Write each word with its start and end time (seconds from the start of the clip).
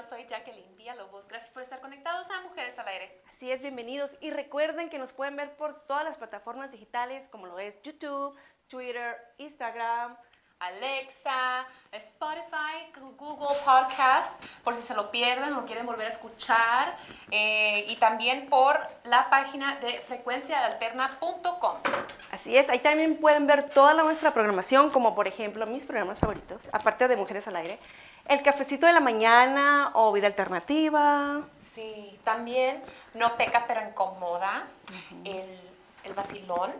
yo 0.00 0.08
soy 0.08 0.24
Jacqueline 0.26 0.76
Villalobos. 0.76 1.28
Gracias 1.28 1.50
por 1.50 1.62
estar 1.62 1.80
conectados 1.80 2.26
a 2.30 2.40
Mujeres 2.42 2.78
al 2.78 2.88
Aire. 2.88 3.22
Así 3.30 3.50
es, 3.50 3.60
bienvenidos. 3.60 4.16
Y 4.20 4.30
recuerden 4.30 4.88
que 4.88 4.98
nos 4.98 5.12
pueden 5.12 5.36
ver 5.36 5.56
por 5.56 5.84
todas 5.86 6.04
las 6.04 6.16
plataformas 6.16 6.70
digitales 6.70 7.28
como 7.28 7.46
lo 7.46 7.58
es 7.58 7.80
YouTube, 7.82 8.34
Twitter, 8.68 9.16
Instagram, 9.38 10.16
Alexa, 10.60 11.66
Spotify, 11.92 12.92
Google 13.16 13.56
Podcast, 13.64 14.42
por 14.62 14.74
si 14.74 14.82
se 14.82 14.94
lo 14.94 15.10
pierden 15.10 15.54
o 15.54 15.64
quieren 15.64 15.86
volver 15.86 16.06
a 16.06 16.10
escuchar, 16.10 16.96
eh, 17.30 17.86
y 17.88 17.96
también 17.96 18.48
por 18.48 18.78
la 19.04 19.30
página 19.30 19.80
de 19.80 20.00
frecuenciaalterna.com. 20.00 21.76
Así 22.30 22.56
es, 22.56 22.68
ahí 22.68 22.78
también 22.78 23.16
pueden 23.16 23.46
ver 23.46 23.70
toda 23.70 23.94
la 23.94 24.02
nuestra 24.02 24.32
programación, 24.32 24.90
como 24.90 25.14
por 25.14 25.26
ejemplo 25.26 25.66
mis 25.66 25.86
programas 25.86 26.20
favoritos, 26.20 26.68
aparte 26.72 27.08
de 27.08 27.16
Mujeres 27.16 27.48
al 27.48 27.56
Aire, 27.56 27.78
El 28.30 28.42
Cafecito 28.42 28.86
de 28.86 28.92
la 28.92 29.00
Mañana 29.00 29.90
o 29.94 30.12
Vida 30.12 30.28
Alternativa. 30.28 31.42
Sí, 31.74 32.16
también 32.22 32.80
No 33.12 33.36
Peca 33.36 33.64
pero 33.66 33.82
Incomoda, 33.82 34.68
el, 35.24 35.58
el 36.04 36.14
Vacilón 36.14 36.72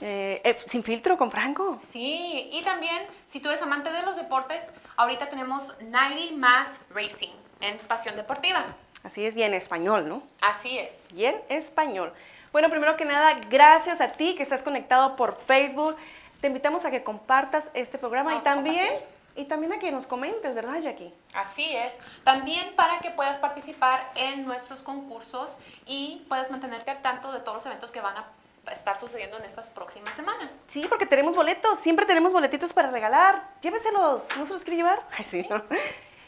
eh, 0.00 0.40
eh, 0.44 0.56
sin 0.64 0.84
filtro 0.84 1.18
con 1.18 1.32
Franco. 1.32 1.80
Sí, 1.80 2.50
y 2.52 2.62
también 2.62 3.02
si 3.28 3.40
tú 3.40 3.48
eres 3.48 3.60
amante 3.62 3.90
de 3.90 4.02
los 4.02 4.14
deportes, 4.14 4.62
ahorita 4.96 5.28
tenemos 5.28 5.74
90 5.80 6.36
más 6.36 6.68
Racing 6.94 7.32
en 7.60 7.78
Pasión 7.78 8.14
Deportiva. 8.14 8.64
Así 9.02 9.26
es, 9.26 9.36
y 9.36 9.42
en 9.42 9.54
español, 9.54 10.08
¿no? 10.08 10.22
Así 10.40 10.78
es. 10.78 10.92
Y 11.16 11.24
en 11.24 11.36
español. 11.48 12.12
Bueno, 12.52 12.70
primero 12.70 12.96
que 12.96 13.04
nada, 13.04 13.40
gracias 13.50 14.00
a 14.00 14.12
ti 14.12 14.36
que 14.36 14.44
estás 14.44 14.62
conectado 14.62 15.16
por 15.16 15.36
Facebook. 15.36 15.96
Te 16.40 16.46
invitamos 16.46 16.84
a 16.84 16.92
que 16.92 17.02
compartas 17.02 17.72
este 17.74 17.98
programa 17.98 18.36
y 18.36 18.40
también, 18.40 18.94
y 19.36 19.44
también 19.44 19.72
a 19.72 19.78
que 19.78 19.90
nos 19.92 20.06
comentes, 20.06 20.54
¿verdad, 20.54 20.80
Jackie? 20.80 21.12
Así 21.34 21.74
es. 21.74 21.92
También 22.24 22.74
para 22.74 22.98
que 23.00 23.10
puedas 23.10 23.38
participar 23.38 24.10
en 24.14 24.44
nuestros 24.44 24.82
concursos 24.82 25.58
y 25.86 26.24
puedas 26.28 26.50
mantenerte 26.50 26.90
al 26.90 27.02
tanto 27.02 27.32
de 27.32 27.40
todos 27.40 27.56
los 27.56 27.66
eventos 27.66 27.92
que 27.92 28.00
van 28.00 28.16
a 28.16 28.24
estar 28.72 28.98
sucediendo 28.98 29.38
en 29.38 29.44
estas 29.44 29.70
próximas 29.70 30.14
semanas. 30.16 30.50
Sí, 30.66 30.86
porque 30.88 31.06
tenemos 31.06 31.36
boletos, 31.36 31.78
siempre 31.78 32.06
tenemos 32.06 32.32
boletitos 32.32 32.72
para 32.72 32.90
regalar. 32.90 33.42
Lléveselos, 33.60 34.22
¿no 34.36 34.46
se 34.46 34.52
los 34.52 34.64
quiere 34.64 34.78
llevar? 34.78 35.06
Ay, 35.18 35.24
sí, 35.24 35.46
¿no? 35.48 35.62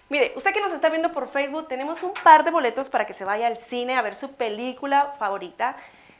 Mire, 0.08 0.32
usted 0.36 0.52
que 0.52 0.60
nos 0.60 0.72
está 0.72 0.88
viendo 0.88 1.12
por 1.12 1.28
Facebook, 1.28 1.68
tenemos 1.68 2.02
un 2.02 2.14
par 2.14 2.44
de 2.44 2.50
boletos 2.50 2.88
para 2.88 3.06
que 3.06 3.12
se 3.12 3.24
vaya 3.24 3.46
al 3.46 3.58
cine 3.58 3.96
a 3.96 4.02
ver 4.02 4.14
su 4.14 4.32
película 4.32 5.14
favorita. 5.18 5.76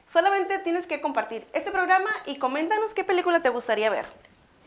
Solamente 0.07 0.59
tienes 0.59 0.87
que 0.87 1.01
compartir 1.01 1.47
este 1.53 1.71
programa 1.71 2.11
y 2.27 2.39
coméntanos 2.39 2.93
qué 2.95 3.05
película 3.05 3.41
te 3.41 3.49
gustaría 3.49 3.89
ver. 3.89 4.07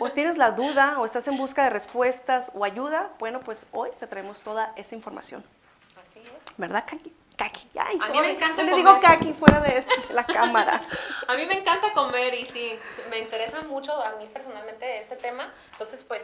o 0.00 0.10
tienes 0.10 0.38
la 0.38 0.52
duda, 0.52 0.98
o 0.98 1.04
estás 1.04 1.28
en 1.28 1.36
busca 1.36 1.64
de 1.64 1.70
respuestas 1.70 2.50
o 2.54 2.64
ayuda, 2.64 3.10
bueno, 3.18 3.40
pues 3.40 3.66
hoy 3.72 3.90
te 4.00 4.06
traemos 4.06 4.40
toda 4.40 4.72
esa 4.76 4.94
información. 4.94 5.44
Así 6.02 6.20
es. 6.20 6.56
¿Verdad, 6.56 6.84
Kaki? 6.86 7.14
Kaki. 7.36 7.68
Ay, 7.78 7.98
a 8.00 8.08
mí 8.08 8.18
me 8.20 8.30
encanta 8.30 8.62
le 8.62 8.74
digo 8.74 8.98
Kaki 9.00 9.34
fuera 9.34 9.60
de 9.60 9.84
la 10.12 10.24
cámara. 10.24 10.80
a 11.28 11.34
mí 11.34 11.44
me 11.44 11.58
encanta 11.58 11.92
comer 11.92 12.34
y 12.34 12.46
sí, 12.46 12.78
me 13.10 13.18
interesa 13.18 13.60
mucho 13.62 14.02
a 14.02 14.12
mí 14.12 14.26
personalmente 14.32 14.98
este 14.98 15.16
tema. 15.16 15.52
Entonces, 15.72 16.02
pues, 16.08 16.22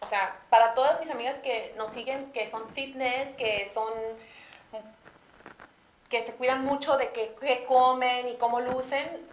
o 0.00 0.06
sea, 0.06 0.34
para 0.48 0.72
todas 0.72 0.98
mis 1.00 1.10
amigas 1.10 1.40
que 1.40 1.74
nos 1.76 1.90
siguen, 1.90 2.32
que 2.32 2.46
son 2.48 2.62
fitness, 2.70 3.34
que 3.34 3.70
son 3.72 3.92
que 6.08 6.24
se 6.24 6.32
cuidan 6.34 6.64
mucho 6.64 6.96
de 6.96 7.10
qué 7.10 7.64
comen 7.66 8.28
y 8.28 8.36
cómo 8.36 8.60
lucen, 8.60 9.26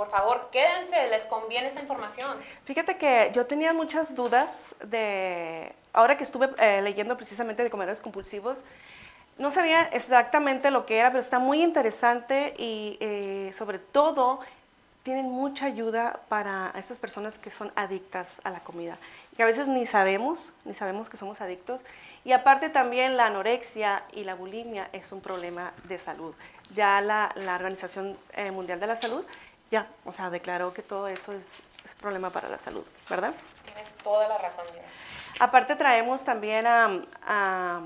por 0.00 0.10
favor, 0.10 0.48
quédense, 0.50 1.08
les 1.08 1.26
conviene 1.26 1.66
esta 1.66 1.78
información. 1.78 2.38
Fíjate 2.64 2.96
que 2.96 3.30
yo 3.34 3.44
tenía 3.44 3.74
muchas 3.74 4.14
dudas 4.14 4.74
de, 4.82 5.74
ahora 5.92 6.16
que 6.16 6.24
estuve 6.24 6.48
eh, 6.56 6.80
leyendo 6.80 7.18
precisamente 7.18 7.62
de 7.62 7.68
comedores 7.68 8.00
compulsivos, 8.00 8.64
no 9.36 9.50
sabía 9.50 9.82
exactamente 9.92 10.70
lo 10.70 10.86
que 10.86 10.96
era, 11.00 11.10
pero 11.10 11.20
está 11.20 11.38
muy 11.38 11.62
interesante 11.62 12.54
y 12.56 12.96
eh, 13.00 13.52
sobre 13.54 13.78
todo 13.78 14.40
tienen 15.02 15.26
mucha 15.26 15.66
ayuda 15.66 16.20
para 16.30 16.72
esas 16.78 16.98
personas 16.98 17.38
que 17.38 17.50
son 17.50 17.70
adictas 17.74 18.40
a 18.42 18.50
la 18.50 18.60
comida, 18.60 18.96
que 19.36 19.42
a 19.42 19.46
veces 19.46 19.68
ni 19.68 19.84
sabemos, 19.84 20.54
ni 20.64 20.72
sabemos 20.72 21.10
que 21.10 21.18
somos 21.18 21.42
adictos. 21.42 21.82
Y 22.24 22.32
aparte 22.32 22.70
también 22.70 23.18
la 23.18 23.26
anorexia 23.26 24.02
y 24.14 24.24
la 24.24 24.34
bulimia 24.34 24.88
es 24.94 25.12
un 25.12 25.20
problema 25.20 25.74
de 25.84 25.98
salud. 25.98 26.34
Ya 26.72 27.02
la, 27.02 27.32
la 27.34 27.56
Organización 27.56 28.16
eh, 28.34 28.50
Mundial 28.50 28.80
de 28.80 28.86
la 28.86 28.96
Salud 28.96 29.24
ya, 29.70 29.86
o 30.04 30.12
sea, 30.12 30.30
declaró 30.30 30.74
que 30.74 30.82
todo 30.82 31.08
eso 31.08 31.32
es, 31.32 31.60
es 31.84 31.94
problema 31.94 32.30
para 32.30 32.48
la 32.48 32.58
salud, 32.58 32.84
¿verdad? 33.08 33.32
Tienes 33.64 33.94
toda 33.96 34.28
la 34.28 34.38
razón. 34.38 34.64
Aparte 35.38 35.76
traemos 35.76 36.24
también 36.24 36.66
a, 36.66 37.82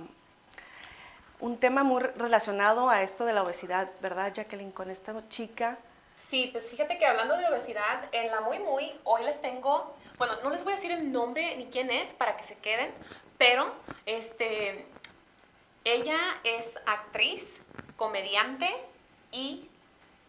un 1.41 1.59
tema 1.59 1.85
muy 1.85 2.03
relacionado 2.03 2.89
a 2.89 3.03
esto 3.03 3.25
de 3.27 3.35
la 3.35 3.43
obesidad, 3.43 3.91
¿verdad, 4.01 4.33
Jacqueline? 4.33 4.73
Con 4.73 4.91
esta 4.91 5.15
chica. 5.29 5.79
Sí, 6.17 6.49
pues 6.51 6.71
fíjate 6.71 6.97
que 6.99 7.07
hablando 7.07 7.37
de 7.37 7.47
obesidad, 7.47 8.09
en 8.13 8.31
la 8.31 8.41
muy 8.41 8.59
muy, 8.61 8.93
hoy 9.05 9.25
les 9.25 9.41
tengo, 9.43 9.95
bueno, 10.17 10.35
no 10.43 10.51
les 10.51 10.65
voy 10.65 10.73
a 10.73 10.77
decir 10.77 10.91
el 10.91 11.13
nombre 11.13 11.55
ni 11.57 11.67
quién 11.67 11.91
es 11.91 12.15
para 12.15 12.37
que 12.37 12.45
se 12.45 12.57
queden, 12.57 12.93
pero 13.37 13.73
este, 14.07 14.87
ella 15.85 16.19
es 16.45 16.79
actriz, 16.87 17.61
comediante 17.97 18.75
y 19.31 19.69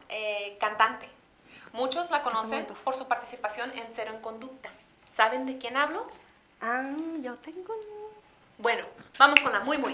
eh, 0.10 0.58
cantante. 0.60 1.15
Muchos 1.76 2.10
la 2.10 2.24
conocen 2.24 2.66
por 2.86 2.96
su 2.96 3.06
participación 3.06 3.70
en 3.78 3.86
Cero 3.92 4.12
en 4.16 4.22
Conducta. 4.22 4.70
¿Saben 5.14 5.46
de 5.46 5.58
quién 5.58 5.76
hablo? 5.76 6.08
Ah, 6.62 6.90
yo 7.22 7.36
tengo. 7.36 7.76
Bueno, 8.58 8.86
vamos 9.20 9.42
con 9.42 9.52
la 9.52 9.60
muy, 9.60 9.78
muy. 9.78 9.94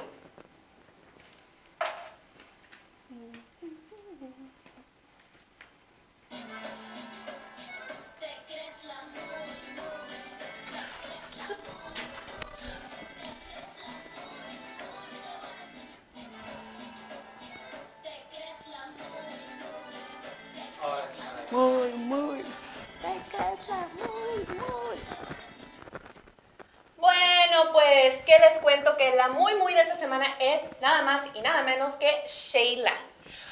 Les 28.42 28.60
cuento? 28.60 28.98
Que 28.98 29.16
la 29.16 29.30
muy, 29.30 29.56
muy 29.56 29.74
de 29.74 29.82
esta 29.82 29.96
semana 29.96 30.26
es 30.40 30.62
nada 30.82 31.04
más 31.04 31.22
y 31.34 31.42
nada 31.42 31.64
menos 31.64 31.96
que 31.96 32.12
Sheila. 32.28 32.94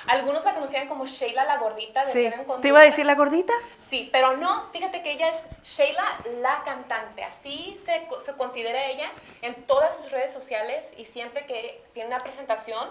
Algunos 0.07 0.43
la 0.43 0.53
conocían 0.53 0.87
como 0.87 1.05
Sheila 1.05 1.45
la 1.45 1.57
gordita 1.57 2.03
de 2.03 2.11
Sí. 2.11 2.31
¿Te 2.61 2.67
iba 2.69 2.79
a 2.79 2.83
decir 2.83 3.05
la 3.05 3.15
gordita? 3.15 3.53
Sí, 3.89 4.09
pero 4.11 4.37
no, 4.37 4.69
fíjate 4.71 5.03
que 5.03 5.11
ella 5.11 5.29
es 5.29 5.45
Sheila 5.63 6.03
la 6.41 6.63
cantante, 6.63 7.23
así 7.23 7.79
se, 7.83 8.07
se 8.23 8.33
considera 8.33 8.85
ella 8.85 9.11
en 9.41 9.55
todas 9.65 9.95
sus 9.95 10.11
redes 10.11 10.33
sociales 10.33 10.91
y 10.97 11.05
siempre 11.05 11.45
que 11.45 11.83
tiene 11.93 12.07
una 12.07 12.23
presentación 12.23 12.89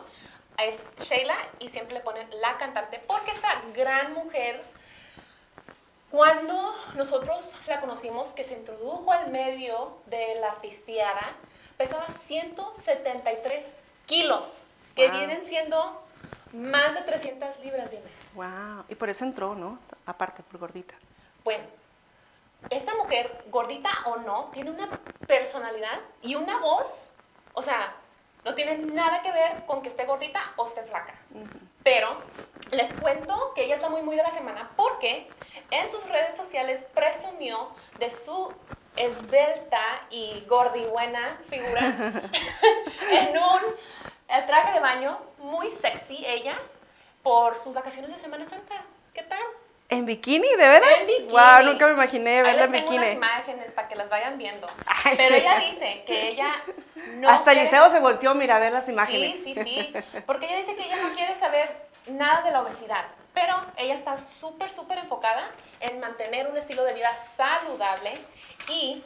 es 0.59 0.77
Sheila 1.01 1.37
y 1.61 1.71
siempre 1.71 1.95
le 1.95 2.01
ponen 2.01 2.29
la 2.41 2.57
cantante 2.57 3.01
porque 3.07 3.31
esta 3.31 3.49
gran 3.75 4.13
mujer, 4.13 4.61
cuando 6.11 6.75
nosotros 6.95 7.55
la 7.67 7.81
conocimos, 7.81 8.33
que 8.33 8.45
se 8.45 8.55
introdujo 8.55 9.11
al 9.13 9.31
medio 9.31 9.99
de 10.07 10.37
la 10.41 10.49
artisteada, 10.49 11.37
pesaba 11.79 12.07
173 12.27 13.65
kilos, 14.05 14.61
que 14.95 15.09
Wow. 15.09 15.17
vienen 15.17 15.47
siendo 15.47 16.03
más 16.53 16.95
de 16.95 17.03
300 17.03 17.59
libras, 17.61 17.91
dime. 17.91 18.11
Wow. 18.35 18.85
Y 18.89 18.95
por 18.95 19.09
eso 19.09 19.25
entró, 19.25 19.55
¿no? 19.55 19.79
Aparte, 20.05 20.43
por 20.43 20.59
gordita. 20.61 20.95
Bueno, 21.45 21.65
esta 22.71 22.95
mujer, 22.97 23.45
gordita 23.51 23.91
o 24.07 24.17
no, 24.17 24.51
tiene 24.53 24.71
una 24.71 24.89
personalidad 25.27 26.01
y 26.23 26.35
una 26.35 26.59
voz, 26.59 26.89
o 27.55 27.63
sea, 27.63 27.95
no 28.45 28.55
tiene 28.55 28.79
nada 28.79 29.23
que 29.23 29.31
ver 29.33 29.65
con 29.67 29.81
que 29.83 29.89
esté 29.89 30.05
gordita 30.05 30.41
o 30.57 30.67
esté 30.67 30.83
flaca. 30.83 31.15
Pero 31.85 32.21
les 32.73 32.93
cuento 32.95 33.53
que 33.55 33.65
ella 33.65 33.77
es 33.77 33.83
la 33.83 33.89
muy 33.89 34.03
muy 34.03 34.17
de 34.17 34.23
la 34.23 34.31
semana 34.31 34.71
porque 34.77 35.29
en 35.71 35.91
sus 35.91 36.05
redes 36.09 36.37
sociales 36.37 36.87
presumió 36.95 37.69
de 37.99 38.11
su 38.11 38.53
esbelta 38.99 39.81
y 40.11 40.45
gordibuena 40.49 41.39
figura 41.49 41.81
en 43.11 43.29
un 43.39 43.61
eh, 44.29 44.43
traje 44.47 44.73
de 44.73 44.81
baño 44.81 45.19
muy 45.39 45.71
sexy 45.71 46.25
ella 46.27 46.59
por 47.23 47.57
sus 47.57 47.75
vacaciones 47.75 48.11
de 48.13 48.19
Semana 48.19 48.49
Santa. 48.49 48.75
¿Qué 49.15 49.23
tal? 49.23 49.41
¿En 49.91 50.05
bikini, 50.05 50.49
de 50.49 50.69
veras? 50.69 50.91
En 51.01 51.07
bikini. 51.07 51.29
Wow, 51.31 51.63
nunca 51.65 51.87
me 51.87 51.93
imaginé 51.95 52.43
verla 52.43 52.65
en 52.65 52.73
les 52.73 52.81
tengo 52.85 52.93
bikini. 52.93 53.13
imágenes 53.15 53.73
para 53.73 53.89
que 53.89 53.95
las 53.97 54.09
vayan 54.11 54.37
viendo. 54.37 54.67
Ay, 54.87 55.15
Pero 55.17 55.35
sí. 55.35 55.41
ella 55.41 55.59
dice 55.61 56.03
que 56.07 56.29
ella 56.29 56.55
no 57.15 57.29
Hasta 57.31 57.53
quiere- 57.53 57.65
Liceo 57.65 57.91
se 57.91 57.99
volteó 58.01 58.35
mira, 58.35 58.57
a 58.57 58.59
ver 58.59 58.73
las 58.73 58.89
imágenes. 58.89 59.39
Sí, 59.43 59.55
sí, 59.55 59.63
sí. 59.65 59.95
Porque 60.27 60.47
ella 60.47 60.57
dice 60.57 60.77
que 60.77 60.85
ella 60.85 60.97
no 60.97 61.09
quiere 61.15 61.35
saber 61.37 61.89
nada 62.07 62.43
de 62.43 62.51
la 62.51 62.63
obesidad. 62.63 63.07
Pero 63.33 63.55
ella 63.77 63.95
está 63.95 64.19
súper, 64.19 64.69
súper 64.71 64.99
enfocada 64.99 65.49
en 65.81 66.01
mantener 66.01 66.49
un 66.49 66.57
estilo 66.57 66.83
de 66.85 66.93
vida 66.93 67.17
saludable 67.37 68.13
y 68.69 69.03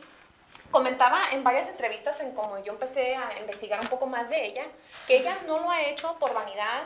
comentaba 0.70 1.30
en 1.32 1.44
varias 1.44 1.68
entrevistas, 1.68 2.20
en 2.20 2.32
como 2.34 2.58
yo 2.64 2.72
empecé 2.72 3.14
a 3.16 3.38
investigar 3.40 3.80
un 3.80 3.88
poco 3.88 4.06
más 4.06 4.28
de 4.30 4.46
ella, 4.46 4.64
que 5.06 5.16
ella 5.18 5.36
no 5.46 5.58
lo 5.58 5.70
ha 5.70 5.82
hecho 5.82 6.18
por 6.18 6.32
vanidad, 6.34 6.84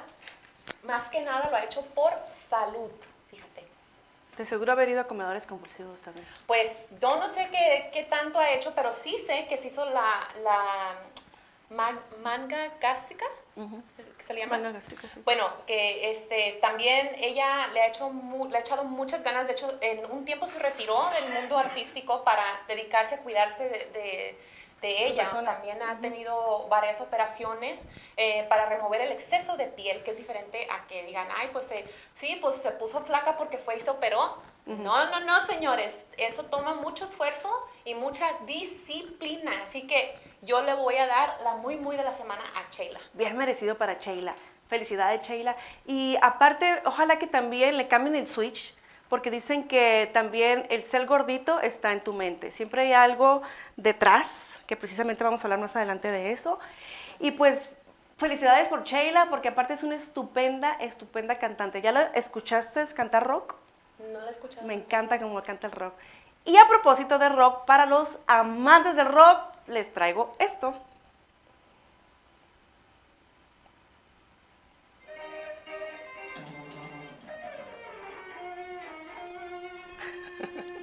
más 0.83 1.09
que 1.09 1.21
nada 1.23 1.49
lo 1.51 1.57
ha 1.57 1.65
hecho 1.65 1.83
por 1.83 2.13
salud, 2.33 2.91
fíjate. 3.31 3.65
De 4.37 4.45
seguro 4.45 4.73
haber 4.73 4.89
ido 4.91 5.01
a 5.01 5.05
comedores 5.07 5.47
compulsivos 5.47 6.03
también. 6.03 6.27
Pues 6.47 6.71
yo 7.01 7.17
no 7.17 7.29
sé 7.33 7.49
qué, 7.51 7.91
qué 7.93 8.03
tanto 8.05 8.39
ha 8.39 8.51
hecho, 8.51 8.73
pero 8.75 8.93
sí 8.93 9.17
sé 9.27 9.47
que 9.49 9.57
se 9.57 9.69
hizo 9.69 9.85
la, 9.87 10.29
la 10.43 10.95
ma- 11.71 12.01
manga 12.23 12.73
gástrica, 12.81 13.25
¿se, 13.95 14.05
se 14.23 14.35
le 14.35 14.41
llama? 14.41 14.57
Manga 14.59 14.73
gástrica, 14.73 15.09
sí. 15.09 15.21
Bueno, 15.25 15.49
que 15.67 16.11
este, 16.11 16.59
también 16.61 17.11
ella 17.19 17.69
le 17.69 17.81
ha, 17.83 17.87
hecho 17.87 18.11
mu- 18.11 18.49
le 18.49 18.59
ha 18.59 18.61
echado 18.61 18.85
muchas 18.85 19.23
ganas, 19.23 19.47
de 19.47 19.53
hecho 19.53 19.79
en 19.81 20.11
un 20.11 20.25
tiempo 20.25 20.47
se 20.47 20.59
retiró 20.59 21.09
del 21.11 21.33
mundo 21.33 21.57
artístico 21.59 22.23
para 22.25 22.45
dedicarse 22.69 23.15
a 23.17 23.19
cuidarse 23.23 23.65
de, 23.65 23.79
de- 23.99 24.39
de 24.83 25.07
ella. 25.07 25.23
persona. 25.23 25.55
También 25.55 25.83
ha 25.83 25.99
tenido 26.01 26.67
varias 26.69 27.01
operaciones 27.01 27.85
eh, 28.19 28.45
para 28.51 28.67
remover 28.67 29.01
el 29.01 29.11
exceso 29.11 29.57
de 29.57 29.67
piel, 29.67 30.03
que 30.05 30.11
es 30.11 30.19
diferente 30.19 30.69
a 30.71 30.87
que 30.87 31.03
digan, 31.05 31.27
ay, 31.35 31.49
pues 31.51 31.71
eh, 31.73 31.83
sí, 32.13 32.37
pues 32.43 32.57
se 32.57 32.71
puso 32.73 33.01
flaca 33.03 33.37
porque 33.39 33.57
fue 33.57 33.77
y 33.77 33.81
se 33.81 33.89
operó. 33.91 34.37
No, 34.67 35.09
no, 35.11 35.21
no, 35.21 35.47
señores, 35.47 36.07
eso 36.17 36.45
toma 36.47 36.75
mucho 36.75 37.05
esfuerzo 37.05 37.49
y 37.85 37.95
mucha 37.95 38.27
disciplina. 38.47 39.53
Así 39.63 39.87
que 39.87 40.19
yo 40.43 40.61
le 40.63 40.75
voy 40.75 40.97
a 40.97 41.07
dar 41.07 41.41
la 41.45 41.55
muy, 41.55 41.77
muy 41.77 41.97
de 41.97 42.03
la 42.03 42.13
semana 42.13 42.43
a 42.57 42.69
Sheila. 42.69 42.99
Bien 43.13 43.37
merecido 43.37 43.79
para 43.79 43.95
Sheila. 43.95 44.35
Felicidades, 44.69 45.23
Sheila. 45.23 45.57
Y 45.87 46.19
aparte, 46.21 46.83
ojalá 46.85 47.17
que 47.21 47.29
también 47.29 47.77
le 47.77 47.87
cambien 47.87 48.17
el 48.17 48.27
switch, 48.27 48.75
porque 49.09 49.31
dicen 49.31 49.69
que 49.69 50.11
también 50.13 50.67
el 50.69 50.85
ser 50.85 51.07
gordito 51.07 51.61
está 51.61 51.93
en 51.93 52.03
tu 52.03 52.13
mente. 52.13 52.51
Siempre 52.51 52.83
hay 52.83 52.93
algo 52.93 53.43
detrás, 53.77 54.59
que 54.67 54.77
precisamente 54.77 55.23
vamos 55.23 55.45
a 55.45 55.47
hablar 55.47 55.61
más 55.61 55.77
adelante 55.77 56.11
de 56.11 56.33
eso. 56.33 56.59
Y 57.21 57.31
pues, 57.31 57.71
felicidades 58.19 58.67
por 58.67 58.83
Sheila, 58.83 59.31
porque 59.31 59.47
aparte 59.47 59.75
es 59.75 59.85
una 59.85 59.95
estupenda, 59.95 60.73
estupenda 60.81 61.39
cantante. 61.39 61.81
¿Ya 61.81 61.93
la 61.93 62.03
escuchaste 62.15 62.85
cantar 62.95 63.25
rock? 63.25 63.55
No 63.99 64.21
la 64.21 64.29
he 64.29 64.33
escuchado. 64.33 64.67
Me 64.67 64.75
encanta 64.75 65.19
cómo 65.19 65.43
canta 65.43 65.67
el 65.67 65.73
rock. 65.73 65.95
Y 66.45 66.57
a 66.57 66.69
propósito 66.69 67.19
de 67.19 67.29
rock, 67.29 67.65
para 67.65 67.87
los 67.87 68.21
amantes 68.27 68.95
del 68.95 69.07
rock, 69.07 69.41
les 69.67 69.93
traigo 69.93 70.37
esto. 70.39 70.75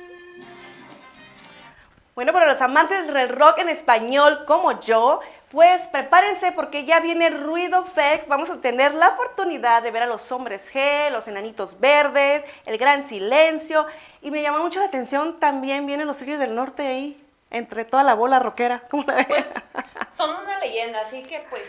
Bueno, 2.15 2.31
para 2.31 2.45
los 2.45 2.61
amantes 2.61 3.11
del 3.11 3.29
rock 3.29 3.57
en 3.57 3.69
español 3.69 4.45
como 4.45 4.79
yo, 4.79 5.19
pues 5.53 5.83
prepárense 5.83 6.51
porque 6.51 6.83
ya 6.83 6.99
viene 6.99 7.29
Ruido 7.29 7.85
Fex. 7.85 8.27
Vamos 8.27 8.49
a 8.49 8.59
tener 8.59 8.95
la 8.95 9.09
oportunidad 9.09 9.83
de 9.83 9.91
ver 9.91 10.01
a 10.01 10.07
los 10.07 10.31
hombres 10.31 10.63
G, 10.73 11.11
los 11.11 11.27
enanitos 11.27 11.79
verdes, 11.79 12.43
el 12.65 12.79
gran 12.79 13.07
silencio. 13.07 13.85
Y 14.23 14.31
me 14.31 14.41
llama 14.41 14.57
mucho 14.57 14.79
la 14.79 14.87
atención 14.87 15.39
también 15.39 15.85
vienen 15.85 16.07
los 16.07 16.17
Tigres 16.17 16.39
del 16.39 16.55
Norte 16.55 16.87
ahí, 16.87 17.23
entre 17.51 17.85
toda 17.85 18.03
la 18.03 18.15
bola 18.15 18.39
rockera. 18.39 18.81
¿Cómo 18.89 19.03
la 19.03 19.17
ves? 19.17 19.27
Pues 19.27 19.85
son 20.17 20.31
una 20.43 20.57
leyenda, 20.57 21.01
así 21.01 21.21
que 21.21 21.45
pues 21.51 21.61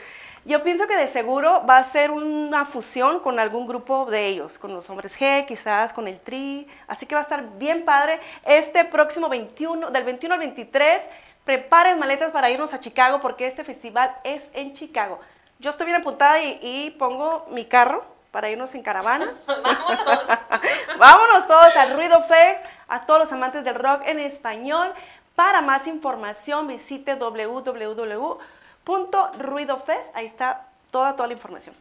Yo 0.46 0.62
pienso 0.62 0.86
que 0.86 0.96
de 0.96 1.06
seguro 1.06 1.62
va 1.68 1.76
a 1.76 1.84
ser 1.84 2.10
una 2.10 2.64
fusión 2.64 3.20
con 3.20 3.38
algún 3.38 3.66
grupo 3.66 4.06
de 4.06 4.28
ellos, 4.28 4.56
con 4.56 4.72
los 4.72 4.88
hombres 4.88 5.14
G, 5.20 5.44
quizás 5.44 5.92
con 5.92 6.08
el 6.08 6.18
Tri, 6.20 6.66
así 6.86 7.04
que 7.04 7.14
va 7.14 7.20
a 7.20 7.24
estar 7.24 7.58
bien 7.58 7.84
padre. 7.84 8.18
Este 8.46 8.86
próximo 8.86 9.28
21, 9.28 9.90
del 9.90 10.04
21 10.04 10.32
al 10.32 10.40
23, 10.40 11.02
preparen 11.44 11.98
maletas 11.98 12.32
para 12.32 12.50
irnos 12.50 12.72
a 12.72 12.80
Chicago 12.80 13.20
porque 13.20 13.46
este 13.46 13.64
festival 13.64 14.14
es 14.24 14.44
en 14.52 14.74
Chicago. 14.74 15.20
Yo 15.58 15.70
estoy 15.70 15.86
bien 15.86 16.00
apuntada 16.00 16.42
y, 16.42 16.58
y 16.62 16.90
pongo 16.92 17.46
mi 17.50 17.64
carro 17.64 18.14
para 18.34 18.50
irnos 18.50 18.74
en 18.74 18.82
caravana. 18.82 19.32
vámonos. 19.46 20.24
Vámonos 20.98 21.46
todos 21.46 21.76
al 21.76 21.94
Ruido 21.94 22.20
Fest, 22.24 22.64
a 22.88 23.06
todos 23.06 23.20
los 23.20 23.32
amantes 23.32 23.62
del 23.62 23.76
rock 23.76 24.02
en 24.06 24.18
español. 24.18 24.92
Para 25.36 25.60
más 25.60 25.86
información 25.86 26.66
visite 26.66 27.14
www.ruidofest. 27.14 30.06
Ahí 30.14 30.26
está 30.26 30.66
toda, 30.90 31.14
toda 31.14 31.28
la 31.28 31.34
información. 31.34 31.76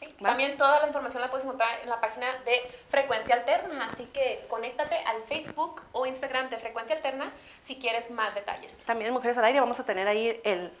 Sí. 0.00 0.14
También 0.22 0.56
toda 0.56 0.80
la 0.80 0.86
información 0.86 1.20
la 1.22 1.28
puedes 1.28 1.44
encontrar 1.44 1.80
en 1.82 1.88
la 1.88 2.00
página 2.00 2.26
de 2.44 2.60
Frecuencia 2.88 3.34
Alterna, 3.34 3.90
así 3.92 4.04
que 4.06 4.44
conéctate 4.48 4.96
al 4.96 5.22
Facebook 5.24 5.82
o 5.92 6.06
Instagram 6.06 6.50
de 6.50 6.58
Frecuencia 6.58 6.94
Alterna 6.96 7.32
si 7.62 7.76
quieres 7.80 8.10
más 8.10 8.34
detalles. 8.34 8.76
También 8.84 9.08
en 9.08 9.14
Mujeres 9.14 9.36
al 9.38 9.44
Aire 9.46 9.58
vamos 9.60 9.80
a 9.80 9.84
tener 9.84 10.06
ahí 10.06 10.40
el, 10.44 10.72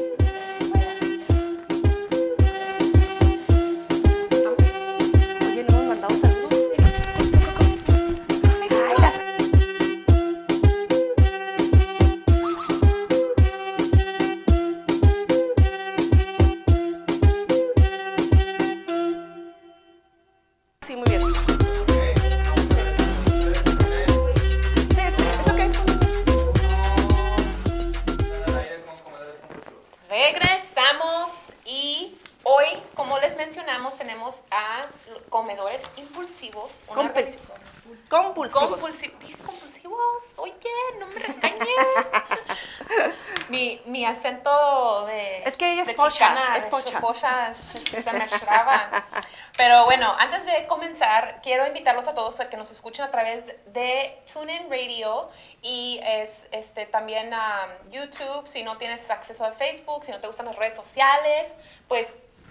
Pocha, 46.10 46.56
es 46.56 46.66
pocha. 46.66 47.00
pocha, 47.00 47.54
se 47.54 48.12
me 48.12 48.26
traba. 48.26 49.04
Pero 49.56 49.84
bueno, 49.84 50.14
antes 50.18 50.44
de 50.46 50.66
comenzar, 50.66 51.40
quiero 51.42 51.66
invitarlos 51.66 52.08
a 52.08 52.14
todos 52.14 52.40
a 52.40 52.48
que 52.48 52.56
nos 52.56 52.70
escuchen 52.70 53.04
a 53.04 53.10
través 53.10 53.44
de 53.66 54.22
TuneIn 54.32 54.70
Radio 54.70 55.28
y 55.62 56.00
es 56.02 56.48
este 56.52 56.86
también 56.86 57.34
a 57.34 57.66
YouTube. 57.90 58.46
Si 58.46 58.62
no 58.62 58.78
tienes 58.78 59.10
acceso 59.10 59.44
a 59.44 59.52
Facebook, 59.52 60.04
si 60.04 60.12
no 60.12 60.20
te 60.20 60.26
gustan 60.26 60.46
las 60.46 60.56
redes 60.56 60.76
sociales, 60.76 61.52
pues 61.88 62.08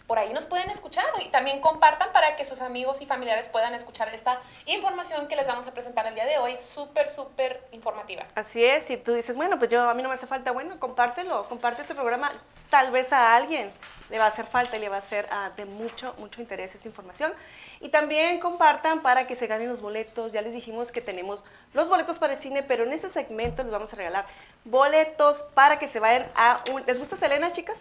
por 0.10 0.18
ahí 0.18 0.34
nos 0.34 0.48
pueden 0.48 0.72
escuchar 0.72 1.06
y 1.24 1.30
también 1.30 1.62
compartan 1.62 2.12
para 2.12 2.36
que 2.36 2.44
sus 2.44 2.62
amigos 2.62 3.00
y 3.00 3.06
familiares 3.06 3.46
puedan 3.46 3.75
escuchar 3.75 4.12
esta 4.12 4.42
información 4.66 5.28
que 5.28 5.36
les 5.36 5.48
vamos 5.48 5.68
a 5.68 5.72
presentar 5.72 6.08
el 6.08 6.16
día 6.16 6.25
de 6.25 6.39
hoy, 6.39 6.58
súper, 6.58 7.10
súper 7.10 7.63
informativa. 7.74 8.25
Así 8.34 8.66
es, 8.66 8.86
si 8.86 8.98
tú 8.98 9.13
dices, 9.13 9.36
bueno, 9.36 9.60
pues 9.60 9.70
yo 9.70 9.88
a 9.88 9.94
mí 9.94 10.01
no 10.01 10.10
me 10.10 10.16
hace 10.16 10.25
falta, 10.25 10.51
bueno, 10.51 10.80
compártelo, 10.80 11.44
comparte 11.44 11.84
este 11.84 11.94
programa, 11.94 12.32
tal 12.72 12.89
vez 12.89 13.13
a 13.13 13.36
alguien 13.36 13.72
le 14.10 14.18
va 14.18 14.25
a 14.25 14.30
hacer 14.30 14.48
falta 14.48 14.78
y 14.78 14.80
le 14.80 14.89
va 14.89 14.98
a 14.98 15.01
ser 15.01 15.28
ah, 15.30 15.51
de 15.56 15.66
mucho, 15.66 16.16
mucho 16.18 16.42
interés 16.42 16.74
esta 16.74 16.88
información. 16.88 17.32
Y 17.80 17.89
también 17.89 18.39
compartan 18.39 19.04
para 19.04 19.28
que 19.28 19.36
se 19.36 19.46
ganen 19.46 19.70
los 19.70 19.80
boletos, 19.80 20.32
ya 20.32 20.42
les 20.42 20.54
dijimos 20.54 20.92
que 20.92 21.01
tenemos 21.01 21.44
los 21.74 21.88
boletos 21.88 22.18
para 22.18 22.34
el 22.34 22.39
cine, 22.39 22.63
pero 22.63 22.84
en 22.84 22.94
este 22.94 23.12
segmento 23.12 23.62
les 23.62 23.72
vamos 23.72 23.94
a 23.94 23.96
regalar 23.96 24.25
boletos 24.66 25.44
para 25.54 25.78
que 25.78 25.88
se 25.88 26.00
vayan 26.00 26.32
a 26.34 26.63
un... 26.74 26.84
¿Les 26.88 26.98
gusta 26.98 27.16
Selena, 27.16 27.54
chicas? 27.54 27.78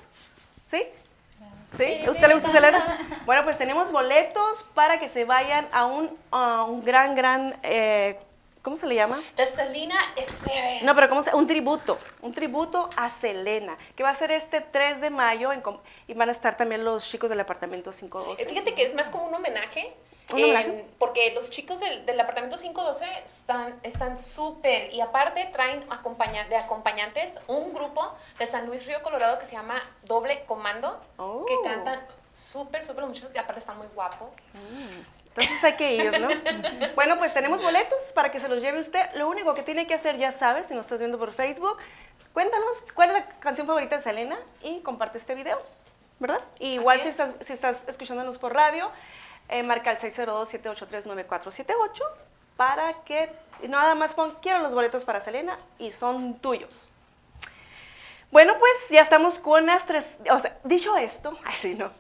¿Sí? 0.70 0.86
¿Sí? 1.76 2.02
¿A 2.06 2.10
usted 2.10 2.26
le 2.28 2.34
gusta 2.34 2.50
Selena? 2.50 2.98
Bueno, 3.26 3.44
pues 3.44 3.58
tenemos 3.58 3.92
boletos 3.92 4.64
para 4.74 4.98
que 4.98 5.08
se 5.08 5.24
vayan 5.24 5.68
a 5.70 5.84
un, 5.84 6.16
a 6.30 6.64
un 6.64 6.82
gran, 6.82 7.14
gran, 7.14 7.58
eh, 7.62 8.18
¿cómo 8.62 8.76
se 8.78 8.86
le 8.86 8.94
llama? 8.94 9.20
The 9.36 9.44
Selena 9.44 9.96
Experience. 10.16 10.84
No, 10.86 10.94
pero 10.94 11.10
¿cómo 11.10 11.22
se? 11.22 11.34
Un 11.36 11.46
tributo, 11.46 11.98
un 12.22 12.32
tributo 12.32 12.88
a 12.96 13.10
Selena, 13.10 13.76
que 13.94 14.02
va 14.02 14.10
a 14.10 14.14
ser 14.14 14.30
este 14.30 14.62
3 14.62 15.02
de 15.02 15.10
mayo 15.10 15.52
en 15.52 15.62
y 16.06 16.14
van 16.14 16.30
a 16.30 16.32
estar 16.32 16.56
también 16.56 16.84
los 16.84 17.06
chicos 17.06 17.28
del 17.28 17.40
apartamento 17.40 17.90
Eh, 17.90 17.94
512. 17.94 18.46
Fíjate 18.46 18.74
que 18.74 18.84
es 18.84 18.94
más 18.94 19.10
como 19.10 19.26
un 19.26 19.34
homenaje. 19.34 19.92
¿Un 20.32 20.40
eh, 20.40 20.86
porque 20.98 21.32
los 21.34 21.48
chicos 21.50 21.80
del, 21.80 22.04
del 22.04 22.20
apartamento 22.20 22.56
512 22.56 23.06
están 23.24 23.78
están 23.82 24.18
súper 24.18 24.92
y 24.92 25.00
aparte 25.00 25.46
traen 25.52 25.84
acompaña- 25.90 26.46
de 26.48 26.56
acompañantes 26.56 27.32
un 27.46 27.72
grupo 27.72 28.14
de 28.38 28.46
San 28.46 28.66
Luis 28.66 28.84
Río 28.86 29.02
Colorado 29.02 29.38
que 29.38 29.46
se 29.46 29.52
llama 29.52 29.82
Doble 30.04 30.44
Comando 30.44 31.00
Oh. 31.16 31.46
que 31.46 31.54
cantan 31.64 32.00
súper 32.32 32.84
súper 32.84 33.00
los 33.02 33.08
muchachos 33.10 33.30
y 33.34 33.38
aparte 33.38 33.60
están 33.60 33.78
muy 33.78 33.86
guapos. 33.94 34.28
Entonces 35.28 35.64
hay 35.64 35.72
que 35.74 35.94
ir, 35.94 36.20
¿no? 36.20 36.28
bueno, 36.94 37.16
pues 37.18 37.32
tenemos 37.32 37.62
boletos 37.62 38.12
para 38.14 38.30
que 38.32 38.40
se 38.40 38.48
los 38.48 38.60
lleve 38.60 38.80
usted. 38.80 39.00
Lo 39.14 39.28
único 39.28 39.54
que 39.54 39.62
tiene 39.62 39.86
que 39.86 39.94
hacer, 39.94 40.16
ya 40.18 40.30
sabes, 40.32 40.66
si 40.68 40.74
nos 40.74 40.86
estás 40.86 40.98
viendo 40.98 41.18
por 41.18 41.32
Facebook, 41.32 41.78
cuéntanos 42.32 42.76
cuál 42.94 43.10
es 43.10 43.14
la 43.18 43.24
canción 43.40 43.66
favorita 43.66 43.96
de 43.96 44.02
Selena 44.02 44.38
y 44.62 44.80
comparte 44.80 45.18
este 45.18 45.34
video, 45.34 45.60
¿verdad? 46.18 46.40
Y 46.58 46.74
igual 46.74 47.00
si 47.02 47.08
es. 47.08 47.18
estás, 47.18 47.34
si 47.40 47.52
estás 47.52 47.84
escuchándonos 47.88 48.36
por 48.38 48.52
radio, 48.54 48.90
eh, 49.48 49.62
marca 49.62 49.90
el 49.90 49.98
602-783-9478 49.98 52.02
para 52.56 52.94
que 53.04 53.30
nada 53.68 53.94
más 53.94 54.14
pon, 54.14 54.36
quiero 54.42 54.60
los 54.60 54.74
boletos 54.74 55.04
para 55.04 55.20
Selena 55.20 55.58
y 55.78 55.90
son 55.90 56.38
tuyos. 56.38 56.88
Bueno, 58.30 58.54
pues 58.58 58.88
ya 58.90 59.00
estamos 59.00 59.38
con 59.38 59.66
las 59.66 59.86
tres, 59.86 60.18
o 60.30 60.38
sea, 60.38 60.56
dicho 60.64 60.96
esto, 60.96 61.38
así 61.46 61.74
no, 61.74 61.90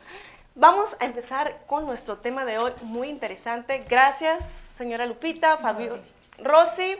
vamos 0.54 0.94
a 1.00 1.06
empezar 1.06 1.58
con 1.66 1.86
nuestro 1.86 2.18
tema 2.18 2.44
de 2.44 2.58
hoy, 2.58 2.72
muy 2.82 3.08
interesante. 3.08 3.84
Gracias, 3.88 4.44
señora 4.76 5.06
Lupita, 5.06 5.56
Fabio, 5.56 5.98
Rosy, 6.38 6.98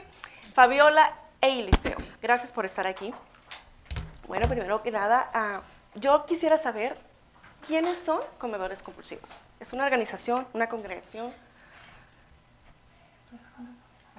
Fabiola 0.55 1.13
e 1.41 1.59
Eliseo. 1.59 1.97
Gracias 2.21 2.51
por 2.51 2.65
estar 2.65 2.87
aquí. 2.87 3.13
Bueno, 4.27 4.47
primero 4.47 4.81
que 4.81 4.91
nada, 4.91 5.29
ah, 5.33 5.61
yo 5.95 6.25
quisiera 6.25 6.57
saber 6.57 6.97
quiénes 7.65 7.99
son 7.99 8.21
comedores 8.37 8.81
compulsivos. 8.81 9.29
¿Es 9.59 9.73
una 9.73 9.85
organización, 9.85 10.47
una 10.53 10.69
congregación? 10.69 11.31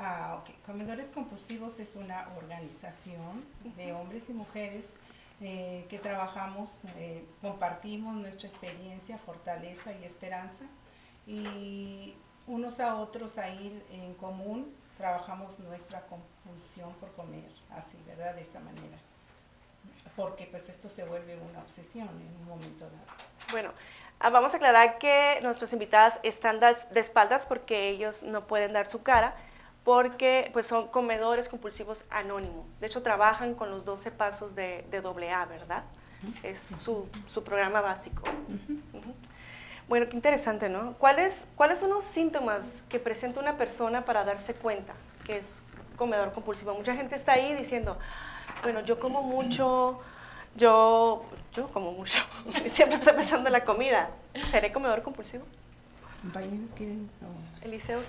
Ah, 0.03 0.41
ok. 0.41 0.55
Comedores 0.65 1.09
Compulsivos 1.09 1.79
es 1.79 1.95
una 1.95 2.27
organización 2.39 3.45
de 3.77 3.93
hombres 3.93 4.31
y 4.31 4.33
mujeres 4.33 4.87
eh, 5.43 5.85
que 5.91 5.99
trabajamos, 5.99 6.71
eh, 6.97 7.25
compartimos 7.43 8.15
nuestra 8.15 8.49
experiencia, 8.49 9.19
fortaleza 9.19 9.93
y 9.93 10.05
esperanza 10.05 10.65
y 11.27 12.15
unos 12.47 12.81
a 12.81 12.97
otros 12.97 13.37
ahí 13.37 13.83
en 13.93 14.15
común 14.15 14.75
trabajamos 14.97 15.59
nuestra 15.59 16.03
compulsión 16.07 16.93
por 16.95 17.13
comer, 17.13 17.51
así, 17.71 17.99
¿verdad? 18.07 18.35
De 18.35 18.41
esta 18.41 18.61
manera. 18.61 18.99
Porque 20.21 20.47
pues 20.47 20.69
esto 20.69 20.89
se 20.89 21.05
vuelve 21.05 21.39
una 21.51 21.61
obsesión 21.61 22.09
en 22.09 22.37
un 22.41 22.47
momento 22.47 22.85
dado. 22.85 23.19
Bueno, 23.53 23.71
ah, 24.19 24.31
vamos 24.31 24.53
a 24.53 24.57
aclarar 24.59 24.99
que 24.99 25.39
nuestras 25.43 25.73
invitadas 25.73 26.21
están 26.23 26.61
de 26.61 27.01
espaldas 27.01 27.47
porque 27.47 27.89
ellos 27.89 28.23
no 28.23 28.47
pueden 28.47 28.75
dar 28.75 28.89
su 28.89 29.03
cara 29.03 29.35
porque 29.83 30.51
pues 30.53 30.67
son 30.67 30.89
comedores 30.89 31.49
compulsivos 31.49 32.05
anónimos. 32.11 32.67
De 32.81 32.87
hecho, 32.87 33.03
trabajan 33.03 33.55
con 33.55 33.71
los 33.71 33.85
12 33.85 34.11
pasos 34.11 34.55
de, 34.55 34.85
de 34.91 34.99
AA, 35.33 35.47
¿verdad? 35.47 35.85
Es 36.43 36.59
su, 36.59 37.09
su 37.27 37.43
programa 37.43 37.81
básico. 37.81 38.23
Bueno, 39.89 40.09
qué 40.09 40.17
interesante, 40.17 40.69
¿no? 40.69 40.95
¿Cuáles, 40.99 41.49
¿Cuáles 41.57 41.79
son 41.79 41.91
los 41.91 42.05
síntomas 42.05 42.85
que 42.89 43.01
presenta 43.01 43.41
una 43.41 43.57
persona 43.57 44.05
para 44.05 44.23
darse 44.25 44.55
cuenta 44.55 44.93
que 45.25 45.39
es 45.39 45.63
comedor 45.97 46.33
compulsivo? 46.33 46.75
Mucha 46.75 46.95
gente 46.95 47.17
está 47.17 47.33
ahí 47.33 47.55
diciendo, 47.55 47.99
bueno, 48.63 48.81
yo 48.81 49.01
como 49.01 49.23
mucho, 49.23 49.99
yo, 50.57 51.25
yo 51.55 51.69
como 51.73 51.93
mucho, 51.93 52.21
siempre 52.69 52.97
estoy 52.97 53.15
pensando 53.15 53.49
en 53.49 53.53
la 53.53 53.65
comida. 53.65 54.09
¿Seré 54.51 54.73
comedor 54.73 55.03
compulsivo? 55.03 55.45
¿Compañeros 56.23 56.71
quieren? 56.77 57.11
o- 57.23 57.65
Eliseo, 57.65 58.01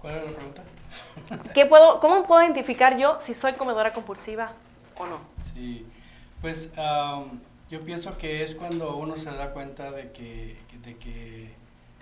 ¿Cuál 0.00 0.14
era 0.14 0.24
la 0.30 0.36
pregunta? 0.36 0.62
¿qué 1.54 1.66
puedo, 1.66 1.98
¿cómo 2.00 2.22
puedo 2.22 2.42
identificar 2.42 2.96
yo 2.96 3.18
si 3.20 3.34
soy 3.34 3.54
comedora 3.54 3.92
compulsiva 3.92 4.52
o 4.96 5.06
no? 5.06 5.20
Sí, 5.54 5.84
pues 6.40 6.70
am, 6.76 7.40
yo 7.68 7.80
pienso 7.82 8.16
que 8.16 8.42
es 8.44 8.54
cuando 8.54 8.96
uno 8.96 9.16
se 9.16 9.30
da 9.32 9.52
cuenta 9.52 9.90
de 9.90 10.12
que, 10.12 10.56
de 10.84 10.96
que 10.96 11.52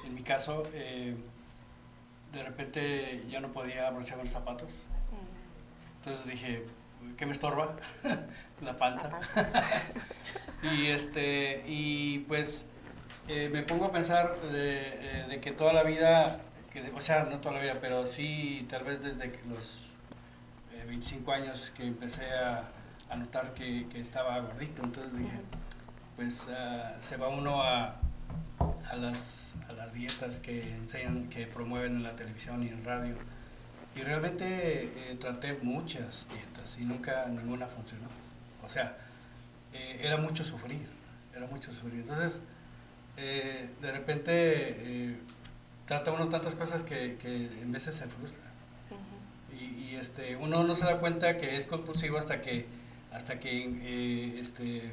en 0.05 0.15
mi 0.15 0.23
caso, 0.23 0.63
eh, 0.75 1.17
de 2.33 2.43
repente 2.43 3.25
ya 3.31 3.41
no 3.41 3.49
podía 3.49 3.89
abrocharme 3.89 4.25
los 4.25 4.33
zapatos. 4.33 4.71
Entonces 5.99 6.27
dije, 6.27 6.65
¿qué 7.17 7.27
me 7.27 7.33
estorba? 7.33 7.77
la 8.63 8.77
panza. 8.77 9.11
y, 10.63 10.87
este, 10.87 11.63
y 11.67 12.21
pues 12.21 12.65
eh, 13.29 13.49
me 13.53 13.63
pongo 13.63 13.87
a 13.87 13.93
pensar 13.93 14.41
de, 14.41 14.89
eh, 14.89 15.27
de 15.29 15.41
que 15.41 15.53
toda 15.53 15.73
la 15.73 15.83
vida, 15.83 16.41
que, 16.73 16.81
o 16.95 17.01
sea, 17.01 17.25
no 17.25 17.41
toda 17.41 17.57
la 17.57 17.61
vida, 17.63 17.75
pero 17.81 18.07
sí 18.07 18.67
tal 18.71 18.85
vez 18.85 19.03
desde 19.03 19.31
que 19.31 19.41
los 19.49 19.87
eh, 20.73 20.85
25 20.87 21.33
años 21.33 21.71
que 21.77 21.87
empecé 21.87 22.31
a, 22.33 22.65
a 23.11 23.17
notar 23.17 23.55
que, 23.55 23.87
que 23.89 24.01
estaba 24.01 24.39
gordito, 24.41 24.83
entonces 24.83 25.17
dije, 25.17 25.41
pues 26.17 26.47
ah, 26.51 26.95
se 27.01 27.17
va 27.17 27.29
uno 27.29 27.63
a, 27.63 27.97
a, 28.91 28.97
las, 28.97 29.55
a 29.69 29.73
las 29.73 29.93
dietas 29.93 30.41
que 30.41 30.63
enseñan, 30.63 31.29
que 31.29 31.47
promueven 31.47 31.97
en 31.97 32.03
la 32.03 32.17
televisión 32.17 32.63
y 32.63 32.69
en 32.69 32.85
radio. 32.85 33.15
Y 33.95 34.01
realmente 34.01 34.85
eh, 35.11 35.17
traté 35.19 35.59
muchas 35.63 36.27
dietas 36.29 36.56
y 36.79 36.85
nunca 36.85 37.27
ninguna 37.29 37.67
funcionó. 37.67 38.09
O 38.65 38.69
sea, 38.69 38.97
eh, 39.73 40.01
era 40.03 40.17
mucho 40.17 40.45
sufrir, 40.45 40.87
era 41.35 41.47
mucho 41.47 41.73
sufrir. 41.73 42.01
Entonces, 42.01 42.41
eh, 43.17 43.69
de 43.81 43.93
repente 43.93 44.33
eh, 44.35 45.17
trata 45.87 46.13
uno 46.13 46.29
tantas 46.29 46.55
cosas 46.55 46.83
que, 46.83 47.17
que 47.21 47.47
en 47.63 47.73
veces 47.73 47.95
se 47.95 48.07
frustra. 48.07 48.43
Y, 49.59 49.65
y, 49.65 49.97
este, 49.97 50.37
uno 50.37 50.65
no 50.65 50.75
se 50.75 50.85
da 50.85 50.99
cuenta 50.99 51.39
que 51.39 51.57
es 51.57 51.65
compulsivo 51.65 52.19
hasta 52.19 52.43
que, 52.43 52.67
hasta 53.11 53.41
que 53.41 53.65
eh, 53.81 54.39
este, 54.39 54.93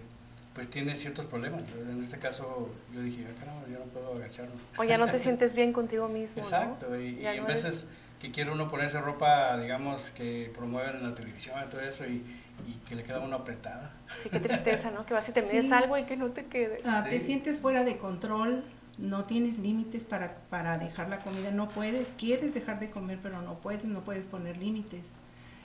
pues 0.54 0.70
tiene 0.70 0.96
ciertos 0.96 1.26
problemas. 1.26 1.64
En 1.90 2.02
este 2.02 2.18
caso 2.18 2.70
yo 2.94 3.02
dije, 3.02 3.26
ah, 3.30 3.36
caramba, 3.38 3.68
yo 3.68 3.80
no 3.80 3.86
puedo 3.86 4.14
agacharme. 4.16 4.54
O 4.78 4.84
ya 4.86 4.98
no 4.98 5.08
te 5.08 5.20
sientes 5.20 5.54
bien 5.54 5.74
contigo 5.74 6.08
mismo, 6.08 6.42
¿no? 6.42 6.48
Exacto, 6.48 6.98
y, 6.98 7.08
y 7.08 7.22
Ya 7.22 7.34
en 7.34 7.42
no 7.42 7.48
veces 7.48 7.86
que 8.24 8.32
quiere 8.32 8.52
uno 8.52 8.70
ponerse 8.70 9.02
ropa, 9.02 9.58
digamos, 9.58 10.12
que 10.12 10.50
promueven 10.56 10.96
en 10.96 11.10
la 11.10 11.14
televisión 11.14 11.58
y 11.68 11.70
todo 11.70 11.82
eso, 11.82 12.06
y, 12.06 12.24
y 12.66 12.80
que 12.88 12.96
le 12.96 13.04
queda 13.04 13.20
uno 13.20 13.36
apretada. 13.36 13.92
Sí, 14.16 14.30
qué 14.30 14.40
tristeza, 14.40 14.92
¿no? 14.92 15.06
Que 15.06 15.14
vas 15.14 15.28
y 15.28 15.34
te 15.34 15.42
mides 15.42 15.66
Sí. 15.68 15.74
algo 15.74 15.98
y 15.98 16.04
que 16.06 16.16
no 16.16 16.28
te 16.28 16.46
quede. 16.46 16.80
Ah, 16.86 17.04
Te 17.10 17.20
Sí. 17.20 17.26
sientes 17.26 17.60
fuera 17.60 17.84
de 17.84 17.98
control, 17.98 18.64
no 18.98 19.26
tienes 19.26 19.60
límites 19.60 20.06
para, 20.06 20.36
para 20.50 20.78
dejar 20.78 21.10
la 21.10 21.18
comida, 21.20 21.52
no 21.52 21.68
puedes, 21.68 22.16
quieres 22.18 22.54
dejar 22.54 22.80
de 22.80 22.90
comer, 22.92 23.20
pero 23.22 23.42
no 23.42 23.56
puedes, 23.56 23.84
no 23.84 24.00
puedes 24.06 24.26
poner 24.26 24.56
límites. 24.56 25.10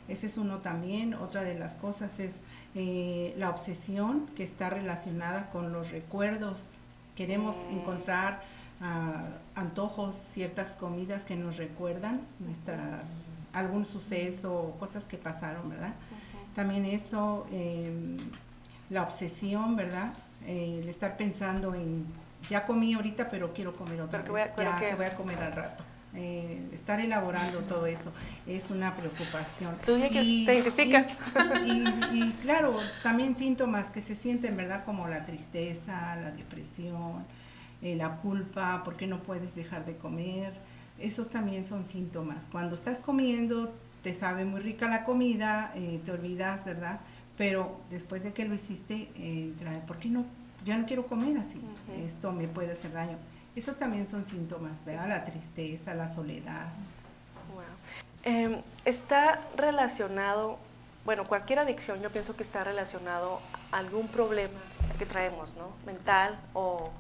Ese 0.09 0.27
es 0.27 0.37
uno 0.37 0.59
también. 0.59 1.14
Otra 1.14 1.42
de 1.44 1.57
las 1.57 1.77
cosas 1.77 2.18
es 2.18 2.40
eh, 2.75 3.35
la 3.38 3.51
obsesión 3.51 4.27
que 4.37 4.42
está 4.42 4.68
relacionada 4.68 5.49
con 5.51 5.73
los 5.73 5.92
recuerdos. 5.92 6.59
Queremos 7.14 7.57
Mm. 7.71 7.79
encontrar 7.79 8.40
antojos, 9.55 10.14
ciertas 10.33 10.73
comidas 10.77 11.25
que 11.25 11.37
nos 11.37 11.57
recuerdan 11.57 12.21
nuestras 12.41 13.09
algún 13.53 13.87
suceso 13.87 14.53
o 14.55 14.79
cosas 14.79 15.05
que 15.05 15.17
pasaron, 15.17 15.69
¿verdad? 15.71 15.95
También 16.55 16.85
eso, 16.85 17.47
eh, 17.51 18.17
la 18.91 19.03
obsesión, 19.03 19.75
¿verdad? 19.75 20.12
Eh, 20.47 20.81
el 20.83 20.88
estar 20.88 21.17
pensando 21.17 21.75
en, 21.75 22.07
ya 22.51 22.67
comí 22.67 22.95
ahorita, 22.95 23.31
pero 23.31 23.53
quiero 23.55 23.75
comer 23.75 24.01
otra 24.03 24.21
Pero 24.23 24.35
que 24.35 24.41
vez, 24.43 24.51
voy 24.57 24.64
a- 24.67 24.71
ya 24.73 24.79
que- 24.79 24.95
voy 24.95 25.07
a 25.07 25.17
comer 25.17 25.38
al 25.43 25.53
rato. 25.53 25.85
Eh, 26.14 26.67
estar 26.73 27.01
elaborando 27.01 27.59
todo 27.61 27.87
eso 27.87 28.11
es 28.47 28.71
una 28.71 28.95
preocupación. 28.95 29.75
Tú 29.85 29.97
Y- 29.97 30.47
te 30.47 30.55
identificas. 30.55 31.07
sí, 31.09 31.14
y, 32.12 32.17
y 32.29 32.33
claro, 32.43 32.79
también 33.03 33.37
síntomas 33.37 33.91
que 33.91 34.01
se 34.01 34.14
sienten, 34.14 34.57
¿verdad? 34.57 34.85
Como 34.85 35.07
la 35.09 35.25
tristeza, 35.25 36.17
la 36.17 36.31
depresión, 36.33 37.25
eh, 37.83 37.97
la 37.97 38.17
culpa, 38.17 38.83
porque 38.85 39.07
no 39.07 39.23
puedes 39.23 39.55
dejar 39.55 39.85
de 39.85 39.97
comer. 39.97 40.53
Esos 40.99 41.31
también 41.31 41.67
son 41.67 41.85
síntomas. 41.85 42.49
Cuando 42.51 42.75
estás 42.75 42.99
comiendo, 42.99 43.73
te 44.03 44.14
sabe 44.14 44.45
muy 44.45 44.61
rica 44.61 44.88
la 44.88 45.05
comida, 45.05 45.73
eh, 45.77 46.01
te 46.05 46.11
olvidas, 46.11 46.64
¿verdad? 46.64 47.01
Pero 47.37 47.81
después 47.91 48.23
de 48.25 48.33
que 48.33 48.45
lo 48.45 48.55
hiciste, 48.55 49.11
eh, 49.14 49.53
trae, 49.59 49.79
¿por 49.81 49.99
qué 49.99 50.09
no? 50.09 50.25
Ya 50.64 50.77
no 50.77 50.87
quiero 50.87 51.07
comer 51.07 51.38
así. 51.38 51.61
Esto 52.05 52.33
me 52.33 52.49
puede 52.49 52.73
hacer 52.73 52.93
daño. 52.93 53.17
Esos 53.55 53.77
también 53.77 54.09
son 54.09 54.27
síntomas, 54.27 54.85
¿verdad? 54.85 55.09
La 55.09 55.25
tristeza, 55.25 55.95
la 55.95 56.12
soledad. 56.12 56.67
Wow. 57.55 57.62
Em, 58.25 58.61
está 58.85 59.41
relacionado, 59.57 60.59
bueno, 61.05 61.25
cualquier 61.27 61.61
adicción 61.61 62.03
yo 62.03 62.11
pienso 62.11 62.35
que 62.35 62.43
está 62.43 62.64
relacionado 62.64 63.41
a 63.71 63.79
algún 63.79 64.09
problema 64.09 64.59
que 64.99 65.07
traemos, 65.07 65.57
¿no? 65.57 65.71
Mental 65.87 66.38
o 66.55 66.91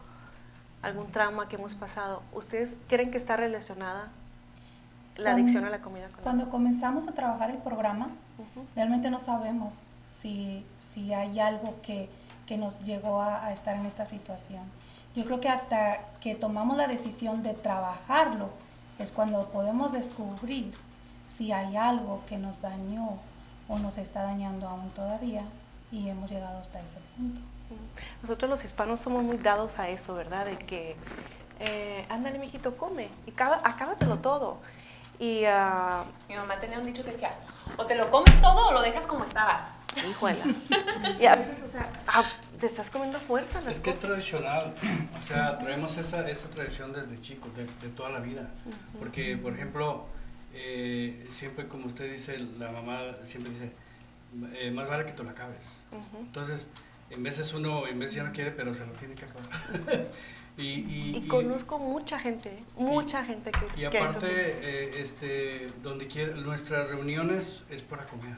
algún 0.82 1.10
trauma 1.10 1.48
que 1.48 1.56
hemos 1.56 1.74
pasado. 1.74 2.22
¿Ustedes 2.32 2.76
creen 2.88 3.10
que 3.10 3.18
está 3.18 3.36
relacionada 3.36 4.08
la 5.16 5.30
Cuando- 5.30 5.30
adicción 5.42 5.64
a 5.64 5.70
la 5.70 5.80
comida? 5.80 6.08
Con 6.08 6.22
Cuando 6.22 6.48
comenzamos 6.48 7.06
a 7.08 7.12
trabajar 7.12 7.50
el 7.50 7.58
programa, 7.58 8.08
realmente 8.76 9.10
no 9.10 9.18
sabemos 9.18 9.82
si, 10.10 10.64
si 10.80 11.12
hay 11.12 11.40
algo 11.40 11.74
que, 11.82 12.08
que 12.46 12.56
nos 12.56 12.84
llegó 12.84 13.20
a, 13.20 13.44
a 13.46 13.52
estar 13.52 13.74
en 13.76 13.86
esta 13.86 14.04
situación. 14.06 14.62
Yo 15.16 15.24
creo 15.24 15.40
que 15.40 15.48
hasta 15.48 15.98
que 16.20 16.34
tomamos 16.34 16.76
la 16.76 16.86
decisión 16.86 17.42
de 17.42 17.54
trabajarlo 17.54 18.50
es 18.98 19.10
cuando 19.10 19.48
podemos 19.48 19.92
descubrir 19.92 20.72
si 21.28 21.50
hay 21.52 21.76
algo 21.76 22.22
que 22.28 22.38
nos 22.38 22.60
dañó 22.60 23.18
o 23.68 23.78
nos 23.78 23.98
está 23.98 24.22
dañando 24.22 24.68
aún 24.68 24.90
todavía 24.90 25.42
y 25.90 26.08
hemos 26.08 26.30
llegado 26.30 26.58
hasta 26.58 26.80
ese 26.80 26.98
punto. 27.16 27.40
Nosotros 28.22 28.50
los 28.50 28.64
hispanos 28.64 29.00
somos 29.00 29.22
muy 29.22 29.36
dados 29.38 29.78
a 29.78 29.88
eso, 29.88 30.14
¿verdad? 30.14 30.44
De 30.46 30.56
que, 30.58 30.96
eh, 31.60 32.04
ándale, 32.08 32.38
mijito, 32.38 32.76
come 32.76 33.08
y 33.26 33.30
acaba- 33.30 33.60
acábatelo 33.64 34.18
todo. 34.18 34.58
Y, 35.18 35.44
ah, 35.46 36.04
Mi 36.28 36.34
mamá 36.36 36.58
tenía 36.60 36.78
un 36.78 36.86
dicho 36.86 37.04
que 37.04 37.10
decía, 37.12 37.32
o 37.76 37.84
te 37.86 37.94
lo 37.94 38.10
comes 38.10 38.40
todo 38.40 38.68
o 38.68 38.72
lo 38.72 38.82
dejas 38.82 39.06
como 39.06 39.24
estaba. 39.24 39.68
híjole. 40.08 40.36
y 41.20 41.26
a 41.26 41.34
veces, 41.36 41.62
o 41.62 41.68
sea, 41.68 41.88
ah, 42.06 42.22
te 42.60 42.66
estás 42.66 42.90
comiendo 42.90 43.18
fuerza 43.20 43.60
las 43.62 43.76
Es 43.76 43.82
que 43.82 43.90
es 43.90 43.96
cosas. 43.96 44.10
tradicional, 44.10 44.74
o 45.20 45.22
sea, 45.26 45.58
traemos 45.58 45.96
esa, 45.96 46.28
esa 46.28 46.48
tradición 46.50 46.92
desde 46.92 47.20
chicos, 47.20 47.54
de, 47.56 47.64
de 47.64 47.88
toda 47.96 48.10
la 48.10 48.20
vida. 48.20 48.48
Porque, 48.98 49.36
por 49.36 49.54
ejemplo, 49.54 50.04
eh, 50.54 51.26
siempre 51.30 51.66
como 51.68 51.86
usted 51.86 52.10
dice, 52.10 52.38
la 52.58 52.70
mamá 52.70 53.00
siempre 53.24 53.52
dice, 53.52 53.72
eh, 54.54 54.70
más 54.70 54.88
vale 54.88 55.04
que 55.06 55.12
te 55.12 55.22
lo 55.24 55.30
acabes. 55.30 55.62
Entonces, 56.20 56.68
en 57.10 57.22
veces 57.22 57.52
uno, 57.54 57.86
en 57.86 57.98
veces 57.98 58.16
ya 58.16 58.22
no 58.24 58.32
quiere, 58.32 58.50
pero 58.50 58.74
se 58.74 58.84
lo 58.86 58.92
tiene 58.92 59.14
que 59.14 59.24
acabar. 59.24 59.48
y, 60.56 60.62
y, 60.62 61.12
Y 61.16 61.26
conozco 61.28 61.78
mucha 61.78 62.18
gente, 62.18 62.62
mucha 62.76 63.24
gente 63.24 63.50
que, 63.50 63.66
y 63.80 63.88
que 63.88 63.96
es 63.98 64.02
aparte, 64.04 64.26
así. 64.26 64.26
eh, 64.62 64.90
este, 65.00 65.68
donde 65.82 66.06
quiera, 66.06 66.34
nuestras 66.34 66.88
reuniones 66.88 67.64
es 67.70 67.82
para 67.82 68.04
comer. 68.06 68.36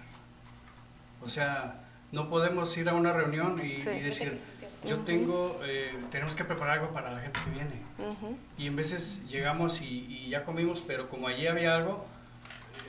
O 1.22 1.28
sea, 1.28 1.78
no 2.12 2.28
podemos 2.28 2.76
ir 2.76 2.88
a 2.88 2.94
una 2.94 3.12
reunión 3.12 3.56
y, 3.64 3.76
Sí. 3.78 3.90
y 3.90 4.00
decir, 4.00 4.38
yo 4.87 4.98
tengo, 5.00 5.61
eh, 5.64 5.94
tenemos 6.11 6.35
que 6.35 6.44
preparar 6.44 6.78
algo 6.78 6.92
para 6.92 7.11
la 7.12 7.20
gente 7.20 7.38
que 7.44 7.50
viene. 7.50 7.83
Ujú. 7.98 8.37
Y 8.56 8.66
en 8.68 8.76
veces 8.76 9.20
llegamos 9.28 9.80
y, 9.83 10.06
y 10.06 10.28
ya 10.30 10.44
comimos, 10.44 10.83
pero 10.87 11.09
como 11.09 11.28
allí 11.28 11.46
había 11.46 11.74
algo, 11.76 12.04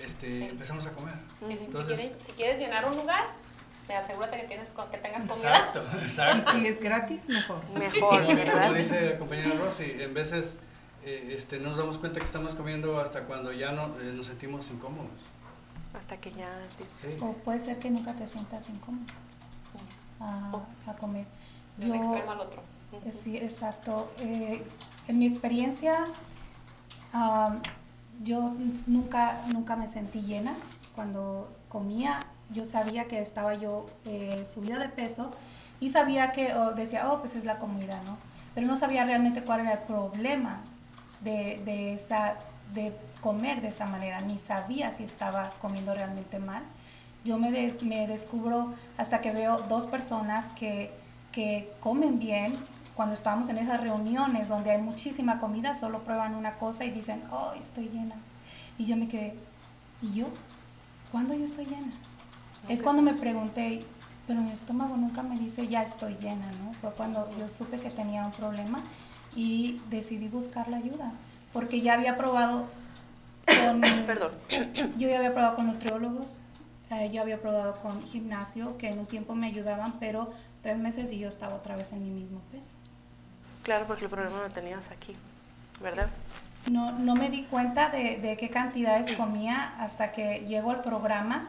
este, 0.03 0.37
Sí. 0.37 0.43
empezamos 0.43 0.87
a 0.87 0.91
comer. 0.91 1.15
Y 1.49 1.57
si- 1.57 1.63
Entonces- 1.65 1.97
si, 1.97 2.03
quieres, 2.07 2.25
si 2.25 2.31
quieres 2.33 2.59
llenar 2.59 2.85
un 2.85 2.95
lugar, 2.97 3.25
asegúrate 3.89 4.41
que, 4.41 4.47
tienes, 4.47 4.69
que 4.69 4.97
tengas 4.97 5.25
comida. 5.25 5.57
Exacto, 5.57 5.83
exacto. 6.01 6.51
si 6.51 6.67
es 6.67 6.79
gratis, 6.79 7.27
mejor. 7.27 7.57
Mejor, 7.77 8.23
Como, 8.23 8.35
¿verdad? 8.35 8.67
como 8.67 8.73
dice 8.73 9.11
la 9.11 9.17
compañera 9.17 9.55
Rosy, 9.55 9.95
en 9.99 10.13
veces 10.13 10.57
eh, 11.03 11.33
este, 11.35 11.59
no 11.59 11.69
nos 11.69 11.77
damos 11.77 11.97
cuenta 11.97 12.19
que 12.19 12.25
estamos 12.25 12.55
comiendo 12.55 12.99
hasta 12.99 13.23
cuando 13.23 13.51
ya 13.51 13.71
no, 13.71 13.99
eh, 13.99 14.13
nos 14.15 14.27
sentimos 14.27 14.69
incómodos. 14.69 15.09
Hasta 15.93 16.17
que 16.17 16.31
ya... 16.31 16.49
Sí. 16.95 17.07
O 17.19 17.33
puede 17.33 17.59
ser 17.59 17.79
que 17.79 17.89
nunca 17.89 18.13
te 18.13 18.27
sientas 18.27 18.69
incómodo 18.69 19.11
a, 20.19 20.61
a 20.87 20.93
comer. 20.95 21.25
De 21.77 21.89
un 21.89 21.95
extremo 21.95 22.31
al 22.31 22.39
otro. 22.39 22.61
Sí, 23.09 23.37
exacto. 23.37 24.11
Eh, 24.19 24.63
en 25.07 25.19
mi 25.19 25.25
experiencia, 25.25 26.05
yo 28.23 28.53
nunca, 28.87 29.41
nunca 29.47 29.75
me 29.75 29.87
sentí 29.87 30.21
llena. 30.21 30.53
Cuando 30.95 31.49
comía, 31.69 32.19
yo 32.53 32.65
sabía 32.65 33.05
que 33.05 33.21
estaba 33.21 33.53
yo 33.55 33.87
eh, 34.05 34.43
subida 34.51 34.77
de 34.79 34.89
peso 34.89 35.31
y 35.79 35.89
sabía 35.89 36.31
que, 36.31 36.53
oh, 36.53 36.71
decía, 36.73 37.11
oh, 37.11 37.19
pues 37.19 37.35
es 37.35 37.45
la 37.45 37.57
comida, 37.57 37.99
¿no? 38.05 38.17
Pero 38.55 38.67
no 38.67 38.75
sabía 38.75 39.05
realmente 39.05 39.43
cuál 39.43 39.61
era 39.61 39.73
el 39.73 39.79
problema 39.79 40.61
de, 41.21 41.61
de, 41.65 41.93
esa, 41.93 42.35
de 42.73 42.93
comer 43.21 43.61
de 43.61 43.69
esa 43.69 43.85
manera, 43.85 44.21
ni 44.21 44.37
sabía 44.37 44.91
si 44.91 45.03
estaba 45.03 45.51
comiendo 45.61 45.93
realmente 45.93 46.39
mal. 46.39 46.63
Yo 47.23 47.37
me, 47.37 47.51
des- 47.51 47.81
me 47.83 48.07
descubro 48.07 48.73
hasta 48.97 49.21
que 49.21 49.31
veo 49.31 49.57
dos 49.69 49.87
personas 49.87 50.47
que, 50.57 50.91
que 51.31 51.71
comen 51.79 52.19
bien. 52.19 52.55
Cuando 52.95 53.15
estamos 53.15 53.47
en 53.49 53.57
esas 53.57 53.79
reuniones 53.81 54.49
donde 54.49 54.71
hay 54.71 54.81
muchísima 54.81 55.39
comida, 55.39 55.73
solo 55.73 55.99
prueban 55.99 56.35
una 56.35 56.55
cosa 56.55 56.83
y 56.85 56.91
dicen, 56.91 57.23
oh, 57.31 57.53
estoy 57.57 57.89
llena. 57.89 58.15
Y 58.77 58.85
yo 58.85 58.97
me 58.97 59.07
quedé, 59.07 59.35
¿y 60.01 60.13
yo? 60.13 60.25
¿Cuándo 61.11 61.33
yo 61.33 61.45
estoy 61.45 61.65
llena? 61.65 61.91
Es 62.69 62.81
cuando 62.81 63.01
me 63.01 63.13
pregunté, 63.13 63.83
pero 64.27 64.41
mi 64.41 64.51
estómago 64.51 64.95
nunca 64.95 65.23
me 65.23 65.37
dice, 65.37 65.67
ya 65.67 65.83
estoy 65.83 66.15
llena, 66.15 66.45
¿no? 66.63 66.73
Fue 66.79 66.91
cuando 66.91 67.29
yo 67.37 67.49
supe 67.49 67.79
que 67.79 67.89
tenía 67.89 68.25
un 68.25 68.31
problema 68.31 68.81
y 69.35 69.81
decidí 69.89 70.27
buscar 70.27 70.67
la 70.67 70.77
ayuda, 70.77 71.11
porque 71.53 71.81
ya 71.81 71.93
había 71.93 72.17
probado 72.17 72.67
con... 73.45 73.81
Perdón. 74.05 74.31
Yo 74.97 75.09
ya 75.09 75.17
había 75.17 75.33
probado 75.33 75.55
con 75.55 75.67
nutriólogos, 75.67 76.41
eh, 76.91 77.09
yo 77.09 77.21
había 77.21 77.41
probado 77.41 77.75
con 77.75 78.03
gimnasio, 78.03 78.77
que 78.77 78.89
en 78.89 78.99
un 78.99 79.05
tiempo 79.05 79.33
me 79.33 79.47
ayudaban, 79.47 79.93
pero 79.99 80.33
tres 80.61 80.77
meses 80.77 81.11
y 81.11 81.19
yo 81.19 81.29
estaba 81.29 81.55
otra 81.55 81.77
vez 81.77 81.93
en 81.93 82.03
mi 82.03 82.09
mismo 82.09 82.41
peso. 82.51 82.75
Claro, 83.63 83.85
porque 83.87 84.03
el 84.03 84.09
problema 84.09 84.41
lo 84.41 84.49
tenías 84.49 84.91
aquí, 84.91 85.15
¿verdad? 85.81 86.09
No, 86.69 86.91
no 86.91 87.15
me 87.15 87.29
di 87.29 87.43
cuenta 87.43 87.89
de, 87.89 88.17
de 88.17 88.35
qué 88.35 88.49
cantidades 88.49 89.09
comía 89.15 89.73
hasta 89.79 90.11
que 90.11 90.45
llego 90.47 90.71
al 90.71 90.81
programa 90.81 91.47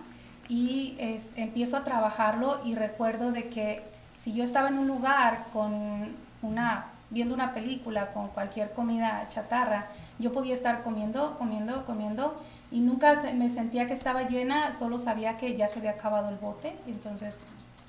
y 0.48 0.96
es- 0.98 1.28
empiezo 1.36 1.76
a 1.76 1.84
trabajarlo 1.84 2.60
y 2.64 2.74
recuerdo 2.74 3.32
de 3.32 3.48
que 3.48 3.82
si 4.14 4.32
yo 4.32 4.44
estaba 4.44 4.68
en 4.68 4.78
un 4.78 4.88
lugar 4.88 5.46
con 5.52 6.14
una, 6.42 6.86
viendo 7.10 7.34
una 7.34 7.54
película 7.54 8.12
con 8.12 8.28
cualquier 8.28 8.72
comida 8.72 9.26
chatarra, 9.28 9.86
yo 10.18 10.32
podía 10.32 10.54
estar 10.54 10.82
comiendo, 10.82 11.36
comiendo, 11.38 11.84
comiendo 11.84 12.40
y 12.70 12.80
nunca 12.80 13.14
me 13.34 13.48
sentía 13.48 13.86
que 13.86 13.92
estaba 13.94 14.22
llena, 14.22 14.72
solo 14.72 14.98
sabía 14.98 15.36
que 15.36 15.56
ya 15.56 15.68
se 15.68 15.78
había 15.78 15.92
acabado 15.92 16.28
el 16.28 16.36
bote, 16.36 16.76
entonces 16.86 17.44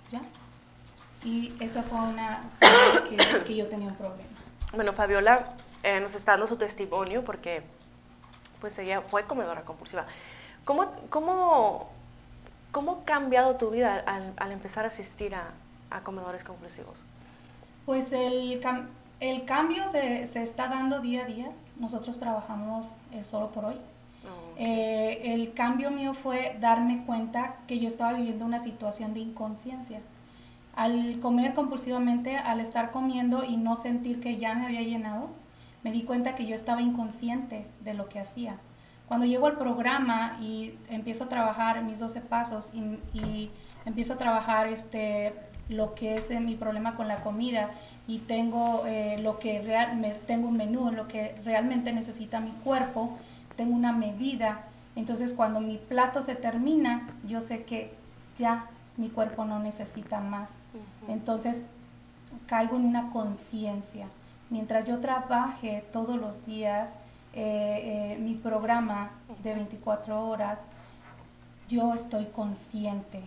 ya. 0.10 0.22
Y 1.24 1.54
esa 1.62 1.84
fue 1.84 2.00
una 2.00 2.42
que, 3.10 3.44
que 3.46 3.56
yo 3.56 3.68
tenía 3.68 3.88
un 3.88 3.96
problema. 3.96 4.28
Bueno, 4.74 4.92
Fabiola 4.94 5.54
eh, 5.84 6.00
nos 6.02 6.16
está 6.16 6.34
dando 6.34 6.48
su 6.48 6.58
testimonio 6.58 7.24
porque 7.24 7.64
pues 8.60 8.78
ella 8.80 9.02
fue 9.02 9.24
comedora 9.26 9.62
compulsiva. 9.62 10.06
¿Cómo, 10.66 10.88
cómo, 11.10 11.90
cómo 12.74 12.92
ha 12.92 13.06
cambiado 13.06 13.56
tu 13.56 13.70
vida 13.70 14.04
al, 14.06 14.34
al 14.36 14.52
empezar 14.52 14.84
a 14.84 14.90
asistir 14.90 15.34
a, 15.34 15.46
a 15.90 16.02
comedores 16.02 16.44
compulsivos? 16.44 17.04
Pues 17.86 18.12
el, 18.12 18.62
cam- 18.62 18.88
el 19.22 19.46
cambio 19.46 19.88
se, 19.88 20.26
se 20.26 20.44
está 20.44 20.68
dando 20.68 21.00
día 21.00 21.24
a 21.24 21.26
día. 21.26 21.50
Nosotros 21.80 22.20
trabajamos 22.20 22.92
eh, 23.14 23.24
solo 23.24 23.52
por 23.52 23.64
hoy. 23.66 23.76
Eh, 24.58 25.34
el 25.34 25.54
cambio 25.54 25.90
mío 25.90 26.14
fue 26.14 26.58
darme 26.60 27.04
cuenta 27.06 27.56
que 27.68 27.80
yo 27.80 27.88
estaba 27.88 28.14
viviendo 28.14 28.46
una 28.46 28.60
situación 28.60 29.14
de 29.14 29.22
inconsciencia. 29.22 30.02
Al 30.76 31.20
comer 31.20 31.54
compulsivamente, 31.54 32.38
al 32.38 32.60
estar 32.60 32.92
comiendo 32.92 33.44
y 33.44 33.58
no 33.58 33.76
sentir 33.76 34.20
que 34.22 34.38
ya 34.38 34.54
me 34.54 34.66
había 34.66 34.82
llenado, 34.82 35.30
me 35.84 35.92
di 35.92 36.04
cuenta 36.04 36.36
que 36.36 36.46
yo 36.46 36.56
estaba 36.56 36.82
inconsciente 36.82 37.66
de 37.82 37.94
lo 37.94 38.10
que 38.10 38.20
hacía. 38.20 38.58
Cuando 39.14 39.28
llego 39.28 39.46
al 39.46 39.60
programa 39.60 40.40
y 40.42 40.74
empiezo 40.90 41.26
a 41.26 41.30
trabajar 41.30 41.84
mis 41.84 42.00
12 42.00 42.20
pasos 42.22 42.72
y, 43.14 43.52
empiezo 43.86 44.14
a 44.14 44.18
trabajar 44.18 44.66
este, 44.66 45.36
lo 45.70 45.94
que 45.94 46.16
es 46.16 46.32
eh, 46.32 46.40
mi 46.40 46.56
problema 46.56 46.96
con 46.96 47.08
la 47.08 47.18
comida 47.18 47.70
y 48.08 48.18
tengo, 48.18 48.88
eh, 48.88 49.20
lo 49.22 49.38
que 49.38 49.62
real, 49.62 49.98
me, 49.98 50.10
tengo 50.10 50.48
un 50.48 50.58
menú, 50.58 50.90
lo 50.92 51.08
que 51.08 51.36
realmente 51.46 51.94
necesita 51.94 52.40
mi 52.40 52.50
cuerpo, 52.64 53.16
tengo 53.56 53.76
una 53.76 53.94
medida. 53.94 54.64
Entonces 54.96 55.34
cuando 55.34 55.60
mi 55.60 55.78
plato 55.78 56.24
se 56.24 56.34
termina, 56.34 57.08
yo 57.24 57.40
sé 57.40 57.66
que 57.66 57.94
ya 58.36 58.66
mi 58.98 59.10
cuerpo 59.10 59.46
no 59.46 59.60
necesita 59.60 60.22
más. 60.22 60.58
Entonces 61.08 61.66
caigo 62.48 62.78
en 62.78 62.86
una 62.86 63.12
conciencia. 63.12 64.08
Mientras 64.50 64.86
yo 64.86 64.98
trabaje 65.02 65.86
todos 65.94 66.20
los 66.20 66.48
días 66.48 66.98
eh, 67.36 68.14
eh, 68.14 68.18
mi 68.20 68.36
programa 68.36 69.12
de 69.42 69.56
24 69.56 70.28
horas, 70.28 70.60
yo 71.68 71.94
estoy 71.94 72.26
consciente. 72.26 73.22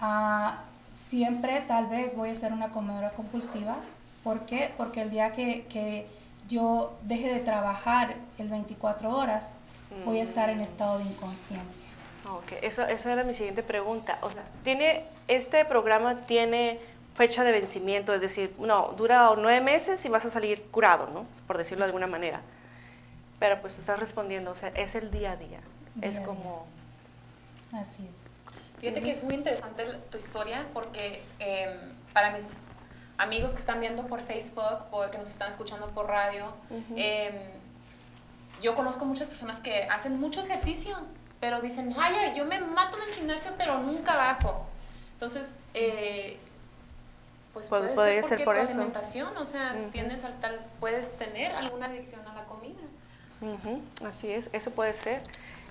Ah, 0.00 0.64
siempre 0.92 1.62
tal 1.68 1.86
vez 1.86 2.16
voy 2.16 2.30
a 2.30 2.34
ser 2.34 2.52
una 2.52 2.70
comedora 2.70 3.10
compulsiva. 3.10 3.76
¿Por 4.24 4.40
qué? 4.40 4.72
Porque 4.76 5.02
el 5.02 5.10
día 5.10 5.32
que, 5.32 6.06
yo 6.48 6.96
deje 7.02 7.32
de 7.32 7.40
trabajar 7.40 8.16
el 8.38 8.48
24 8.48 9.14
horas, 9.14 9.52
voy 10.04 10.18
a 10.18 10.22
estar 10.22 10.48
en 10.48 10.60
estado 10.60 10.98
de 10.98 11.04
inconsciencia. 11.04 11.82
Ok, 12.30 12.52
eso, 12.62 12.86
esa 12.86 13.12
era 13.12 13.22
mi 13.22 13.34
siguiente 13.34 13.62
pregunta. 13.62 14.18
O 14.22 14.30
sea, 14.30 14.42
¿tiene, 14.64 15.04
¿este 15.28 15.64
programa 15.64 16.16
tiene 16.26 16.80
fecha 17.14 17.44
de 17.44 17.52
vencimiento? 17.52 18.12
Es 18.12 18.20
decir, 18.20 18.54
no, 18.58 18.94
dura 18.96 19.30
nueve 19.36 19.60
meses 19.60 20.04
y 20.04 20.08
vas 20.08 20.24
a 20.24 20.30
salir 20.30 20.62
curado, 20.70 21.08
¿no? 21.12 21.26
Por 21.46 21.58
decirlo 21.58 21.84
de 21.84 21.90
alguna 21.90 22.06
manera. 22.06 22.40
Pero 23.38 23.60
pues 23.60 23.78
estás 23.78 23.98
respondiendo, 24.00 24.50
o 24.50 24.54
sea, 24.54 24.68
es 24.70 24.94
el 24.94 25.10
día 25.10 25.32
a 25.32 25.36
día. 25.36 25.60
es 26.02 26.20
como... 26.20 26.66
Así 27.72 28.08
es. 28.12 28.22
Fíjate 28.80 29.02
que 29.02 29.10
es 29.10 29.22
muy 29.22 29.34
interesante 29.34 29.84
tu 30.10 30.18
historia 30.18 30.66
porque 30.72 31.22
em, 31.38 31.76
para 32.12 32.30
mis 32.30 32.44
amigos 33.18 33.52
que 33.52 33.58
están 33.58 33.80
viendo 33.80 34.06
por 34.06 34.20
Facebook 34.20 34.86
o 34.92 35.10
que 35.10 35.18
nos 35.18 35.30
están 35.30 35.48
escuchando 35.48 35.88
por 35.88 36.06
radio, 36.06 36.46
em, 36.94 37.34
yo 38.62 38.74
conozco 38.74 39.04
muchas 39.04 39.28
personas 39.28 39.60
que 39.60 39.84
hacen 39.84 40.18
mucho 40.20 40.40
ejercicio, 40.40 40.96
pero 41.40 41.60
dicen, 41.60 41.94
ay, 41.98 42.32
yo 42.36 42.44
me 42.44 42.60
mato 42.60 42.96
en 42.96 43.08
el 43.08 43.14
gimnasio, 43.14 43.52
pero 43.58 43.78
nunca 43.78 44.16
bajo. 44.16 44.66
Entonces, 45.14 45.54
eh, 45.74 46.38
pues 47.52 47.66
puede 47.68 47.88
podría 47.88 48.22
ser, 48.22 48.44
por 48.44 48.56
eso. 48.56 48.74
alimentación, 48.74 49.36
o 49.36 49.44
sea, 49.44 49.74
tienes 49.90 50.24
al 50.24 50.38
tal, 50.38 50.64
puedes 50.78 51.16
tener 51.18 51.52
alguna 51.52 51.86
adicción 51.86 52.20
a 52.26 52.32
comida. 53.40 53.80
Así 54.04 54.28
es, 54.28 54.50
eso 54.52 54.70
puede 54.70 54.94
ser. 54.94 55.22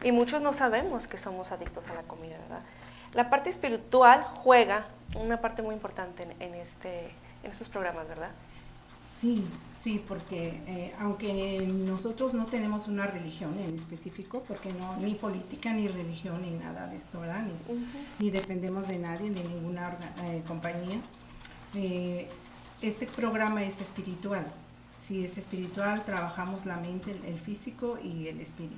Y 0.04 0.12
muchos 0.12 0.42
no 0.42 0.54
sabemos 0.54 1.08
que 1.08 1.18
somos 1.18 1.52
adictos 1.52 1.88
a 1.88 1.94
la 1.94 2.04
comida, 2.04 2.38
¿verdad? 2.38 2.64
La 3.14 3.30
parte 3.30 3.50
espiritual 3.50 4.24
juega 4.24 4.86
una 5.16 5.42
parte 5.42 5.62
muy 5.62 5.74
importante 5.74 6.28
en, 6.40 6.54
este, 6.56 7.12
en 7.44 7.52
estos 7.52 7.70
programas, 7.70 8.08
¿verdad? 8.08 8.32
Sí, 9.20 9.44
sí, 9.82 10.04
porque 10.08 10.62
eh, 10.68 10.94
aunque 11.00 11.66
nosotros 11.68 12.34
no 12.36 12.46
tenemos 12.46 12.88
una 12.88 13.08
religión 13.08 13.58
en 13.58 13.76
específico, 13.76 14.44
porque 14.48 14.72
no, 14.74 14.96
ni 14.98 15.16
política, 15.16 15.74
ni 15.74 15.88
religión, 15.88 16.42
ni 16.44 16.52
nada 16.52 16.88
de 16.88 16.98
esto, 16.98 17.20
¿verdad? 17.20 17.44
Ni, 18.20 18.30
dependemos 18.30 18.88
de 18.88 19.00
nadie, 19.00 19.32
de 19.32 19.44
ninguna 19.44 19.98
eh, 20.24 20.44
compañía, 20.48 21.00
eh, 21.74 22.30
este 22.82 23.08
programa 23.08 23.64
es 23.64 23.82
espiritual. 23.82 24.46
Si 25.00 25.24
es 25.24 25.38
espiritual, 25.38 26.04
trabajamos 26.04 26.66
la 26.66 26.78
mente, 26.78 27.16
el, 27.26 27.40
físico 27.40 27.98
y 28.04 28.28
el 28.28 28.40
espíritu. 28.40 28.76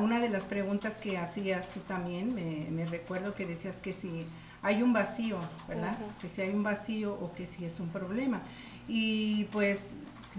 Una 0.00 0.20
de 0.20 0.28
las 0.28 0.44
preguntas 0.44 0.96
que 0.96 1.18
hacías 1.18 1.68
tú 1.68 1.80
también, 1.80 2.34
me, 2.34 2.86
recuerdo 2.86 3.34
que 3.34 3.46
decías 3.46 3.78
que 3.78 3.92
si 3.92 4.26
hay 4.62 4.82
un 4.82 4.92
vacío, 4.92 5.38
¿verdad? 5.68 5.96
Que 6.20 6.28
si 6.28 6.42
hay 6.42 6.50
un 6.50 6.62
vacío 6.62 7.14
o 7.14 7.32
que 7.32 7.46
si 7.46 7.64
es 7.64 7.78
un 7.80 7.88
problema. 7.88 8.40
Y 8.88 9.44
pues 9.44 9.86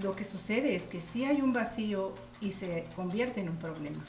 lo 0.02 0.16
que 0.16 0.24
sucede 0.24 0.76
es 0.76 0.84
que 0.84 1.02
si 1.02 1.26
hay 1.26 1.42
un 1.42 1.54
vacío 1.54 2.14
y 2.40 2.52
se 2.52 2.86
convierte 2.96 3.42
en 3.42 3.50
un 3.50 3.58
problema, 3.58 4.04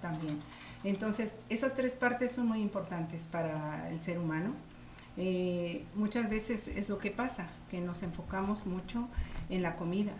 También. 0.00 0.40
Entonces, 0.84 1.32
esas 1.48 1.74
tres 1.74 1.94
partes 1.94 2.32
son 2.32 2.48
muy 2.48 2.60
importantes 2.60 3.22
para 3.30 3.88
el 3.90 4.00
ser 4.00 4.18
humano. 4.18 4.52
Eh, 5.16 5.84
muchas 5.94 6.28
veces 6.28 6.66
es 6.66 6.88
lo 6.88 6.98
que 6.98 7.10
pasa, 7.10 7.48
que 7.70 7.80
nos 7.80 8.02
enfocamos 8.02 8.66
mucho 8.66 9.08
en 9.52 9.62
la 9.62 9.76
comida, 9.76 10.12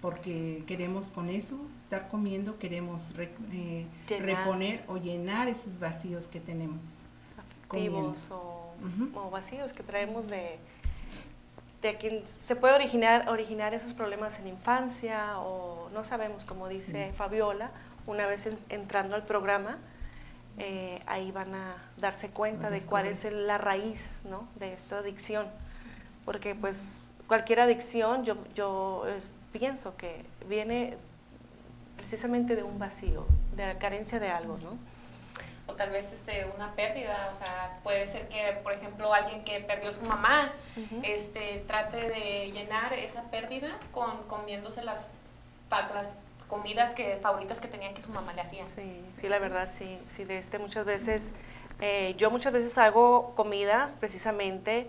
porque 0.00 0.62
queremos 0.66 1.08
con 1.08 1.28
eso 1.28 1.58
estar 1.80 2.08
comiendo, 2.08 2.58
queremos 2.58 3.12
eh, 3.52 3.86
reponer 4.08 4.84
o 4.86 4.96
llenar 4.96 5.48
esos 5.48 5.80
vacíos 5.80 6.28
que 6.28 6.40
tenemos. 6.40 6.80
Afectivos 7.36 8.16
o, 8.30 9.30
vacíos 9.30 9.72
que 9.72 9.82
traemos 9.82 10.28
de, 10.28 10.58
de 11.82 11.96
quien 11.96 12.22
se 12.46 12.54
puede 12.54 12.74
originar, 12.74 13.28
originar 13.28 13.74
esos 13.74 13.92
problemas 13.92 14.38
en 14.38 14.46
infancia 14.46 15.40
o 15.40 15.88
no 15.92 16.04
sabemos, 16.04 16.44
como 16.44 16.68
dice 16.68 17.12
Fabiola, 17.16 17.72
una 18.06 18.26
vez 18.26 18.48
entrando 18.68 19.16
al 19.16 19.24
programa, 19.24 19.78
eh, 20.58 21.02
ahí 21.06 21.32
van 21.32 21.54
a 21.54 21.76
darse 21.96 22.28
cuenta 22.28 22.70
de 22.70 22.80
cuál 22.82 23.06
es 23.06 23.24
la 23.32 23.58
raíz 23.58 24.20
¿no? 24.24 24.48
de 24.60 24.74
esta 24.74 24.98
adicción. 24.98 25.48
Porque 26.24 26.54
pues 26.54 27.04
cualquier 27.26 27.60
adicción 27.60 28.24
yo, 28.24 28.36
yo 28.54 29.04
pienso 29.52 29.96
que 29.96 30.24
viene 30.48 30.96
precisamente 31.96 32.56
de 32.56 32.62
un 32.62 32.78
vacío, 32.78 33.26
de 33.56 33.66
la 33.66 33.78
carencia 33.78 34.20
de 34.20 34.30
algo, 34.30 34.58
¿no? 34.62 34.78
O 35.66 35.74
tal 35.74 35.90
vez 35.90 36.12
este, 36.12 36.46
una 36.54 36.72
pérdida, 36.74 37.28
o 37.28 37.34
sea, 37.34 37.80
puede 37.82 38.06
ser 38.06 38.28
que, 38.28 38.58
por 38.62 38.72
ejemplo, 38.72 39.12
alguien 39.12 39.42
que 39.42 39.58
perdió 39.60 39.90
su 39.90 40.02
mamá, 40.02 40.52
este, 41.02 41.64
trate 41.66 42.08
de 42.08 42.52
llenar 42.52 42.92
esa 42.92 43.24
pérdida 43.30 43.76
con 43.92 44.22
comiéndose 44.28 44.84
las, 44.84 45.08
las 45.70 46.08
comidas 46.46 46.94
que, 46.94 47.16
favoritas 47.20 47.60
que 47.60 47.66
tenían 47.66 47.94
que 47.94 48.02
su 48.02 48.12
mamá 48.12 48.32
le 48.34 48.42
hacía. 48.42 48.66
Sí, 48.68 49.02
sí, 49.16 49.28
la 49.28 49.40
verdad, 49.40 49.68
sí, 49.72 49.98
sí, 50.06 50.24
de 50.24 50.38
este 50.38 50.60
muchas 50.60 50.84
veces, 50.84 51.32
eh, 51.80 52.14
yo 52.16 52.30
muchas 52.30 52.52
veces 52.52 52.78
hago 52.78 53.34
comidas 53.34 53.96
precisamente 53.96 54.86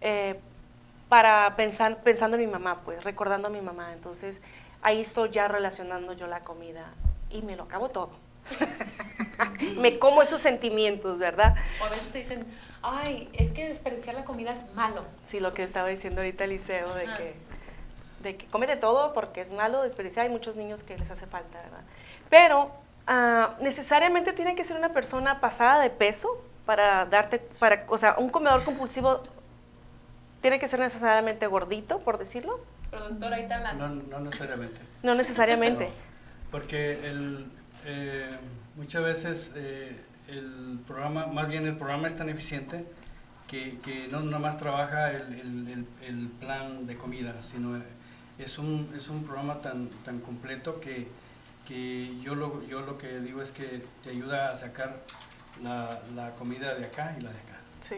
eh, 0.00 0.40
para 1.08 1.54
pensar, 1.56 2.02
pensando 2.02 2.36
en 2.36 2.44
mi 2.44 2.50
mamá, 2.50 2.80
pues, 2.84 3.04
recordando 3.04 3.48
a 3.48 3.50
mi 3.50 3.60
mamá. 3.60 3.92
Entonces, 3.92 4.40
ahí 4.82 5.00
estoy 5.00 5.30
ya 5.30 5.48
relacionando 5.48 6.12
yo 6.12 6.26
la 6.26 6.40
comida 6.40 6.92
y 7.30 7.42
me 7.42 7.56
lo 7.56 7.64
acabo 7.64 7.90
todo. 7.90 8.10
me 9.76 9.98
como 9.98 10.22
esos 10.22 10.40
sentimientos, 10.40 11.18
¿verdad? 11.18 11.56
O 11.80 11.84
a 11.84 11.88
veces 11.88 12.08
te 12.10 12.18
dicen, 12.18 12.46
ay, 12.82 13.28
es 13.32 13.52
que 13.52 13.68
desperdiciar 13.68 14.14
la 14.14 14.24
comida 14.24 14.52
es 14.52 14.72
malo. 14.74 15.04
Sí, 15.24 15.40
lo 15.40 15.52
que 15.52 15.62
estaba 15.62 15.88
diciendo 15.88 16.20
ahorita 16.20 16.44
Eliseo, 16.44 16.94
de 16.94 17.04
que, 17.04 17.34
de 18.22 18.36
que 18.36 18.46
come 18.46 18.66
de 18.66 18.76
todo 18.76 19.12
porque 19.12 19.40
es 19.40 19.50
malo 19.50 19.82
desperdiciar. 19.82 20.26
Hay 20.26 20.32
muchos 20.32 20.56
niños 20.56 20.82
que 20.82 20.96
les 20.96 21.10
hace 21.10 21.26
falta, 21.26 21.60
¿verdad? 21.62 21.82
Pero 22.30 22.70
ah, 23.06 23.54
necesariamente 23.60 24.32
tiene 24.32 24.54
que 24.54 24.64
ser 24.64 24.76
una 24.76 24.92
persona 24.92 25.40
pasada 25.40 25.80
de 25.80 25.90
peso 25.90 26.42
para 26.64 27.06
darte, 27.06 27.38
para, 27.38 27.84
o 27.88 27.98
sea, 27.98 28.16
un 28.18 28.28
comedor 28.28 28.64
compulsivo 28.64 29.22
tiene 30.40 30.58
que 30.58 30.68
ser 30.68 30.80
necesariamente 30.80 31.46
gordito, 31.46 32.00
por 32.00 32.18
decirlo. 32.18 32.60
Productor, 32.90 33.34
ahí 33.34 33.42
está 33.42 33.56
hablando. 33.56 33.88
No, 33.88 34.20
necesariamente. 34.20 34.78
No 35.02 35.14
necesariamente. 35.14 35.88
porque 36.50 37.08
el, 37.08 37.46
eh, 37.84 38.30
muchas 38.76 39.02
veces 39.02 39.52
eh, 39.54 39.96
el 40.28 40.80
programa, 40.86 41.26
más 41.26 41.48
bien 41.48 41.66
el 41.66 41.76
programa 41.76 42.06
es 42.06 42.16
tan 42.16 42.28
eficiente 42.28 42.84
que, 43.46 43.78
que 43.78 44.08
no 44.08 44.38
más 44.38 44.58
trabaja 44.58 45.08
el, 45.08 45.86
el, 46.02 46.28
plan 46.40 46.86
de 46.86 46.96
comida, 46.96 47.34
sino 47.42 47.80
es 48.38 48.58
un, 48.58 48.92
es 48.96 49.08
un 49.08 49.24
programa 49.24 49.60
tan, 49.60 49.88
tan 50.04 50.20
completo 50.20 50.80
que, 50.80 51.06
que 51.66 52.18
yo, 52.20 52.34
lo, 52.34 52.66
yo 52.66 52.80
lo 52.80 52.98
que 52.98 53.20
digo 53.20 53.40
es 53.40 53.52
que 53.52 53.82
te 54.02 54.10
ayuda 54.10 54.50
a 54.50 54.56
sacar 54.56 54.96
la, 55.62 56.00
la 56.14 56.30
comida 56.32 56.74
de 56.74 56.86
acá 56.86 57.14
y 57.18 57.22
la 57.22 57.30
de 57.30 57.38
acá. 57.38 57.58
Sí. 57.88 57.96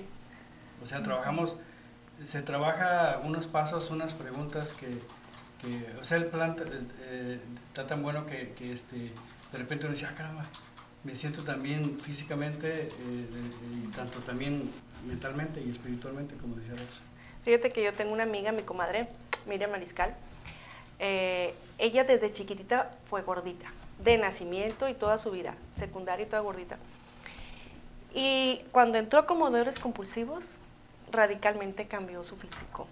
O 0.82 0.86
sea, 0.86 1.02
trabajamos 1.02 1.56
se 2.24 2.42
trabaja 2.42 3.20
unos 3.24 3.46
pasos, 3.46 3.90
unas 3.90 4.12
preguntas 4.12 4.74
que, 4.74 4.88
o 5.98 6.04
sea, 6.04 6.18
el 6.18 6.26
plan 6.26 6.56
eh, 7.02 7.40
está 7.68 7.86
tan 7.86 8.02
bueno 8.02 8.26
que, 8.26 8.52
que, 8.52 8.72
este, 8.72 8.96
de 8.96 9.58
repente 9.58 9.86
uno 9.86 9.94
dice, 9.94 10.06
ah, 10.06 10.14
caramba, 10.16 10.44
me 11.04 11.14
siento 11.14 11.42
también 11.42 11.98
físicamente 12.00 12.88
eh, 12.88 12.90
y 13.84 13.88
tanto 13.88 14.18
también 14.20 14.70
mentalmente 15.06 15.60
y 15.60 15.70
espiritualmente, 15.70 16.34
como 16.36 16.56
decía 16.56 16.72
Rosa. 16.72 17.00
Fíjate 17.44 17.70
que 17.70 17.82
yo 17.82 17.94
tengo 17.94 18.12
una 18.12 18.24
amiga, 18.24 18.52
mi 18.52 18.62
comadre, 18.62 19.08
Miriam 19.46 19.70
Mariscal. 19.70 20.14
Eh, 20.98 21.54
ella 21.78 22.04
desde 22.04 22.32
chiquitita 22.32 22.90
fue 23.08 23.22
gordita, 23.22 23.70
de 24.04 24.18
nacimiento 24.18 24.88
y 24.88 24.94
toda 24.94 25.16
su 25.18 25.30
vida, 25.30 25.54
secundaria 25.76 26.26
y 26.26 26.28
toda 26.28 26.42
gordita. 26.42 26.76
Y 28.12 28.62
cuando 28.72 28.98
entró 28.98 29.26
como 29.26 29.50
deudores 29.50 29.78
compulsivos, 29.78 30.58
radicalmente 31.12 31.86
cambió 31.86 32.22
su 32.24 32.36
físico. 32.36 32.86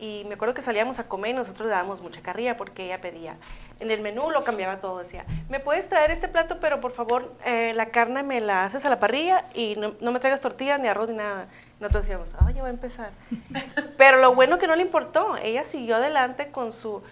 Y 0.00 0.24
me 0.26 0.34
acuerdo 0.34 0.54
que 0.54 0.62
salíamos 0.62 0.98
a 0.98 1.08
comer 1.08 1.32
y 1.32 1.34
nosotros 1.34 1.66
le 1.68 1.72
dábamos 1.72 2.00
mucha 2.00 2.22
carrilla 2.22 2.56
porque 2.56 2.86
ella 2.86 3.02
pedía. 3.02 3.36
En 3.80 3.90
el 3.90 4.00
menú 4.00 4.30
lo 4.30 4.44
cambiaba 4.44 4.80
todo, 4.80 4.98
decía, 4.98 5.26
¿me 5.50 5.60
puedes 5.60 5.88
traer 5.90 6.10
este 6.10 6.26
plato, 6.26 6.58
pero 6.58 6.80
por 6.80 6.92
favor 6.92 7.34
eh, 7.44 7.72
la 7.74 7.86
carne 7.86 8.22
me 8.22 8.40
la 8.40 8.64
haces 8.64 8.86
a 8.86 8.88
la 8.88 8.98
parrilla 8.98 9.44
y 9.54 9.74
no, 9.76 9.94
no 10.00 10.10
me 10.10 10.18
traigas 10.18 10.40
tortillas 10.40 10.80
ni 10.80 10.88
arroz 10.88 11.10
ni 11.10 11.16
nada? 11.16 11.48
Nosotros 11.80 12.04
decíamos, 12.04 12.30
ay, 12.38 12.54
ya 12.54 12.62
va 12.62 12.68
a 12.68 12.72
empezar. 12.72 13.10
pero 13.98 14.18
lo 14.20 14.34
bueno 14.34 14.58
que 14.58 14.66
no 14.66 14.74
le 14.74 14.82
importó, 14.82 15.36
ella 15.36 15.64
siguió 15.64 15.96
adelante 15.96 16.50
con 16.50 16.72
su, 16.72 17.02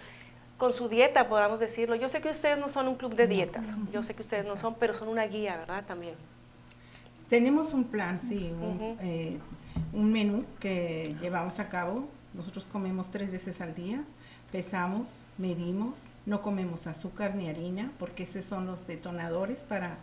con 0.57 0.73
su 0.73 0.89
dieta, 0.89 1.29
podamos 1.29 1.59
decirlo. 1.59 1.95
Yo 1.95 2.09
sé 2.09 2.21
que 2.21 2.29
ustedes 2.29 2.57
no 2.57 2.69
son 2.69 2.87
un 2.87 2.95
club 2.95 3.15
de 3.15 3.27
dietas, 3.27 3.67
yo 3.91 4.01
sé 4.01 4.15
que 4.15 4.23
ustedes 4.23 4.45
no 4.45 4.57
son, 4.57 4.75
pero 4.75 4.93
son 4.93 5.09
una 5.09 5.25
guía, 5.25 5.57
¿verdad? 5.57 5.83
También. 5.85 6.15
Tenemos 7.29 7.73
un 7.73 7.83
plan, 7.83 8.19
sí, 8.19 8.51
un, 8.59 8.97
eh, 9.01 9.39
un 9.93 10.11
menú 10.11 10.45
que 10.59 11.15
llevamos 11.21 11.59
a 11.59 11.69
cabo. 11.69 12.07
Nosotros 12.33 12.67
comemos 12.67 13.09
tres 13.09 13.31
veces 13.31 13.61
al 13.61 13.75
día, 13.75 14.03
pesamos, 14.51 15.23
medimos, 15.37 15.99
no 16.25 16.41
comemos 16.41 16.87
azúcar 16.87 17.35
ni 17.35 17.49
harina 17.49 17.91
porque 17.99 18.23
esos 18.23 18.45
son 18.45 18.65
los 18.65 18.87
detonadores 18.87 19.63
para 19.63 19.97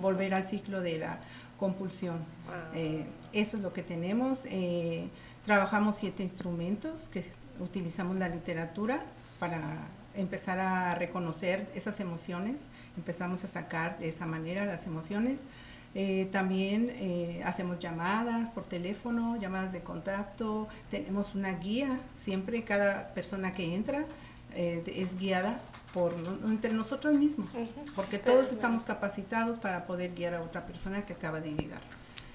volver 0.00 0.34
al 0.34 0.48
ciclo 0.48 0.80
de 0.80 0.98
la 0.98 1.20
compulsión. 1.58 2.18
Ah. 2.48 2.70
Eh, 2.74 3.06
eso 3.32 3.56
es 3.56 3.62
lo 3.62 3.72
que 3.72 3.82
tenemos. 3.82 4.40
Eh, 4.46 5.08
trabajamos 5.44 5.96
siete 5.96 6.22
instrumentos 6.22 7.08
que 7.08 7.24
utilizamos 7.60 8.16
la 8.16 8.28
literatura 8.28 9.02
para 9.38 9.88
empezar 10.14 10.58
a 10.58 10.94
reconocer 10.94 11.68
esas 11.74 12.00
emociones, 12.00 12.62
empezamos 12.96 13.44
a 13.44 13.48
sacar 13.48 13.98
de 13.98 14.08
esa 14.08 14.26
manera 14.26 14.64
las 14.64 14.86
emociones. 14.86 15.42
Eh, 15.98 16.28
también 16.30 16.90
eh, 16.96 17.40
hacemos 17.46 17.78
llamadas 17.78 18.50
por 18.50 18.64
teléfono, 18.64 19.38
llamadas 19.40 19.72
de 19.72 19.80
contacto, 19.80 20.68
tenemos 20.90 21.34
una 21.34 21.52
guía, 21.52 21.98
siempre 22.18 22.62
cada 22.64 23.14
persona 23.14 23.54
que 23.54 23.74
entra 23.74 24.04
eh, 24.54 24.82
es 24.94 25.18
guiada 25.18 25.58
por 25.94 26.12
entre 26.44 26.74
nosotros 26.74 27.14
mismos, 27.14 27.48
porque 27.94 28.16
Ustedes 28.16 28.22
todos 28.24 28.38
mismos. 28.40 28.52
estamos 28.52 28.82
capacitados 28.82 29.56
para 29.58 29.86
poder 29.86 30.14
guiar 30.14 30.34
a 30.34 30.42
otra 30.42 30.66
persona 30.66 31.06
que 31.06 31.14
acaba 31.14 31.40
de 31.40 31.52
llegar. 31.54 31.80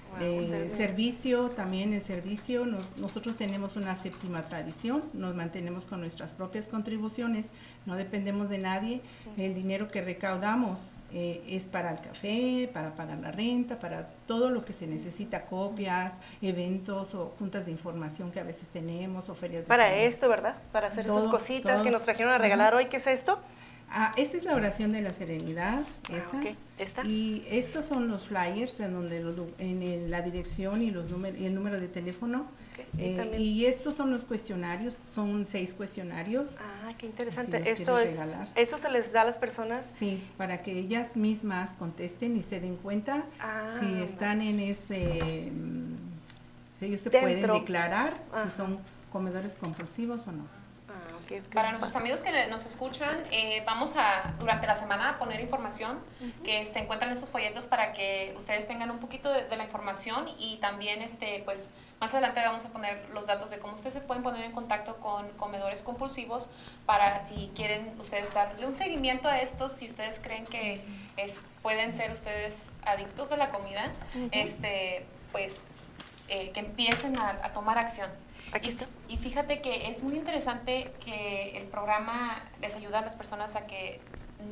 Wow, 0.09 0.21
Eh, 0.21 0.73
servicio, 0.75 1.49
también 1.51 1.93
el 1.93 2.01
servicio, 2.03 2.65
nos- 2.65 2.97
nosotros 2.97 3.37
tenemos 3.37 3.75
una 3.75 3.95
séptima 3.95 4.41
tradición, 4.41 5.03
nos 5.13 5.35
mantenemos 5.35 5.85
con 5.85 6.01
nuestras 6.01 6.31
propias 6.33 6.67
contribuciones, 6.67 7.51
no 7.85 7.95
dependemos 7.95 8.49
de 8.49 8.57
nadie, 8.57 9.01
el 9.37 9.53
dinero 9.53 9.91
que 9.91 10.01
recaudamos 10.01 10.79
eh, 11.13 11.43
es 11.49 11.65
para 11.65 11.91
el 11.91 11.99
café, 12.01 12.69
para 12.73 12.95
pagar 12.95 13.17
la 13.19 13.31
renta, 13.31 13.79
para 13.79 14.07
todo 14.27 14.49
lo 14.49 14.63
que 14.65 14.73
se 14.73 14.87
necesita, 14.87 15.45
copias, 15.45 16.13
eventos 16.41 17.13
o 17.15 17.33
juntas 17.37 17.65
de 17.65 17.71
información 17.71 18.31
que 18.31 18.39
a 18.39 18.43
veces 18.43 18.67
tenemos 18.69 19.29
o 19.29 19.35
ferias 19.35 19.63
de 19.63 19.67
Para 19.67 19.87
salud. 19.89 19.99
esto, 20.03 20.29
¿verdad? 20.29 20.55
Para 20.71 20.87
hacer 20.87 21.05
esas 21.05 21.15
Todo, 21.15 21.29
cositas 21.31 21.75
todo. 21.75 21.83
que 21.83 21.91
nos 21.91 22.03
trajeron 22.03 22.31
a 22.33 22.37
regalar 22.37 22.73
hoy. 22.75 22.85
¿Qué 22.85 22.97
es 22.97 23.07
esto? 23.07 23.39
Ah, 23.93 24.13
esa 24.15 24.37
es 24.37 24.45
la 24.45 24.55
oración 24.55 24.93
de 24.93 25.01
la 25.01 25.11
serenidad, 25.11 25.81
Ah, 26.11 26.15
esa. 26.15 26.37
ok. 26.37 26.55
¿Esta? 26.77 27.03
Y 27.05 27.45
estos 27.49 27.83
son 27.85 28.07
los 28.07 28.27
flyers 28.27 28.79
en 28.79 28.93
donde 28.93 29.19
lu- 29.21 29.51
en 29.59 29.81
el- 29.83 30.09
la 30.09 30.21
dirección 30.21 30.81
y 30.81 30.91
los 30.91 31.09
números 31.09 31.39
y 31.39 31.45
el 31.45 31.53
número 31.53 31.79
de 31.79 31.87
teléfono. 31.89 32.45
Eh, 32.97 33.37
y 33.39 33.65
estos 33.65 33.95
son 33.95 34.11
los 34.11 34.25
cuestionarios, 34.25 34.97
son 35.13 35.45
seis 35.45 35.73
cuestionarios. 35.73 36.55
Ah, 36.59 36.93
qué 36.97 37.05
interesante. 37.05 37.69
Eso 37.69 37.97
es, 37.99 38.39
eso 38.55 38.77
se 38.77 38.89
les 38.91 39.11
da 39.13 39.21
a 39.21 39.25
las 39.25 39.37
personas. 39.37 39.89
Sí, 39.93 40.23
para 40.37 40.61
que 40.61 40.77
ellas 40.77 41.15
mismas 41.15 41.71
contesten 41.71 42.35
y 42.37 42.43
se 42.43 42.59
den 42.59 42.75
cuenta 42.77 43.25
Ah, 43.39 43.67
si 43.79 44.01
están 44.03 44.41
en 44.41 44.59
ese, 44.59 45.51
mm, 45.51 45.95
ellos 46.81 47.01
se 47.01 47.09
Dentro. 47.09 47.21
pueden 47.21 47.61
declarar 47.61 48.13
Ajá. 48.31 48.49
si 48.49 48.57
son 48.57 48.79
comedores 49.11 49.55
compulsivos 49.55 50.27
o 50.27 50.31
no. 50.31 50.60
Para 51.53 51.69
nuestros 51.69 51.95
amigos 51.95 52.21
que 52.21 52.47
nos 52.47 52.65
escuchan, 52.65 53.19
eh, 53.31 53.63
vamos 53.65 53.95
a 53.95 54.33
durante 54.39 54.67
la 54.67 54.75
semana 54.75 55.09
a 55.09 55.19
poner 55.19 55.39
información 55.39 55.99
que 56.43 56.65
se 56.65 56.79
encuentran 56.79 57.11
en 57.11 57.17
esos 57.17 57.29
folletos 57.29 57.65
para 57.65 57.93
que 57.93 58.33
ustedes 58.37 58.67
tengan 58.67 58.91
un 58.91 58.99
poquito 58.99 59.31
de, 59.31 59.45
de 59.45 59.57
la 59.57 59.63
información 59.63 60.29
y 60.37 60.57
también 60.57 61.01
este 61.01 61.41
pues 61.45 61.69
más 61.99 62.11
adelante 62.13 62.41
vamos 62.43 62.65
a 62.65 62.69
poner 62.69 63.07
los 63.13 63.27
datos 63.27 63.51
de 63.51 63.59
cómo 63.59 63.75
ustedes 63.75 63.93
se 63.93 64.01
pueden 64.01 64.23
poner 64.23 64.43
en 64.43 64.51
contacto 64.51 64.97
con 64.97 65.29
comedores 65.37 65.83
compulsivos 65.83 66.49
para 66.87 67.19
si 67.19 67.51
quieren 67.55 67.93
ustedes 67.99 68.33
darle 68.33 68.65
un 68.65 68.73
seguimiento 68.73 69.29
a 69.29 69.39
estos, 69.39 69.73
si 69.73 69.85
ustedes 69.85 70.19
creen 70.19 70.45
que 70.45 70.81
es, 71.17 71.35
pueden 71.61 71.95
ser 71.95 72.11
ustedes 72.11 72.55
adictos 72.83 73.31
a 73.31 73.37
la 73.37 73.51
comida, 73.51 73.91
este 74.31 75.05
pues 75.31 75.61
eh, 76.27 76.49
que 76.51 76.61
empiecen 76.61 77.19
a, 77.19 77.37
a 77.43 77.53
tomar 77.53 77.77
acción. 77.77 78.09
Aquí 78.53 78.67
Y- 78.67 78.69
está. 78.71 78.85
Y 79.07 79.17
fíjate 79.17 79.61
que 79.61 79.89
es 79.89 80.03
muy 80.03 80.15
interesante 80.15 80.91
que 81.03 81.57
el 81.57 81.65
programa 81.67 82.43
les 82.59 82.75
ayuda 82.75 82.99
a 82.99 83.01
las 83.01 83.13
personas 83.13 83.55
a 83.55 83.65
que 83.67 83.99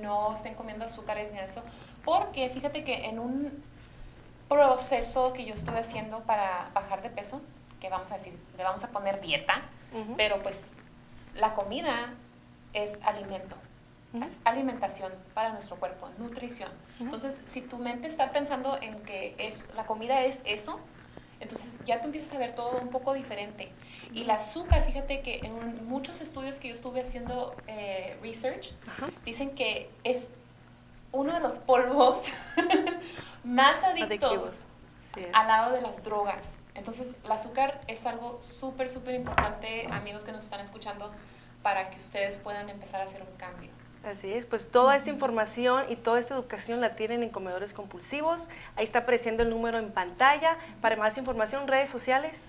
no 0.01 0.33
estén 0.35 0.53
comiendo 0.53 0.85
azúcares 0.85 1.31
ni 1.31 1.39
eso, 1.39 1.63
porque 2.05 2.49
fíjate 2.49 2.83
que 2.83 3.05
en 3.05 3.19
un 3.19 3.63
proceso 4.47 5.33
que 5.33 5.45
yo 5.45 5.53
estuve 5.53 5.79
haciendo 5.79 6.21
para 6.23 6.69
bajar 6.73 7.01
de 7.01 7.09
peso, 7.09 7.41
que 7.79 7.89
vamos 7.89 8.11
a 8.11 8.17
decir, 8.17 8.33
le 8.57 8.63
vamos 8.63 8.83
a 8.83 8.89
poner 8.89 9.21
dieta, 9.21 9.61
pero 10.17 10.41
pues 10.43 10.61
la 11.35 11.53
comida 11.53 12.13
es 12.73 12.99
alimento, 13.03 13.55
es 14.13 14.39
alimentación 14.43 15.11
para 15.33 15.49
nuestro 15.51 15.77
cuerpo, 15.77 16.09
nutrición. 16.17 16.69
Entonces, 16.99 17.41
si 17.45 17.61
tu 17.61 17.77
mente 17.77 18.07
está 18.07 18.31
pensando 18.31 18.77
en 18.81 18.99
que 19.03 19.35
es, 19.37 19.67
la 19.75 19.85
comida 19.85 20.21
es 20.23 20.39
eso, 20.45 20.79
entonces 21.39 21.73
ya 21.85 22.01
tú 22.01 22.07
empiezas 22.07 22.33
a 22.35 22.37
ver 22.39 22.53
todo 22.53 22.77
un 22.79 22.89
poco 22.89 23.13
diferente. 23.13 23.71
Y 24.13 24.23
el 24.23 24.31
azúcar, 24.31 24.83
fíjate 24.83 25.21
que 25.21 25.39
en 25.43 25.87
muchos 25.87 26.19
estudios 26.21 26.57
que 26.57 26.69
yo 26.69 26.75
estuve 26.75 27.01
haciendo 27.01 27.55
eh, 27.67 28.17
research, 28.21 28.73
Ajá. 28.87 29.09
dicen 29.23 29.51
que 29.51 29.89
es 30.03 30.27
uno 31.11 31.33
de 31.33 31.39
los 31.39 31.55
polvos 31.55 32.23
más 33.43 33.83
adictos. 33.83 34.43
Sí 34.43 34.59
al 35.33 35.47
lado 35.47 35.73
de 35.73 35.81
las 35.81 36.03
drogas. 36.03 36.43
Entonces, 36.75 37.07
el 37.23 37.31
azúcar 37.31 37.81
es 37.87 38.05
algo 38.05 38.41
súper, 38.41 38.89
súper 38.89 39.15
importante, 39.15 39.87
amigos 39.91 40.23
que 40.23 40.31
nos 40.31 40.43
están 40.43 40.59
escuchando, 40.59 41.11
para 41.61 41.89
que 41.89 41.99
ustedes 41.99 42.37
puedan 42.37 42.69
empezar 42.69 43.01
a 43.01 43.05
hacer 43.05 43.21
un 43.21 43.35
cambio. 43.37 43.69
Así 44.05 44.31
es, 44.31 44.45
pues 44.45 44.71
toda 44.71 44.95
esa 44.95 45.09
información 45.09 45.85
y 45.89 45.97
toda 45.97 46.21
esta 46.21 46.33
educación 46.33 46.79
la 46.79 46.95
tienen 46.95 47.21
en 47.21 47.29
Comedores 47.29 47.73
Compulsivos. 47.73 48.47
Ahí 48.77 48.85
está 48.85 48.99
apareciendo 48.99 49.43
el 49.43 49.49
número 49.49 49.77
en 49.77 49.91
pantalla. 49.91 50.57
Para 50.79 50.95
más 50.95 51.17
información, 51.17 51.67
redes 51.67 51.89
sociales. 51.89 52.45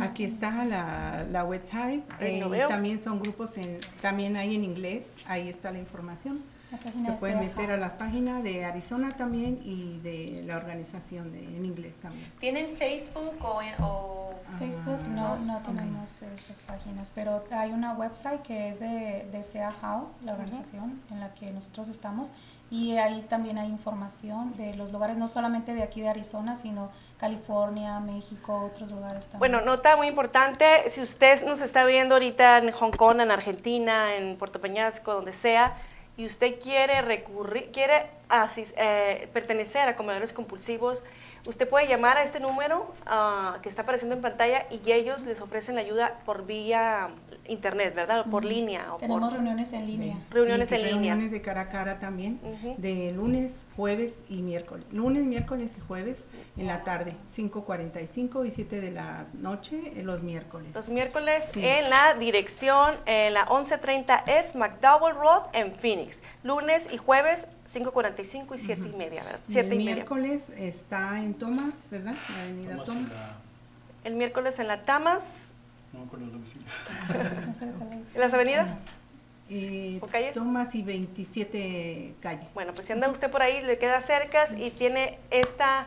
Aquí 0.00 0.24
está 0.24 0.64
la, 0.64 1.24
la 1.30 1.44
website, 1.44 2.02
Ahí 2.20 2.40
eh, 2.40 2.46
veo. 2.48 2.68
también 2.68 3.02
son 3.02 3.20
grupos, 3.20 3.56
en, 3.58 3.78
también 4.00 4.36
hay 4.36 4.54
en 4.54 4.64
inglés, 4.64 5.14
ahí 5.26 5.48
está 5.48 5.70
la 5.70 5.78
información. 5.78 6.40
La 6.72 6.78
Se 7.04 7.12
de 7.12 7.18
pueden 7.18 7.38
meter 7.40 7.70
a 7.70 7.76
las 7.76 7.92
páginas 7.92 8.42
de 8.42 8.64
Arizona 8.64 9.10
también 9.12 9.60
y 9.64 9.98
de 10.00 10.42
la 10.44 10.56
organización 10.56 11.30
de, 11.32 11.44
en 11.44 11.64
inglés 11.64 11.96
también. 11.98 12.26
¿Tienen 12.40 12.76
Facebook 12.76 13.36
o, 13.42 13.60
o 13.80 14.34
Facebook 14.58 14.98
Ah, 15.04 15.08
no, 15.08 15.36
no 15.38 15.58
ok. 15.58 15.64
tenemos 15.66 16.22
esas 16.22 16.60
páginas, 16.62 17.12
pero 17.14 17.44
hay 17.52 17.70
una 17.70 17.92
website 17.92 18.42
que 18.42 18.68
es 18.70 18.80
de, 18.80 19.28
de 19.30 19.42
Sea 19.44 19.70
How, 19.82 20.08
la 20.24 20.32
organización 20.32 21.00
en 21.12 21.20
la 21.20 21.32
que 21.34 21.50
nosotros 21.52 21.88
estamos, 21.88 22.32
y 22.70 22.96
ahí 22.96 23.20
también 23.28 23.58
hay 23.58 23.68
información 23.68 24.56
de 24.56 24.74
los 24.74 24.90
lugares, 24.90 25.16
no 25.16 25.28
solamente 25.28 25.74
de 25.74 25.82
aquí 25.84 26.00
de 26.00 26.08
Arizona, 26.08 26.56
sino 26.56 26.90
California, 27.28 28.00
México, 28.00 28.70
otros 28.70 28.90
lugares 28.90 29.30
también. 29.30 29.38
Bueno, 29.38 29.60
nota 29.62 29.96
muy 29.96 30.08
importante, 30.08 30.66
si 30.90 31.00
usted 31.00 31.42
nos 31.46 31.62
está 31.62 31.86
viendo 31.86 32.16
ahorita 32.16 32.58
en 32.58 32.70
Hong 32.70 32.90
Kong, 32.90 33.18
en 33.20 33.30
Argentina, 33.30 34.14
en 34.16 34.36
Puerto 34.36 34.60
Peñasco, 34.60 35.14
donde 35.14 35.32
sea, 35.32 35.74
y 36.18 36.26
usted 36.26 36.60
quiere 36.60 37.00
recurrir, 37.00 37.70
quiere 37.72 38.10
asis- 38.28 38.74
eh, 38.76 39.28
pertenecer 39.32 39.88
a 39.88 39.96
comedores 39.96 40.34
compulsivos, 40.34 41.02
usted 41.46 41.66
puede 41.66 41.88
llamar 41.88 42.18
a 42.18 42.22
este 42.24 42.40
número 42.40 42.94
ah, 43.06 43.56
que 43.62 43.70
está 43.70 43.82
apareciendo 43.82 44.14
en 44.16 44.20
pantalla 44.20 44.66
y 44.70 44.92
ellos 44.92 45.22
les 45.24 45.40
ofrecen 45.40 45.76
la 45.76 45.80
ayuda 45.80 46.18
por 46.26 46.44
vía 46.44 47.08
internet, 47.46 47.94
¿verdad? 47.94 48.20
O 48.20 48.24
por 48.30 48.44
línea. 48.44 48.94
O 48.94 48.96
Tenemos 48.96 49.20
por, 49.22 49.32
reuniones 49.32 49.72
en 49.72 49.86
línea. 49.86 50.16
Reuniones 50.30 50.70
en 50.72 50.78
línea. 50.78 50.92
Reuniones 50.94 51.30
de 51.30 51.40
cara 51.42 51.62
a 51.62 51.68
cara 51.68 51.98
también, 52.00 52.40
de 52.78 53.12
lunes, 53.12 53.52
jueves 53.76 54.22
y 54.28 54.42
miércoles. 54.42 54.84
Lunes, 54.92 55.24
miércoles 55.24 55.74
y 55.76 55.80
jueves 55.80 56.26
en 56.56 56.66
la 56.66 56.84
tarde, 56.84 57.14
5.45 57.36 58.46
y 58.46 58.50
7 58.50 58.80
de 58.80 58.90
la 58.90 59.26
noche 59.34 59.92
eh, 59.96 60.02
los 60.02 60.22
miércoles. 60.22 60.70
Los 60.74 60.88
miércoles 60.88 61.44
Sí. 61.52 61.64
en 61.64 61.90
la 61.90 62.14
dirección, 62.14 62.94
en 63.06 63.34
la 63.34 63.44
1130 63.44 64.24
es 64.26 64.54
McDowell 64.54 65.14
Road 65.14 65.42
en 65.52 65.72
Phoenix. 65.74 66.22
Lunes 66.42 66.88
y 66.92 66.96
jueves, 66.98 67.48
5.45 67.72 68.56
y 68.56 68.58
7 68.58 68.90
y 68.92 68.96
media, 68.96 69.22
¿verdad? 69.24 69.40
Y 69.48 69.52
7 69.52 69.68
el 69.68 69.74
y 69.74 69.78
media. 69.78 69.94
miércoles 69.96 70.50
está 70.56 71.18
en 71.20 71.34
Thomas, 71.34 71.74
¿verdad? 71.90 72.14
La 72.34 72.42
avenida 72.42 72.70
Tomás 72.70 72.84
Thomas. 72.86 73.10
la- 73.10 73.36
El 74.04 74.14
miércoles 74.16 74.58
en 74.58 74.68
la 74.68 74.84
Tamas, 74.84 75.52
no 75.94 76.00
me 76.00 76.06
acuerdo 76.06 76.26
el 76.26 76.32
domicilio. 76.32 76.66
No 77.46 77.54
sé 77.54 77.68
las 78.18 78.34
avenidas. 78.34 78.68
Eh, 79.50 79.98
¿O 80.00 80.06
calles? 80.06 80.32
Thomas 80.32 80.74
y 80.74 80.82
27 80.82 82.14
calle. 82.20 82.48
Bueno, 82.54 82.72
pues 82.74 82.86
si 82.86 82.92
anda 82.92 83.08
usted 83.08 83.30
por 83.30 83.42
ahí, 83.42 83.62
le 83.62 83.78
queda 83.78 84.00
cerca 84.00 84.46
y 84.56 84.70
tiene 84.70 85.18
esta, 85.30 85.86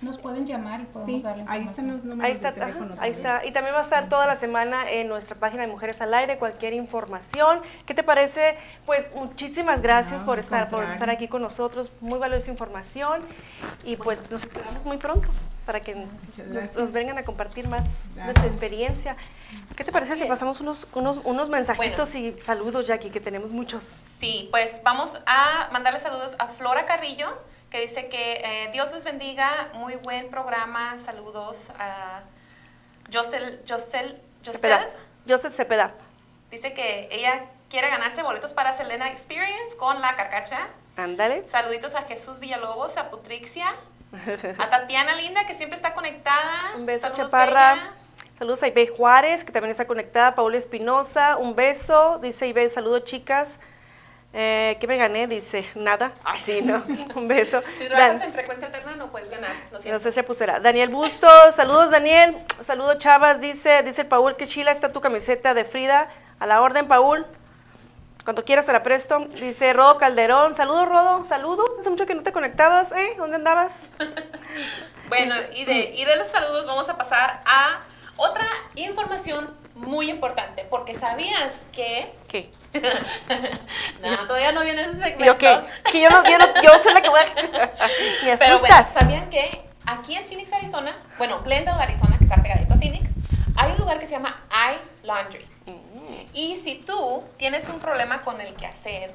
Nos 0.00 0.16
pueden 0.16 0.46
llamar 0.46 0.80
y 0.80 0.84
podemos 0.84 1.06
Sí, 1.06 1.20
darle 1.26 1.44
ahí 1.48 1.62
información. 1.62 1.70
están 1.70 1.86
los 1.96 2.04
números 2.04 2.24
Ahí 2.24 2.32
está, 2.32 2.52
de 2.52 2.60
teléfono. 2.60 2.94
ajá, 2.94 3.02
ahí 3.02 3.10
está. 3.10 3.44
Y 3.44 3.50
también 3.52 3.74
va 3.74 3.80
a 3.80 3.82
estar 3.82 4.08
toda 4.08 4.26
la 4.26 4.36
semana 4.36 4.88
en 4.90 5.08
nuestra 5.08 5.34
página 5.34 5.62
de 5.62 5.68
Mujeres 5.72 6.00
al 6.00 6.14
Aire, 6.14 6.38
cualquier 6.38 6.72
información. 6.74 7.60
¿Qué 7.84 7.94
te 7.94 8.04
parece? 8.04 8.56
Pues 8.86 9.10
muchísimas 9.16 9.82
gracias 9.82 10.20
No, 10.20 10.26
por 10.26 10.38
estar, 10.38 10.68
por 10.68 10.84
estar 10.84 11.10
aquí 11.10 11.26
con 11.26 11.42
nosotros. 11.42 11.90
Muy 12.00 12.18
valiosa 12.20 12.48
información. 12.50 13.22
Y 13.84 13.96
pues 13.96 14.30
nos 14.30 14.44
esperamos 14.44 14.84
muy 14.84 14.98
pronto 14.98 15.28
para 15.66 15.80
que 15.80 15.94
nos, 15.96 16.76
nos 16.76 16.92
vengan 16.92 17.18
a 17.18 17.24
compartir 17.24 17.66
más 17.68 17.84
de 18.14 18.34
su 18.40 18.46
experiencia. 18.46 19.16
¿Qué 19.76 19.82
te 19.84 19.90
parece 19.92 20.14
si 20.16 20.24
pasamos 20.26 20.60
unos, 20.60 20.86
unos, 20.94 21.20
unos 21.24 21.48
mensajitos 21.48 22.14
y 22.14 22.34
saludos, 22.40 22.86
Jackie, 22.86 23.10
que 23.10 23.20
tenemos 23.20 23.50
muchos? 23.50 24.00
Sí, 24.20 24.48
pues 24.52 24.80
vamos 24.84 25.20
a 25.26 25.68
mandarle 25.72 25.98
saludos 26.00 26.36
a 26.38 26.46
Flora 26.46 26.86
Carrillo, 26.86 27.26
que 27.70 27.80
dice 27.80 28.08
que 28.08 28.32
eh, 28.44 28.70
Dios 28.72 28.92
les 28.92 29.04
bendiga, 29.04 29.68
muy 29.74 29.96
buen 29.96 30.30
programa, 30.30 30.98
saludos 30.98 31.70
a 31.78 32.22
Josel, 33.12 33.62
Josel, 33.68 34.20
Cepeda. 34.40 34.78
Joseph, 34.78 34.92
Joseph 35.28 35.52
Cepeda. 35.52 35.94
dice 36.50 36.72
que 36.72 37.08
ella 37.10 37.44
quiere 37.68 37.90
ganarse 37.90 38.22
boletos 38.22 38.52
para 38.52 38.76
Selena 38.76 39.10
Experience 39.10 39.76
con 39.76 40.00
la 40.00 40.16
carcacha. 40.16 40.68
Ándale. 40.96 41.46
Saluditos 41.46 41.94
a 41.94 42.02
Jesús 42.02 42.38
Villalobos, 42.40 42.96
a 42.96 43.10
Putrixia, 43.10 43.66
a 44.58 44.70
Tatiana 44.70 45.14
Linda, 45.14 45.46
que 45.46 45.54
siempre 45.54 45.76
está 45.76 45.94
conectada. 45.94 46.74
Un 46.76 46.86
beso, 46.86 47.08
Saludos, 47.08 47.30
Chaparra. 47.30 47.74
Bella. 47.74 47.92
Saludos 48.38 48.62
a 48.62 48.68
Ibe 48.68 48.86
Juárez, 48.86 49.44
que 49.44 49.52
también 49.52 49.70
está 49.70 49.86
conectada. 49.86 50.34
Paula 50.34 50.56
Espinosa, 50.56 51.36
un 51.36 51.54
beso. 51.54 52.18
Dice 52.20 52.46
Ibe, 52.46 52.70
saludos 52.70 53.04
chicas. 53.04 53.58
Eh, 54.34 54.76
¿Qué 54.78 54.86
me 54.86 54.96
gané? 54.98 55.26
Dice, 55.26 55.66
nada. 55.74 56.12
Ay, 56.22 56.38
sí, 56.38 56.60
no. 56.62 56.82
Un 57.14 57.28
beso. 57.28 57.62
Si 57.78 57.84
Dan- 57.88 57.96
trabajas 57.96 58.22
en 58.24 58.32
frecuencia 58.32 58.66
alterna 58.66 58.94
no 58.96 59.10
puedes 59.10 59.30
ganar, 59.30 59.50
lo 59.72 59.78
no 59.78 59.98
sé, 59.98 60.12
Chapucera. 60.12 60.60
Daniel 60.60 60.90
Bustos, 60.90 61.54
saludos 61.54 61.90
Daniel. 61.90 62.36
Saludos 62.62 62.98
Chavas, 62.98 63.40
dice, 63.40 63.82
dice 63.82 64.02
el 64.02 64.06
Paul 64.08 64.36
que 64.36 64.46
chila 64.46 64.70
está 64.70 64.92
tu 64.92 65.00
camiseta 65.00 65.54
de 65.54 65.64
Frida. 65.64 66.08
A 66.40 66.46
la 66.46 66.60
orden, 66.60 66.86
Paul. 66.86 67.26
Cuando 68.22 68.44
quieras 68.44 68.66
te 68.66 68.72
la 68.74 68.82
presto. 68.82 69.18
Dice 69.40 69.72
Rodo 69.72 69.96
Calderón, 69.96 70.54
saludos 70.54 70.86
Rodo, 70.86 71.24
saludos. 71.24 71.70
Hace 71.80 71.88
mucho 71.88 72.04
que 72.04 72.14
no 72.14 72.22
te 72.22 72.30
conectabas, 72.32 72.92
¿eh? 72.92 73.14
¿Dónde 73.16 73.36
andabas? 73.36 73.88
Bueno, 75.08 75.34
y 75.54 75.64
de, 75.64 75.94
y 75.96 76.04
de 76.04 76.16
los 76.16 76.28
saludos 76.28 76.66
vamos 76.66 76.86
a 76.90 76.98
pasar 76.98 77.42
a 77.46 77.80
otra 78.18 78.44
información 78.74 79.48
muy 79.78 80.10
importante, 80.10 80.66
porque 80.68 80.94
sabías 80.94 81.54
que... 81.72 82.12
¿Qué? 82.28 82.50
no, 84.02 84.26
todavía 84.26 84.52
no 84.52 84.60
viene 84.60 84.82
ese 84.82 84.92
segmento. 84.92 85.24
¿Y 85.24 85.26
yo 85.26 85.38
qué? 85.38 85.60
Que 85.90 86.00
yo, 86.02 86.10
no, 86.10 86.22
yo, 86.28 86.38
no, 86.38 86.46
yo 86.62 86.78
soy 86.78 86.94
la 86.94 87.00
que 87.00 87.08
voy 87.08 87.20
a... 87.20 87.24
Me 88.24 88.36
Pero 88.36 88.58
bueno, 88.58 88.74
asustas. 88.74 88.92
¿sabían 88.92 89.30
que 89.30 89.62
aquí 89.86 90.16
en 90.16 90.26
Phoenix, 90.26 90.52
Arizona, 90.52 90.96
bueno, 91.16 91.40
Glendale, 91.42 91.82
Arizona, 91.82 92.18
que 92.18 92.24
está 92.24 92.36
pegadito 92.42 92.74
a 92.74 92.76
Phoenix, 92.76 93.10
hay 93.56 93.72
un 93.72 93.78
lugar 93.78 93.98
que 93.98 94.06
se 94.06 94.12
llama 94.12 94.36
iLaundry. 95.02 95.46
Mm. 95.66 96.26
Y 96.34 96.56
si 96.56 96.76
tú 96.76 97.24
tienes 97.36 97.68
un 97.68 97.78
problema 97.80 98.22
con 98.22 98.40
el 98.40 98.54
quehacer, 98.54 99.14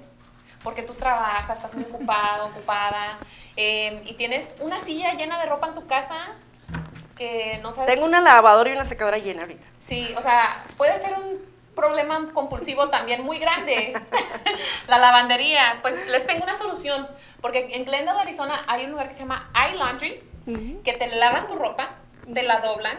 porque 0.63 0.81
tú 0.81 0.93
trabajas, 0.93 1.57
estás 1.57 1.73
muy 1.73 1.83
ocupado, 1.83 2.47
ocupada, 2.47 3.17
eh, 3.55 4.01
y 4.05 4.13
tienes 4.13 4.55
una 4.59 4.79
silla 4.79 5.13
llena 5.13 5.37
de 5.39 5.45
ropa 5.45 5.67
en 5.67 5.73
tu 5.75 5.85
casa 5.85 6.15
que 7.17 7.59
no 7.61 7.71
sabes... 7.71 7.93
Tengo 7.93 8.05
una 8.05 8.21
lavadora 8.21 8.69
y 8.69 8.73
una 8.73 8.85
secadora 8.85 9.17
llena 9.17 9.41
ahorita. 9.41 9.63
Sí, 9.87 10.13
o 10.17 10.21
sea, 10.21 10.63
puede 10.77 10.99
ser 10.99 11.13
un 11.13 11.53
problema 11.75 12.29
compulsivo 12.33 12.89
también 12.89 13.23
muy 13.23 13.39
grande. 13.39 13.93
la 14.87 14.97
lavandería, 14.97 15.79
pues 15.81 16.07
les 16.07 16.25
tengo 16.25 16.43
una 16.43 16.57
solución, 16.57 17.07
porque 17.41 17.69
en 17.71 17.85
Glendale, 17.85 18.19
Arizona, 18.19 18.61
hay 18.67 18.85
un 18.85 18.91
lugar 18.91 19.07
que 19.07 19.13
se 19.13 19.19
llama 19.21 19.49
iLaundry, 19.71 20.23
que 20.83 20.93
te 20.93 21.07
lavan 21.07 21.47
tu 21.47 21.55
ropa, 21.55 21.89
te 22.31 22.43
la 22.43 22.59
doblan. 22.59 22.97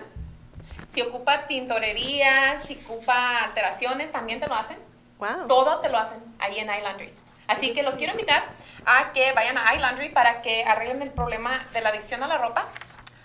Si 0.93 1.03
ocupa 1.03 1.47
tintorería, 1.47 2.61
si 2.61 2.79
ocupa 2.85 3.39
alteraciones, 3.39 4.13
también 4.13 4.41
te 4.41 4.47
lo 4.47 4.55
hacen. 4.55 4.79
Wow. 5.19 5.47
Todo 5.49 5.81
te 5.81 5.89
lo 5.89 5.99
hacen 5.99 6.19
ahí 6.39 6.59
en 6.59 6.69
iLaundry. 6.73 7.13
Así 7.47 7.75
que 7.75 7.83
los 7.83 7.97
quiero 7.97 8.13
invitar 8.13 8.45
a 8.87 9.13
que 9.13 9.33
vayan 9.33 9.59
a 9.59 9.75
iLaundry 9.75 10.11
para 10.11 10.41
que 10.41 10.65
arreglen 10.65 11.03
el 11.03 11.11
problema 11.11 11.65
de 11.73 11.81
la 11.81 11.91
adicción 11.91 12.23
a 12.23 12.29
la 12.29 12.39
ropa. 12.39 12.67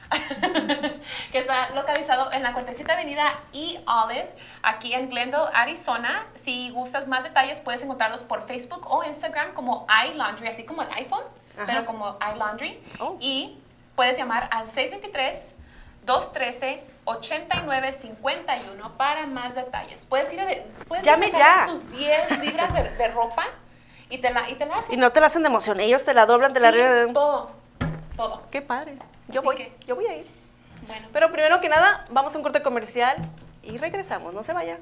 que 1.32 1.38
está 1.40 1.70
localizado 1.72 2.32
en 2.32 2.44
la 2.44 2.54
47 2.54 2.92
Avenida 2.92 3.40
E. 3.54 3.82
Olive, 3.86 4.30
aquí 4.64 4.94
en 4.94 5.10
Glendale, 5.10 5.50
Arizona. 5.54 6.26
Si 6.36 6.70
gustas 6.72 7.08
más 7.08 7.24
detalles, 7.24 7.60
puedes 7.60 7.82
encontrarlos 7.84 8.24
por 8.24 8.46
Facebook 8.48 8.88
o 8.90 9.04
Instagram 9.04 9.54
como 9.54 9.86
iLaundry, 10.08 10.48
así 10.48 10.64
como 10.64 10.82
el 10.82 10.92
iPhone, 10.94 11.24
Ajá. 11.56 11.66
pero 11.68 11.86
como 11.86 12.18
iLaundry. 12.34 12.82
Oh. 13.00 13.18
Y 13.20 13.60
puedes 13.96 14.18
llamar 14.18 14.50
al 14.52 14.68
623 14.70 15.56
213 16.06 16.84
8951 17.06 18.92
para 18.98 19.26
más 19.26 19.56
detalles. 19.56 20.06
Puedes 20.06 20.32
ir 20.34 20.40
a 20.42 20.46
de, 20.46 20.66
puedes 20.88 21.06
Llame 21.06 21.32
ya. 21.32 21.66
tus 21.66 21.90
10 21.92 22.40
libras 22.40 22.74
de, 22.74 22.84
de 22.90 23.08
ropa 23.10 23.46
y 24.10 24.18
te 24.20 24.32
la, 24.32 24.50
y 24.50 24.56
te 24.56 24.66
la 24.66 24.78
hacen. 24.78 24.94
Y 24.94 24.98
no 24.98 25.12
te 25.12 25.20
la 25.20 25.28
hacen 25.28 25.44
de 25.44 25.48
emoción, 25.50 25.80
ellos 25.80 26.06
te 26.06 26.14
la 26.14 26.26
doblan, 26.26 26.54
te 26.54 26.60
la 26.60 26.72
Sí, 26.72 26.80
arreglan. 26.80 27.14
todo, 27.14 27.52
todo. 28.16 28.44
Qué 28.52 28.62
padre. 28.62 28.98
Yo 29.30 29.40
Así 29.40 29.46
voy, 29.46 29.56
que- 29.56 29.72
yo 29.88 29.96
voy 29.96 30.06
a 30.06 30.18
ir. 30.18 30.26
Bueno. 30.88 31.08
Pero 31.14 31.32
primero 31.32 31.62
que 31.62 31.70
nada, 31.70 32.06
vamos 32.10 32.34
a 32.34 32.38
un 32.38 32.44
corte 32.44 32.62
comercial 32.62 33.18
y 33.64 33.78
regresamos, 33.78 34.34
no 34.34 34.44
se 34.44 34.54
vayan. 34.54 34.80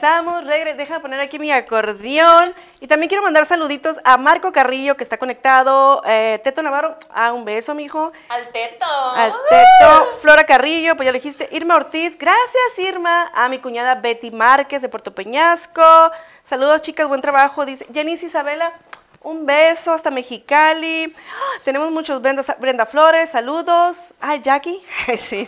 Regresamos, 0.00 0.46
regre 0.46 0.72
déjame 0.72 1.00
poner 1.00 1.20
aquí 1.20 1.38
mi 1.38 1.52
acordeón. 1.52 2.54
Y 2.80 2.86
también 2.86 3.08
quiero 3.10 3.22
mandar 3.22 3.44
saluditos 3.44 4.00
a 4.02 4.16
Marco 4.16 4.50
Carrillo, 4.50 4.96
que 4.96 5.04
está 5.04 5.18
conectado. 5.18 6.00
eh, 6.06 6.40
Teto 6.42 6.62
Navarro, 6.62 6.96
ah, 7.10 7.34
un 7.34 7.44
beso, 7.44 7.74
mijo. 7.74 8.10
Al 8.30 8.48
teto. 8.50 8.86
Al 8.86 9.30
Teto, 9.50 10.18
Flora 10.22 10.44
Carrillo, 10.44 10.96
pues 10.96 11.04
ya 11.04 11.12
lo 11.12 11.18
dijiste. 11.18 11.50
Irma 11.52 11.76
Ortiz, 11.76 12.16
gracias 12.16 12.78
Irma. 12.78 13.30
A 13.34 13.50
mi 13.50 13.58
cuñada 13.58 13.96
Betty 13.96 14.30
Márquez 14.30 14.80
de 14.80 14.88
Puerto 14.88 15.14
Peñasco. 15.14 15.82
Saludos 16.44 16.80
chicas, 16.80 17.06
buen 17.06 17.20
trabajo. 17.20 17.66
Dice 17.66 17.84
Janice 17.94 18.24
Isabela, 18.24 18.72
un 19.20 19.44
beso 19.44 19.92
hasta 19.92 20.10
Mexicali. 20.10 21.14
¡Ah! 21.14 21.60
Tenemos 21.62 21.90
muchos, 21.90 22.22
Brenda, 22.22 22.42
Brenda 22.58 22.86
Flores, 22.86 23.28
saludos. 23.32 24.14
Ay, 24.18 24.40
Jackie, 24.40 24.82
sí. 25.18 25.46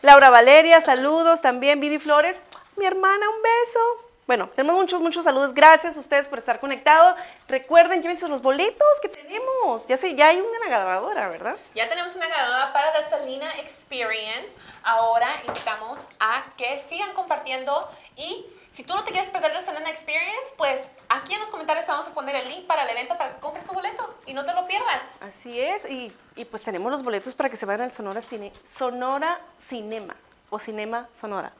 Laura 0.00 0.28
Valeria, 0.28 0.80
saludos 0.80 1.40
también. 1.40 1.78
Vivi 1.78 2.00
Flores, 2.00 2.36
mi 2.76 2.84
hermana, 2.84 3.28
un 3.28 3.42
beso. 3.42 4.08
Bueno, 4.26 4.48
tenemos 4.54 4.76
muchos, 4.76 5.00
muchos 5.00 5.24
saludos. 5.24 5.52
Gracias 5.52 5.96
a 5.96 6.00
ustedes 6.00 6.28
por 6.28 6.38
estar 6.38 6.60
conectados. 6.60 7.16
Recuerden, 7.48 8.02
llévense 8.02 8.28
los 8.28 8.40
boletos 8.40 8.88
que 9.02 9.08
tenemos. 9.08 9.86
Ya 9.88 9.96
sé, 9.96 10.14
ya 10.14 10.28
hay 10.28 10.40
una 10.40 10.68
ganadora, 10.68 11.28
¿verdad? 11.28 11.56
Ya 11.74 11.88
tenemos 11.88 12.14
una 12.14 12.28
ganadora 12.28 12.72
para 12.72 12.92
The 12.92 13.10
Selena 13.10 13.58
Experience. 13.58 14.48
Ahora 14.84 15.42
invitamos 15.46 16.00
a 16.20 16.44
que 16.56 16.78
sigan 16.78 17.12
compartiendo 17.14 17.90
y 18.16 18.46
si 18.72 18.84
tú 18.84 18.94
no 18.94 19.04
te 19.04 19.10
quieres 19.10 19.28
perder 19.28 19.52
The 19.52 19.66
Selena 19.66 19.90
Experience, 19.90 20.54
pues 20.56 20.80
aquí 21.08 21.34
en 21.34 21.40
los 21.40 21.50
comentarios 21.50 21.84
te 21.84 21.92
vamos 21.92 22.06
a 22.06 22.14
poner 22.14 22.36
el 22.36 22.48
link 22.48 22.66
para 22.66 22.84
el 22.84 22.90
evento 22.90 23.18
para 23.18 23.34
que 23.34 23.40
compres 23.40 23.66
su 23.66 23.72
boleto 23.72 24.14
y 24.24 24.32
no 24.32 24.44
te 24.46 24.54
lo 24.54 24.66
pierdas. 24.66 25.02
Así 25.20 25.60
es, 25.60 25.84
y, 25.84 26.10
y 26.36 26.44
pues 26.46 26.62
tenemos 26.62 26.90
los 26.90 27.02
boletos 27.02 27.34
para 27.34 27.50
que 27.50 27.56
se 27.56 27.66
vayan 27.66 27.82
al 27.82 27.92
Sonora 27.92 28.22
Cine, 28.22 28.52
Sonora 28.70 29.40
Cinema 29.60 30.16
o 30.48 30.58
Cinema 30.58 31.08
Sonora, 31.12 31.52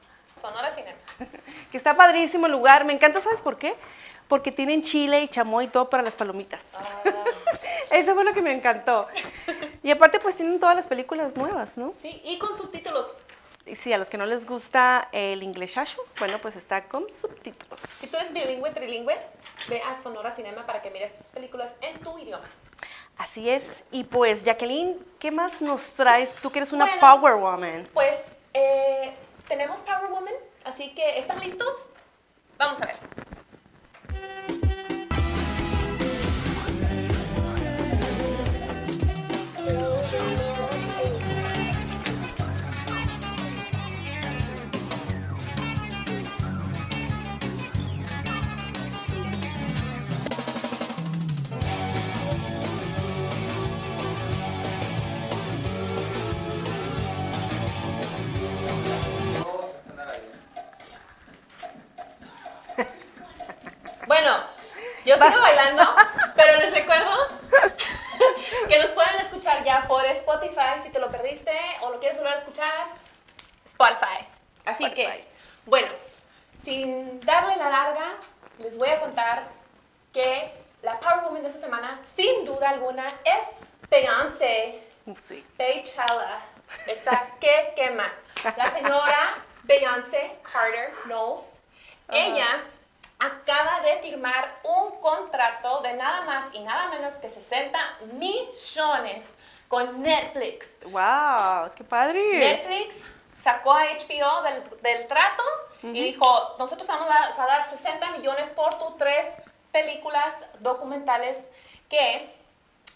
Sonora 0.43 0.75
Cinema. 0.75 0.97
que 1.71 1.77
está 1.77 1.95
padrísimo 1.95 2.47
el 2.47 2.51
lugar. 2.51 2.83
Me 2.83 2.91
encanta, 2.91 3.21
¿sabes 3.21 3.39
por 3.39 3.57
qué? 3.57 3.75
Porque 4.27 4.51
tienen 4.51 4.81
chile 4.81 5.21
y 5.21 5.29
chamoy 5.29 5.65
y 5.65 5.67
todo 5.69 5.89
para 5.89 6.03
las 6.03 6.15
palomitas. 6.15 6.59
Ah, 6.73 7.01
Eso 7.91 8.13
fue 8.13 8.25
lo 8.25 8.33
que 8.33 8.41
me 8.41 8.51
encantó. 8.53 9.07
Y 9.81 9.89
aparte 9.89 10.19
pues 10.19 10.35
tienen 10.35 10.59
todas 10.59 10.75
las 10.75 10.85
películas 10.87 11.37
nuevas, 11.37 11.77
¿no? 11.77 11.93
sí, 11.97 12.21
y 12.25 12.37
con 12.39 12.57
subtítulos. 12.57 13.13
Y 13.65 13.77
sí, 13.77 13.93
a 13.93 13.97
los 13.97 14.09
que 14.09 14.17
no 14.17 14.25
les 14.25 14.45
gusta 14.45 15.07
el 15.13 15.41
inglesasho, 15.43 16.01
bueno, 16.19 16.37
pues 16.39 16.57
está 16.57 16.83
con 16.89 17.09
subtítulos. 17.09 17.79
Si 17.97 18.07
tú 18.07 18.17
eres 18.17 18.33
bilingüe, 18.33 18.71
trilingüe, 18.71 19.15
ve 19.69 19.81
a 19.81 20.01
Sonora 20.01 20.31
Cinema 20.35 20.65
para 20.65 20.81
que 20.81 20.91
mires 20.91 21.17
tus 21.17 21.27
películas 21.27 21.73
en 21.79 21.97
tu 22.01 22.17
idioma. 22.17 22.43
Así 23.17 23.49
es. 23.49 23.85
Y 23.91 24.03
pues, 24.03 24.43
Jacqueline, 24.43 24.99
¿qué 25.17 25.31
más 25.31 25.61
nos 25.61 25.93
traes? 25.93 26.35
Tú 26.35 26.51
que 26.51 26.59
eres 26.59 26.73
una 26.73 26.85
Bueno. 26.85 26.99
power 26.99 27.35
woman. 27.35 27.87
Pues 27.93 28.17
eh, 28.53 29.13
tenemos 29.47 29.81
Power 29.81 30.09
Woman, 30.09 30.33
así 30.65 30.93
que 30.95 31.19
¿están 31.19 31.39
listos? 31.39 31.87
Vamos 32.57 32.81
a 32.81 32.85
ver. 32.85 32.97
Bueno, 64.07 64.43
yo 65.05 65.15
sigo 65.15 65.41
bailando, 65.41 65.83
pero 66.35 66.57
les 66.57 66.71
recuerdo 66.73 67.27
que 68.67 68.79
nos 68.79 68.91
pueden 68.91 69.19
escuchar 69.21 69.63
ya 69.63 69.87
por 69.87 70.05
Spotify 70.05 70.81
si 70.81 70.89
te 70.89 70.99
lo 70.99 71.09
perdiste 71.09 71.53
o 71.81 71.91
lo 71.91 71.99
quieres 71.99 72.17
volver 72.17 72.35
a 72.35 72.39
escuchar. 72.39 72.87
Spotify. 73.65 74.27
Así 74.65 74.89
que, 74.91 75.25
bueno, 75.65 75.87
sin 76.63 77.19
darle 77.21 77.55
la 77.55 77.69
larga, 77.69 78.13
les 78.59 78.77
voy 78.77 78.89
a 78.89 78.99
contar 78.99 79.47
que 80.13 80.53
la 80.81 80.99
Power 80.99 81.23
Woman 81.25 81.43
de 81.43 81.47
esta 81.47 81.61
semana, 81.61 81.99
sin 82.15 82.45
duda 82.45 82.69
alguna, 82.69 83.09
es 83.23 83.89
Beyoncé. 83.89 84.81
Sí. 85.15 85.45
Beychella 85.57 86.39
está 86.87 87.27
que 87.39 87.73
quema. 87.75 88.11
La 88.57 88.71
señora 88.71 89.35
Beyoncé 89.63 90.39
Carter 90.43 90.93
Knowles, 91.05 91.45
ella 92.09 92.63
acaba 93.25 93.79
de 93.81 94.01
firmar 94.01 94.59
un 94.63 94.99
contrato 94.99 95.81
de 95.81 95.93
nada 95.93 96.21
más 96.21 96.53
y 96.53 96.59
nada 96.59 96.87
menos 96.89 97.15
que 97.15 97.29
60 97.29 97.79
millones 98.13 99.25
con 99.67 100.01
Netflix. 100.01 100.67
¡Wow! 100.83 101.71
¡Qué 101.75 101.83
padre! 101.83 102.21
Netflix 102.37 103.03
sacó 103.39 103.73
a 103.73 103.85
HBO 103.85 104.41
del, 104.43 104.81
del 104.81 105.07
trato 105.07 105.43
y 105.83 106.01
dijo, 106.03 106.55
nosotros 106.59 106.87
vamos 106.87 107.09
a, 107.09 107.41
a 107.43 107.45
dar 107.45 107.69
60 107.69 108.11
millones 108.11 108.49
por 108.49 108.77
tus 108.77 108.97
tres 108.97 109.27
películas 109.71 110.33
documentales 110.59 111.37
que, 111.89 112.33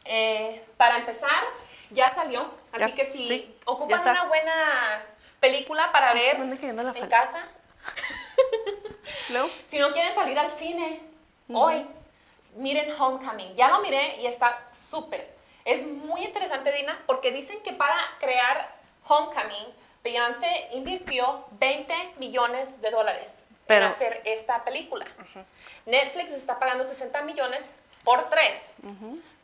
eh, 0.06 0.66
para 0.78 0.98
empezar, 0.98 1.44
ya 1.90 2.14
salió. 2.14 2.50
Así 2.72 2.80
Ya, 2.82 2.96
que 2.96 3.06
si 3.06 3.28
sí, 3.28 3.58
ocupan 3.66 4.02
una 4.02 4.24
buena 4.26 5.04
película 5.40 5.92
para 5.92 6.12
se 6.14 6.20
ver 6.20 6.36
en 6.40 7.08
casa, 7.10 7.44
¿No? 9.30 9.50
si 9.70 9.80
no 9.80 9.92
quieren 9.94 10.14
salir 10.16 10.38
al 10.38 10.52
cine 10.58 11.00
hoy, 11.54 11.86
miren 12.56 12.92
Homecoming. 13.00 13.54
Ya 13.56 13.70
lo 13.70 13.80
miré 13.82 14.18
y 14.22 14.28
está 14.28 14.68
súper. 14.76 15.36
Es 15.66 15.86
muy 15.86 16.24
interesante, 16.24 16.72
Dina, 16.72 17.02
porque 17.06 17.32
dicen 17.32 17.62
que 17.62 17.74
para 17.74 17.96
crear 18.20 18.76
Homecoming, 19.08 19.68
Beyoncé 20.04 20.70
invirtió 20.72 21.46
20 21.52 21.94
millones 22.18 22.80
de 22.82 22.90
dólares 22.92 23.34
Pero- 23.66 23.86
en 23.88 23.92
hacer 23.92 24.22
esta 24.26 24.64
película. 24.64 25.06
Netflix 25.86 26.32
está 26.32 26.60
pagando 26.60 26.84
60 26.86 27.22
millones 27.24 27.76
por 28.04 28.30
tres. 28.30 28.62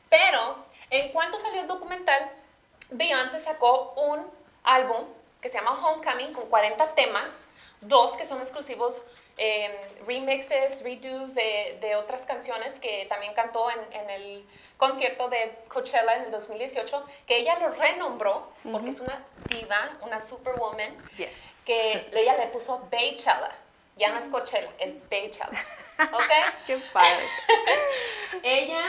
Pero 0.10 0.58
en 0.90 1.12
cuanto 1.12 1.38
salió 1.38 1.62
el 1.62 1.68
documental, 1.68 2.30
Beyoncé 2.90 3.40
sacó 3.40 3.94
un 3.98 4.26
álbum 4.64 5.06
que 5.42 5.50
se 5.50 5.58
llama 5.58 5.72
Homecoming 5.86 6.34
con 6.34 6.46
40 6.50 6.96
temas, 6.96 7.34
dos 7.82 8.14
que 8.14 8.26
son 8.26 8.40
exclusivos, 8.40 9.04
eh, 9.38 9.76
remixes, 10.06 10.82
redos 10.84 11.34
de, 11.34 11.78
de 11.82 11.96
otras 11.96 12.26
canciones 12.26 12.80
que 12.80 13.06
también 13.10 13.34
cantó 13.34 13.70
en, 13.72 13.80
en 13.94 14.10
el 14.10 14.46
concierto 14.78 15.30
de 15.30 15.56
Coachella 15.70 16.14
en 16.16 16.24
el 16.24 16.32
2018, 16.32 17.06
que 17.26 17.38
ella 17.38 17.58
lo 17.60 17.70
renombró 17.72 18.52
porque 18.72 18.90
es 18.90 19.00
una 19.00 19.24
diva, 19.50 19.98
una 20.02 20.20
superwoman, 20.22 20.96
Yes. 21.18 21.30
que 21.66 22.10
ella 22.14 22.36
le 22.38 22.48
puso 22.48 22.88
Beychella. 22.92 23.52
Ya 23.96 24.12
no 24.12 24.20
es 24.20 24.28
Coachella, 24.28 24.70
es 24.80 24.98
Beychella. 25.10 25.50
¿Ok? 26.00 26.32
¡Qué 26.66 26.78
padre! 26.92 27.26
Ella, 28.44 28.82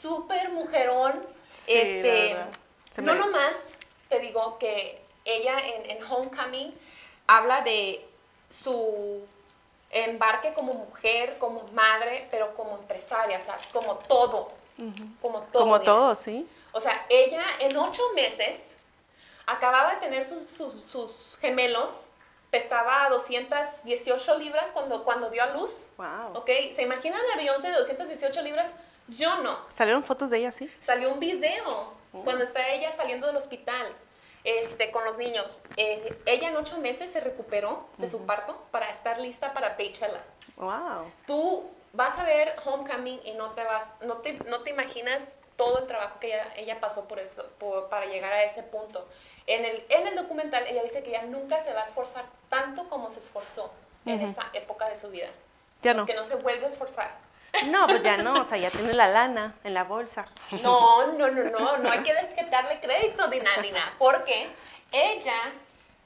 súper 0.00 0.50
mujerón. 0.50 1.26
Sí, 1.66 1.72
este, 1.74 2.36
no 3.02 3.14
nomás 3.16 3.56
te 4.08 4.20
digo 4.20 4.56
que 4.58 5.00
ella 5.24 5.58
en, 5.58 5.90
en 5.90 6.02
Homecoming 6.02 6.72
habla 7.26 7.60
de 7.62 8.06
su 8.48 9.26
embarque 9.90 10.52
como 10.54 10.74
mujer, 10.74 11.38
como 11.38 11.62
madre, 11.72 12.28
pero 12.30 12.54
como 12.54 12.76
empresaria, 12.76 13.38
o 13.38 13.40
sea, 13.40 13.56
como 13.72 13.96
todo. 13.96 14.48
Como 15.20 15.42
todo. 15.42 15.62
Como 15.62 15.80
todo, 15.80 16.16
¿sí? 16.16 16.48
O 16.72 16.80
sea, 16.80 17.04
ella 17.08 17.44
en 17.58 17.76
ocho 17.76 18.02
meses 18.14 18.58
acababa 19.46 19.94
de 19.94 20.00
tener 20.00 20.24
sus, 20.24 20.46
sus, 20.46 20.72
sus 20.72 21.36
gemelos, 21.40 22.08
pesaba 22.50 23.08
218 23.10 24.38
libras 24.38 24.70
cuando, 24.72 25.04
cuando 25.04 25.28
dio 25.30 25.42
a 25.42 25.46
luz. 25.46 25.88
Wow. 25.96 26.38
¿Ok? 26.38 26.50
¿Se 26.74 26.82
imaginan 26.82 27.20
a 27.34 27.36
Beyoncé 27.36 27.68
de 27.68 27.78
218 27.78 28.42
libras? 28.42 28.72
Yo 29.08 29.42
no. 29.42 29.58
¿Salieron 29.68 30.02
fotos 30.04 30.30
de 30.30 30.38
ella, 30.38 30.52
sí? 30.52 30.70
Salió 30.80 31.12
un 31.12 31.20
video 31.20 31.92
cuando 32.24 32.44
está 32.44 32.68
ella 32.68 32.94
saliendo 32.96 33.26
del 33.26 33.36
hospital 33.36 33.92
este, 34.44 34.90
con 34.90 35.04
los 35.04 35.18
niños. 35.18 35.62
Eh, 35.76 36.16
ella 36.26 36.48
en 36.48 36.56
ocho 36.56 36.78
meses 36.78 37.10
se 37.12 37.20
recuperó 37.20 37.86
de 37.98 38.08
su 38.08 38.24
parto 38.26 38.56
para 38.70 38.88
estar 38.90 39.18
lista 39.18 39.52
para 39.52 39.70
Beychella. 39.76 40.22
¡Wow! 40.56 41.10
Tú 41.26 41.70
vas 41.92 42.18
a 42.18 42.22
ver 42.24 42.54
Homecoming 42.64 43.20
y 43.24 43.32
no 43.32 43.50
te 43.52 43.64
vas, 43.64 43.84
no 44.02 44.18
te, 44.18 44.34
no 44.48 44.60
te 44.62 44.70
imaginas 44.70 45.24
todo 45.56 45.78
el 45.80 45.86
trabajo 45.86 46.18
que 46.20 46.28
ella, 46.28 46.52
ella 46.56 46.80
pasó 46.80 47.06
por 47.06 47.18
eso, 47.18 47.46
por- 47.58 47.88
para 47.88 48.06
llegar 48.06 48.32
a 48.32 48.42
ese 48.44 48.62
punto. 48.62 49.06
En 49.46 49.64
el, 49.64 49.84
en 49.88 50.06
el 50.06 50.14
documental 50.16 50.66
ella 50.66 50.82
dice 50.82 51.02
que 51.02 51.10
ella 51.10 51.22
nunca 51.22 51.60
se 51.62 51.72
va 51.72 51.80
a 51.82 51.84
esforzar 51.84 52.24
tanto 52.48 52.88
como 52.88 53.10
se 53.10 53.18
esforzó 53.18 53.70
en 54.06 54.20
esa 54.20 54.46
época 54.54 54.88
de 54.88 54.96
su 54.96 55.10
vida. 55.10 55.28
Ya 55.82 55.92
no. 55.94 56.06
Que 56.06 56.14
no 56.14 56.24
se 56.24 56.36
vuelve 56.36 56.64
a 56.64 56.68
esforzar. 56.68 57.10
No, 57.66 57.86
pues 57.86 58.02
ya 58.02 58.16
no, 58.16 58.40
o 58.40 58.44
sea, 58.44 58.58
ya 58.58 58.70
tiene 58.70 58.92
la 58.94 59.08
lana 59.08 59.54
en 59.64 59.74
la 59.74 59.84
bolsa. 59.84 60.26
No, 60.62 61.06
no, 61.12 61.28
no, 61.28 61.44
no, 61.44 61.76
no 61.78 61.90
hay 61.90 62.00
que 62.02 62.14
des- 62.14 62.50
darle 62.50 62.80
crédito, 62.80 63.28
Dina, 63.28 63.50
Dina, 63.62 63.92
porque 63.98 64.48
ella 64.92 65.34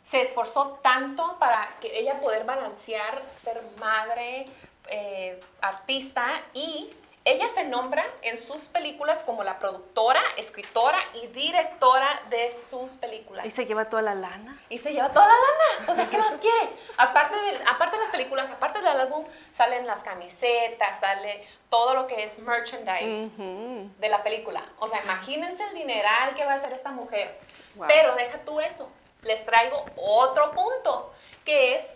se 0.05 0.21
esforzó 0.23 0.79
tanto 0.83 1.37
para 1.39 1.69
que 1.81 1.99
ella 1.99 2.21
poder 2.21 2.45
balancear 2.45 3.23
ser 3.37 3.61
madre, 3.79 4.49
eh, 4.89 5.41
artista 5.61 6.43
y 6.53 6.91
ella 7.27 7.47
se 7.55 7.65
nombra 7.65 8.05
en 8.21 8.37
sus 8.37 8.69
películas 8.69 9.23
como 9.23 9.45
la 9.45 9.59
productora, 9.59 10.21
escritora 10.37 10.99
y 11.15 11.27
directora 11.29 12.21
de 12.29 12.53
sus 12.53 12.93
películas. 12.93 13.47
Y 13.47 13.51
se 13.51 13.65
lleva 13.65 13.89
toda 13.89 14.03
la 14.03 14.15
lana. 14.15 14.61
Y 14.69 14.77
se 14.77 14.93
lleva 14.93 15.09
toda 15.11 15.27
la 15.27 15.33
lana. 15.33 15.91
O 15.91 15.95
sea, 15.95 16.11
¿qué 16.11 16.19
más 16.19 16.35
quiere? 16.35 16.69
Aparte 16.99 17.35
de, 17.35 17.65
aparte 17.67 17.97
de 17.97 18.03
las 18.03 18.11
películas, 18.11 18.51
aparte 18.51 18.83
del 18.83 19.01
álbum, 19.01 19.25
salen 19.57 19.87
las 19.87 20.03
camisetas, 20.03 21.01
sale 21.01 21.47
todo 21.71 21.95
lo 21.95 22.07
que 22.07 22.25
es 22.25 22.39
merchandise 22.41 23.31
de 23.37 24.09
la 24.11 24.23
película. 24.23 24.63
O 24.79 24.87
sea, 24.87 25.03
imagínense 25.03 25.65
el 25.65 25.75
dineral 25.75 26.35
que 26.35 26.45
va 26.45 26.53
a 26.53 26.57
hacer 26.57 26.75
esta 26.75 26.91
mujer. 26.91 27.41
Wow. 27.77 27.87
Pero 27.89 28.15
deja 28.17 28.39
tú 28.45 28.61
eso. 28.61 28.91
Les 29.23 29.47
traigo 29.47 29.83
otro 29.97 30.53
punto, 30.53 31.15
que 31.47 31.77
es 31.77 31.89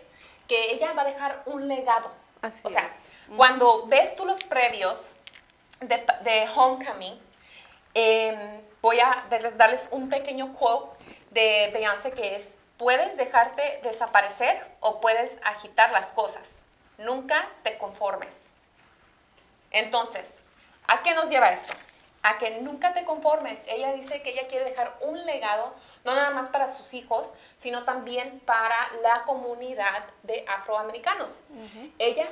que 0.47 0.71
ella 0.71 0.91
va 0.93 1.03
a 1.03 1.05
dejar 1.05 1.43
un 1.45 1.67
legado. 1.67 2.11
Así 2.41 2.61
o 2.63 2.69
sea, 2.69 2.87
es. 2.87 3.35
cuando 3.35 3.85
ves 3.87 4.15
tú 4.15 4.25
los 4.25 4.43
previos 4.43 5.13
de, 5.81 6.05
de 6.21 6.47
Homecoming, 6.55 7.19
eh, 7.93 8.61
voy 8.81 8.99
a 8.99 9.25
darles, 9.57 9.87
un 9.91 10.09
pequeño 10.09 10.53
quote 10.53 10.97
de 11.31 11.69
Beyoncé 11.73 12.11
que 12.11 12.35
es, 12.35 12.49
puedes 12.77 13.17
dejarte 13.17 13.79
desaparecer 13.83 14.65
o 14.79 15.01
puedes 15.01 15.37
agitar 15.43 15.91
las 15.91 16.07
cosas. 16.07 16.49
Nunca 16.97 17.47
te 17.63 17.77
conformes. 17.77 18.41
Entonces, 19.71 20.33
¿a 20.87 21.01
qué 21.03 21.13
nos 21.13 21.29
lleva 21.29 21.49
esto? 21.49 21.73
A 22.23 22.37
que 22.37 22.61
nunca 22.61 22.93
te 22.93 23.05
conformes. 23.05 23.59
Ella 23.67 23.93
dice 23.93 24.21
que 24.21 24.31
ella 24.31 24.47
quiere 24.47 24.65
dejar 24.65 24.97
un 25.01 25.25
legado, 25.25 25.73
no 26.03 26.15
nada 26.15 26.31
más 26.31 26.49
para 26.49 26.67
sus 26.67 26.93
hijos, 26.93 27.33
sino 27.55 27.83
también 27.83 28.39
para 28.41 28.91
la 29.01 29.23
comunidad 29.23 30.03
de 30.23 30.45
afroamericanos. 30.47 31.43
Ella 31.97 32.29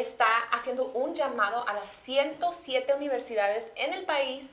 está 0.00 0.26
haciendo 0.52 0.86
un 0.86 1.14
llamado 1.14 1.66
a 1.68 1.72
las 1.74 1.88
107 2.04 2.94
universidades 2.94 3.66
en 3.76 3.92
el 3.92 4.04
país 4.04 4.48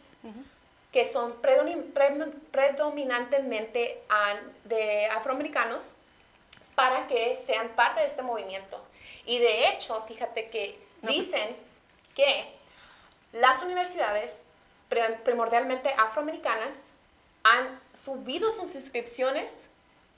que 0.92 1.08
son 1.08 1.42
predoni- 1.42 1.92
pre- 1.94 2.32
predominantemente 2.52 4.02
an- 4.10 4.54
de 4.64 5.08
afroamericanos 5.08 5.92
para 6.74 7.08
que 7.08 7.36
sean 7.46 7.70
parte 7.70 8.02
de 8.02 8.08
este 8.08 8.22
movimiento. 8.22 8.82
Y 9.26 9.40
de 9.40 9.68
hecho, 9.70 10.04
fíjate 10.08 10.50
que 10.50 10.80
No, 11.02 11.08
pues- 11.10 11.16
dicen 11.32 11.56
que 12.16 12.46
las 13.34 13.62
universidades 13.64 14.40
primordialmente 15.24 15.94
afroamericanas 15.98 16.76
han 17.44 17.80
subido 17.94 18.52
sus 18.52 18.74
inscripciones 18.76 19.54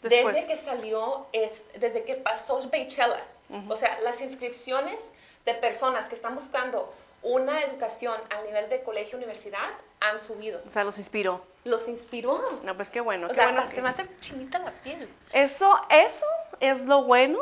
Después. 0.01 0.36
desde 0.36 0.47
que 0.47 0.57
salió, 0.57 1.25
es, 1.34 1.63
desde 1.80 2.03
que 2.03 2.13
pasó 2.15 2.61
Beychella. 2.69 3.23
O 3.69 3.75
sea, 3.75 3.99
las 4.01 4.19
inscripciones 4.21 5.01
de 5.48 5.54
personas 5.56 6.08
que 6.10 6.16
están 6.16 6.36
buscando 6.36 6.93
una 7.24 7.62
educación 7.64 8.14
al 8.30 8.45
nivel 8.45 8.70
de 8.70 8.84
colegio 8.84 9.18
universidad 9.18 9.70
han 10.02 10.20
subido. 10.20 10.62
O 10.66 10.70
sea, 10.70 10.84
los 10.84 10.98
inspiró. 11.00 11.41
Los 11.64 11.88
inspiró. 11.88 12.39
No, 12.64 12.76
pues 12.76 12.89
qué 12.91 13.02
bueno. 13.02 13.26
O 13.26 13.30
qué 13.30 13.36
sea, 13.36 13.45
bueno 13.45 13.62
hasta 13.62 13.70
que- 13.72 13.76
se 13.78 13.82
me 13.82 13.89
hace 13.89 14.06
chinita 14.20 14.60
la 14.60 14.72
piel. 14.72 15.10
Eso, 15.34 15.80
eso 15.89 16.26
es 16.60 16.84
lo 16.84 17.04
bueno 17.06 17.39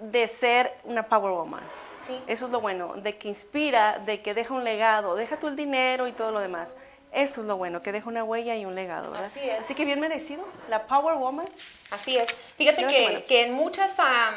de 0.00 0.26
ser 0.28 0.74
una 0.84 1.04
power 1.04 1.32
woman. 1.32 1.62
Sí. 2.06 2.20
Eso 2.26 2.46
es 2.46 2.50
lo 2.50 2.60
bueno, 2.60 2.94
de 2.96 3.16
que 3.16 3.28
inspira, 3.28 4.00
de 4.00 4.20
que 4.22 4.34
deja 4.34 4.52
un 4.52 4.64
legado, 4.64 5.14
deja 5.14 5.38
tú 5.38 5.46
el 5.46 5.54
dinero 5.54 6.08
y 6.08 6.12
todo 6.12 6.32
lo 6.32 6.40
demás. 6.40 6.70
Eso 7.12 7.42
es 7.42 7.46
lo 7.46 7.56
bueno, 7.56 7.80
que 7.82 7.92
deja 7.92 8.08
una 8.08 8.24
huella 8.24 8.56
y 8.56 8.64
un 8.64 8.74
legado, 8.74 9.10
¿verdad? 9.12 9.26
Así 9.26 9.40
es. 9.40 9.60
Así 9.60 9.74
que 9.74 9.84
bien 9.84 10.00
merecido, 10.00 10.42
la 10.68 10.86
Power 10.86 11.14
Woman. 11.16 11.48
Así 11.90 12.16
es. 12.16 12.26
Fíjate 12.56 12.86
que, 12.86 13.02
bueno. 13.02 13.20
que 13.28 13.42
en 13.42 13.52
muchas 13.52 13.96
am, 14.00 14.34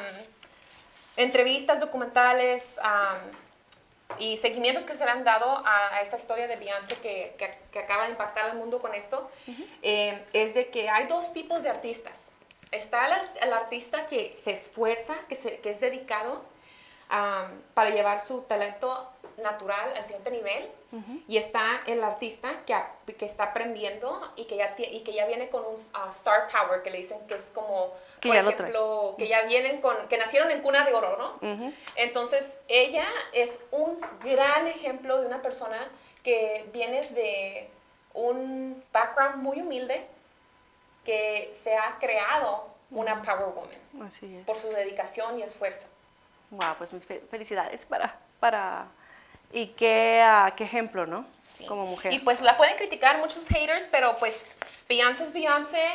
entrevistas, 1.18 1.80
documentales 1.80 2.78
am, 2.82 3.18
y 4.20 4.38
seguimientos 4.38 4.86
que 4.86 4.96
se 4.96 5.04
le 5.04 5.12
han 5.12 5.24
dado 5.24 5.46
a, 5.66 5.96
a 5.96 6.02
esta 6.02 6.16
historia 6.18 6.48
de 6.48 6.56
Beyoncé 6.56 6.96
que, 6.98 7.36
que- 7.38 7.58
que 7.72 7.80
acaba 7.80 8.04
de 8.06 8.12
impactar 8.12 8.46
al 8.46 8.56
mundo 8.58 8.80
con 8.82 8.94
esto, 8.94 9.30
eh, 9.82 10.24
es 10.34 10.54
de 10.54 10.68
que 10.70 10.90
hay 10.90 11.08
dos 11.08 11.34
tipos 11.34 11.64
de 11.64 11.70
artistas. 11.70 12.26
Está 12.72 13.06
el, 13.08 13.30
el 13.42 13.54
artista 13.54 14.06
que 14.08 14.38
se 14.42 14.52
esfuerza, 14.52 15.16
que, 15.28 15.36
se- 15.36 15.60
que 15.60 15.72
es 15.72 15.80
dedicado 15.82 16.42
am, 17.10 17.62
para 17.74 17.90
llevar 17.90 18.22
su 18.22 18.42
talento 18.42 19.10
natural 19.42 19.94
al 19.96 20.04
siguiente 20.04 20.32
nivel. 20.32 20.70
Y 21.28 21.36
está 21.36 21.82
el 21.88 22.02
artista 22.06 22.62
que, 22.66 22.74
que 23.16 23.26
está 23.26 23.46
aprendiendo 23.46 24.32
y 24.38 24.46
que 24.46 24.56
ya, 24.56 24.76
y 24.78 25.02
que 25.02 25.12
ya 25.12 25.26
viene 25.26 25.50
con 25.50 25.66
un 25.66 25.76
ah, 25.94 26.10
star 26.10 26.48
power, 26.50 26.84
que 26.84 26.90
le 26.90 27.00
dicen 27.00 27.20
que 27.28 27.36
es 27.36 27.52
como, 27.54 27.92
Que 28.22 28.30
por 28.30 28.38
ejemplo, 28.38 29.16
que 29.18 29.28
ya 29.28 29.42
vienen 29.42 29.82
con, 29.82 30.08
que 30.08 30.18
nacieron 30.18 30.52
en 30.52 30.62
cuna 30.62 30.86
de 30.86 30.94
oro, 30.94 31.18
¿no? 31.42 31.74
Entonces, 31.96 32.46
ella 32.70 33.06
es 33.34 33.60
un 33.72 34.00
gran 34.24 34.68
ejemplo 34.68 35.20
de 35.20 35.28
una 35.28 35.42
persona 35.42 35.90
que 36.24 36.66
viene 36.72 37.02
de 37.02 37.70
un 38.14 38.82
background 38.94 39.44
muy 39.44 39.60
humilde, 39.60 40.08
que 41.04 41.54
se 41.62 41.76
ha 41.76 41.98
creado 42.00 42.68
una 42.90 43.22
power 43.22 43.48
woman 43.54 44.08
Así 44.08 44.38
es. 44.38 44.46
por 44.46 44.58
su 44.58 44.70
dedicación 44.70 45.40
y 45.40 45.44
esfuerzo. 45.44 45.88
Wow, 46.52 46.76
pues 46.78 46.94
mis 46.94 47.06
fe- 47.06 47.24
felicidades 47.30 47.86
para, 47.86 48.16
para, 48.40 48.86
y 49.52 49.68
qué, 49.68 50.22
ah, 50.24 50.52
qué 50.56 50.64
ejemplo, 50.64 51.06
¿no? 51.06 51.26
Sí. 51.58 51.66
Como 51.66 51.86
mujer. 51.86 52.12
Y 52.14 52.20
pues 52.20 52.42
la 52.42 52.58
pueden 52.58 52.76
criticar 52.78 53.18
muchos 53.20 53.48
haters, 53.48 53.88
pero 53.88 54.18
pues 54.18 54.44
Beyoncé 54.90 55.24
es 55.24 55.34
Beyoncé 55.34 55.90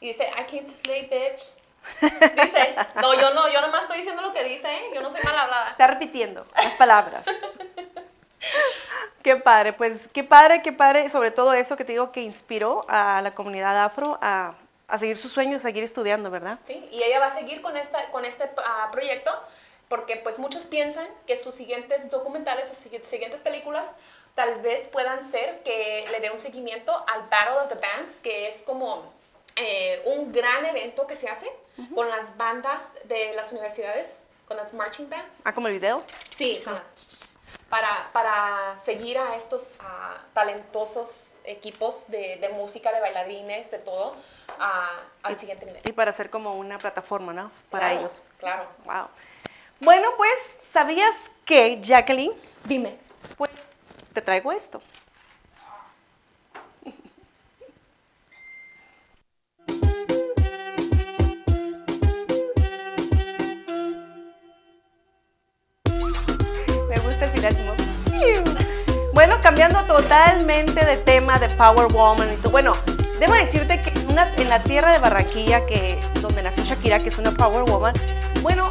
y 0.00 0.08
dice, 0.08 0.28
I 0.30 0.44
came 0.44 0.62
to 0.62 0.72
slay, 0.72 1.02
bitch. 1.06 1.42
Dice, 2.00 2.74
no, 3.00 3.14
yo 3.14 3.32
no, 3.32 3.48
yo 3.48 3.60
nomás 3.60 3.82
estoy 3.82 3.98
diciendo 3.98 4.20
lo 4.20 4.32
que 4.32 4.42
dice, 4.42 4.66
¿eh? 4.66 4.90
yo 4.92 5.00
no 5.02 5.12
soy 5.12 5.20
mal 5.22 5.38
hablada. 5.38 5.70
Está 5.70 5.86
repitiendo 5.86 6.44
las 6.56 6.74
palabras. 6.74 7.24
qué 9.22 9.36
padre, 9.36 9.72
pues 9.72 10.08
qué 10.12 10.24
padre, 10.24 10.62
qué 10.62 10.72
padre, 10.72 11.08
sobre 11.08 11.30
todo 11.30 11.52
eso 11.54 11.76
que 11.76 11.84
te 11.84 11.92
digo 11.92 12.12
que 12.12 12.22
inspiró 12.22 12.84
a 12.88 13.20
la 13.22 13.30
comunidad 13.32 13.82
afro 13.84 14.18
a, 14.20 14.54
a 14.88 14.98
seguir 14.98 15.16
sus 15.16 15.32
sueños, 15.32 15.60
a 15.60 15.68
seguir 15.68 15.84
estudiando, 15.84 16.30
¿verdad? 16.30 16.58
¿sí? 16.66 16.88
Y 16.90 17.02
ella 17.02 17.20
va 17.20 17.26
a 17.26 17.34
seguir 17.34 17.60
con, 17.62 17.76
esta, 17.76 18.10
con 18.10 18.24
este 18.24 18.50
ah, 18.64 18.88
proyecto 18.92 19.30
porque 19.88 20.16
pues 20.16 20.38
muchos 20.38 20.66
piensan 20.66 21.06
que 21.26 21.36
sus 21.36 21.54
siguientes 21.54 22.10
documentales, 22.10 22.68
sus 22.68 22.78
sigui- 22.86 23.02
siguientes 23.04 23.40
películas 23.42 23.86
tal 24.34 24.60
vez 24.60 24.86
puedan 24.88 25.30
ser 25.30 25.62
que 25.62 26.06
le 26.10 26.20
dé 26.20 26.30
un 26.30 26.40
seguimiento 26.40 27.04
al 27.08 27.22
Battle 27.28 27.58
of 27.60 27.68
the 27.68 27.74
Bands, 27.76 28.16
que 28.22 28.48
es 28.48 28.62
como 28.62 29.10
eh, 29.56 30.02
un 30.06 30.32
gran 30.32 30.64
evento 30.66 31.06
que 31.06 31.16
se 31.16 31.28
hace 31.28 31.50
con 31.94 32.08
las 32.10 32.36
bandas 32.36 32.82
de 33.04 33.32
las 33.34 33.52
universidades, 33.52 34.12
con 34.48 34.56
las 34.56 34.72
marching 34.74 35.08
bands. 35.08 35.38
Ah, 35.44 35.52
como 35.54 35.68
el 35.68 35.74
video. 35.74 36.02
Sí, 36.36 36.60
con 36.64 36.74
las- 36.74 37.34
para, 37.70 38.10
para 38.12 38.78
seguir 38.84 39.18
a 39.18 39.34
estos 39.36 39.74
ah, 39.80 40.18
talentosos 40.34 41.32
equipos 41.44 42.08
de, 42.08 42.36
de 42.36 42.48
música, 42.50 42.92
de 42.92 43.00
bailarines, 43.00 43.70
de 43.70 43.78
todo, 43.78 44.14
ah, 44.58 44.96
al 45.22 45.38
siguiente 45.38 45.66
nivel. 45.66 45.80
Y 45.84 45.92
para 45.92 46.10
hacer 46.10 46.30
como 46.30 46.54
una 46.54 46.78
plataforma, 46.78 47.32
¿no? 47.32 47.50
Para 47.70 47.86
Claro, 47.88 48.00
ellos. 48.00 48.22
Claro. 48.38 48.66
Wow. 48.84 49.08
Bueno, 49.80 50.08
pues, 50.16 50.30
¿sabías 50.72 51.30
que, 51.44 51.80
Jacqueline? 51.82 52.32
Dime. 52.64 52.96
Pues, 53.36 53.50
te 54.12 54.22
traigo 54.22 54.52
esto. 54.52 54.80
Me 66.88 66.96
gusta 67.00 67.24
el 67.26 67.30
final. 67.32 67.56
Bueno, 69.12 69.36
cambiando 69.42 69.82
totalmente 69.84 70.84
de 70.84 70.96
tema 70.98 71.38
de 71.38 71.48
Power 71.50 71.90
Woman 71.92 72.32
y 72.34 72.36
todo. 72.36 72.50
Bueno, 72.50 72.74
debo 73.18 73.32
decirte 73.34 73.80
que 73.80 73.92
una- 74.10 74.30
en 74.36 74.48
la 74.48 74.62
tierra 74.62 74.92
de 74.92 74.98
Barranquilla, 74.98 75.64
que, 75.66 75.98
donde 76.20 76.42
nació 76.42 76.64
Shakira, 76.64 76.98
que 76.98 77.08
es 77.08 77.16
una 77.18 77.30
Power 77.30 77.64
Woman, 77.64 77.94
bueno, 78.42 78.70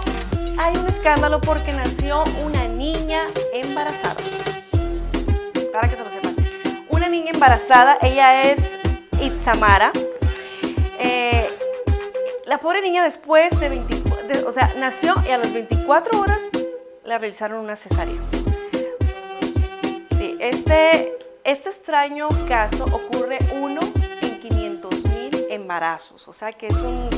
hay 0.58 0.76
un 0.78 0.88
escándalo 0.88 1.42
porque 1.42 1.72
nació 1.74 2.24
una 2.46 2.68
niña 2.68 3.28
embarazada. 3.54 4.16
Para 5.72 5.90
que 5.90 5.98
se 5.98 6.04
lo 6.04 6.10
sepan. 6.10 6.36
Una 6.90 7.10
niña 7.10 7.32
embarazada, 7.32 7.98
ella 8.02 8.44
es 8.52 8.60
Itzamara. 9.22 9.92
Eh, 11.00 11.48
la 12.46 12.60
pobre 12.60 12.82
niña 12.82 13.04
después 13.04 13.60
de 13.60 13.70
24, 13.70 14.28
de- 14.28 14.44
o 14.46 14.52
sea, 14.54 14.74
nació 14.78 15.14
y 15.28 15.32
a 15.32 15.38
las 15.38 15.52
24 15.54 16.20
horas 16.20 16.42
le 17.04 17.18
realizaron 17.18 17.60
una 17.60 17.76
cesárea. 17.76 18.16
Sí, 20.18 20.38
este, 20.40 21.18
este 21.44 21.70
extraño 21.70 22.30
caso 22.48 22.86
ocurre 22.86 23.38
uno 23.60 23.82
en 24.22 24.40
500 24.40 25.04
mil 25.06 25.46
embarazos, 25.50 26.28
o 26.28 26.34
sea 26.34 26.54
que 26.54 26.68
es 26.68 26.76
un, 26.78 27.10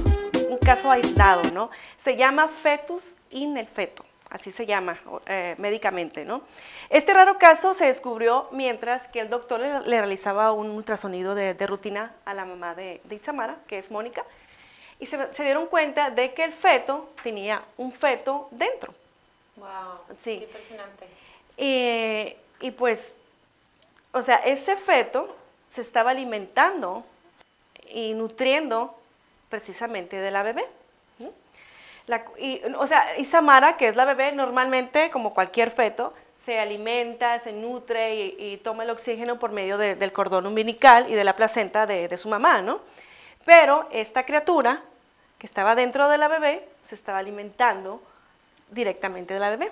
un 0.48 0.58
caso 0.58 0.90
aislado, 0.90 1.44
¿no? 1.52 1.70
Se 1.98 2.16
llama 2.16 2.48
fetus 2.48 3.16
in 3.30 3.58
el 3.58 3.68
feto, 3.68 4.06
así 4.30 4.52
se 4.52 4.66
llama 4.66 4.98
eh, 5.26 5.56
médicamente, 5.58 6.26
¿no? 6.26 6.42
Este 6.90 7.14
raro 7.14 7.38
caso 7.38 7.74
se 7.74 7.86
descubrió 7.86 8.48
mientras 8.52 9.08
que 9.08 9.20
el 9.20 9.30
doctor 9.30 9.60
le, 9.60 9.82
le 9.82 9.98
realizaba 9.98 10.52
un 10.52 10.70
ultrasonido 10.70 11.36
de, 11.36 11.54
de 11.54 11.68
rutina 11.68 12.14
a 12.26 12.34
la 12.34 12.46
mamá 12.46 12.76
de, 12.76 13.02
de 13.04 13.16
Itzamara, 13.16 13.58
que 13.68 13.78
es 13.78 13.92
Mónica, 13.92 14.26
y 15.00 15.06
se, 15.06 15.34
se 15.34 15.44
dieron 15.44 15.68
cuenta 15.68 16.10
de 16.10 16.34
que 16.34 16.44
el 16.44 16.54
feto 16.54 17.10
tenía 17.22 17.64
un 17.78 17.92
feto 17.92 18.48
dentro. 18.52 18.94
Wow. 19.58 19.68
Sí. 20.18 20.40
Qué 20.40 20.46
impresionante. 20.46 21.08
Y, 21.58 22.36
y 22.66 22.72
pues, 22.72 23.14
o 24.12 24.22
sea, 24.22 24.38
ese 24.38 24.76
feto 24.76 25.36
se 25.68 25.82
estaba 25.82 26.12
alimentando 26.12 27.06
y 27.90 28.14
nutriendo 28.14 28.97
precisamente 29.50 30.18
de 30.18 30.32
la 30.32 30.44
bebé. 30.44 30.66
¿no? 31.20 31.30
La- 32.08 32.26
y, 32.40 32.62
o 32.78 32.88
sea, 32.88 33.18
Isamara, 33.18 33.78
que 33.78 33.88
es 33.88 33.96
la 33.96 34.06
bebé, 34.06 34.32
normalmente, 34.32 35.10
como 35.10 35.34
cualquier 35.34 35.72
feto, 35.72 36.14
se 36.38 36.60
alimenta, 36.60 37.40
se 37.40 37.52
nutre 37.52 38.16
y, 38.16 38.36
y 38.38 38.58
toma 38.58 38.84
el 38.84 38.90
oxígeno 38.92 39.40
por 39.40 39.52
medio 39.52 39.78
de- 39.78 39.96
del 39.96 40.14
cordón 40.14 40.46
umbilical 40.46 41.10
y 41.10 41.14
de 41.16 41.24
la 41.24 41.36
placenta 41.36 41.86
de, 41.86 42.08
de 42.08 42.18
su 42.18 42.30
mamá, 42.30 42.62
¿no? 42.62 42.80
Pero 43.44 43.88
esta 43.92 44.26
criatura 44.26 44.82
que 45.38 45.48
estaba 45.48 45.76
dentro 45.76 46.10
de 46.10 46.18
la 46.18 46.28
bebé 46.28 46.68
se 46.82 46.96
estaba 46.96 47.18
alimentando 47.20 48.02
directamente 48.70 49.34
de 49.34 49.40
la 49.40 49.50
bebé. 49.50 49.72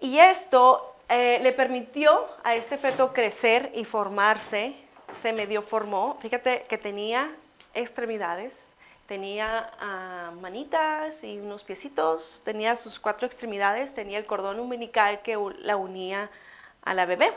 Y 0.00 0.18
esto 0.18 0.94
eh, 1.08 1.38
le 1.42 1.52
permitió 1.52 2.26
a 2.42 2.54
este 2.54 2.76
feto 2.78 3.12
crecer 3.12 3.70
y 3.74 3.84
formarse, 3.84 4.74
se 5.20 5.32
medio 5.32 5.62
formó. 5.62 6.18
Fíjate 6.20 6.64
que 6.68 6.78
tenía 6.78 7.30
extremidades, 7.74 8.68
tenía 9.06 9.70
ah, 9.80 10.32
manitas 10.40 11.24
y 11.24 11.38
unos 11.38 11.64
piecitos, 11.64 12.42
tenía 12.44 12.76
sus 12.76 13.00
cuatro 13.00 13.26
extremidades, 13.26 13.94
tenía 13.94 14.18
el 14.18 14.26
cordón 14.26 14.60
umbilical 14.60 15.22
que 15.22 15.36
la 15.58 15.76
unía 15.76 16.30
a 16.84 16.94
la 16.94 17.06
bebé. 17.06 17.32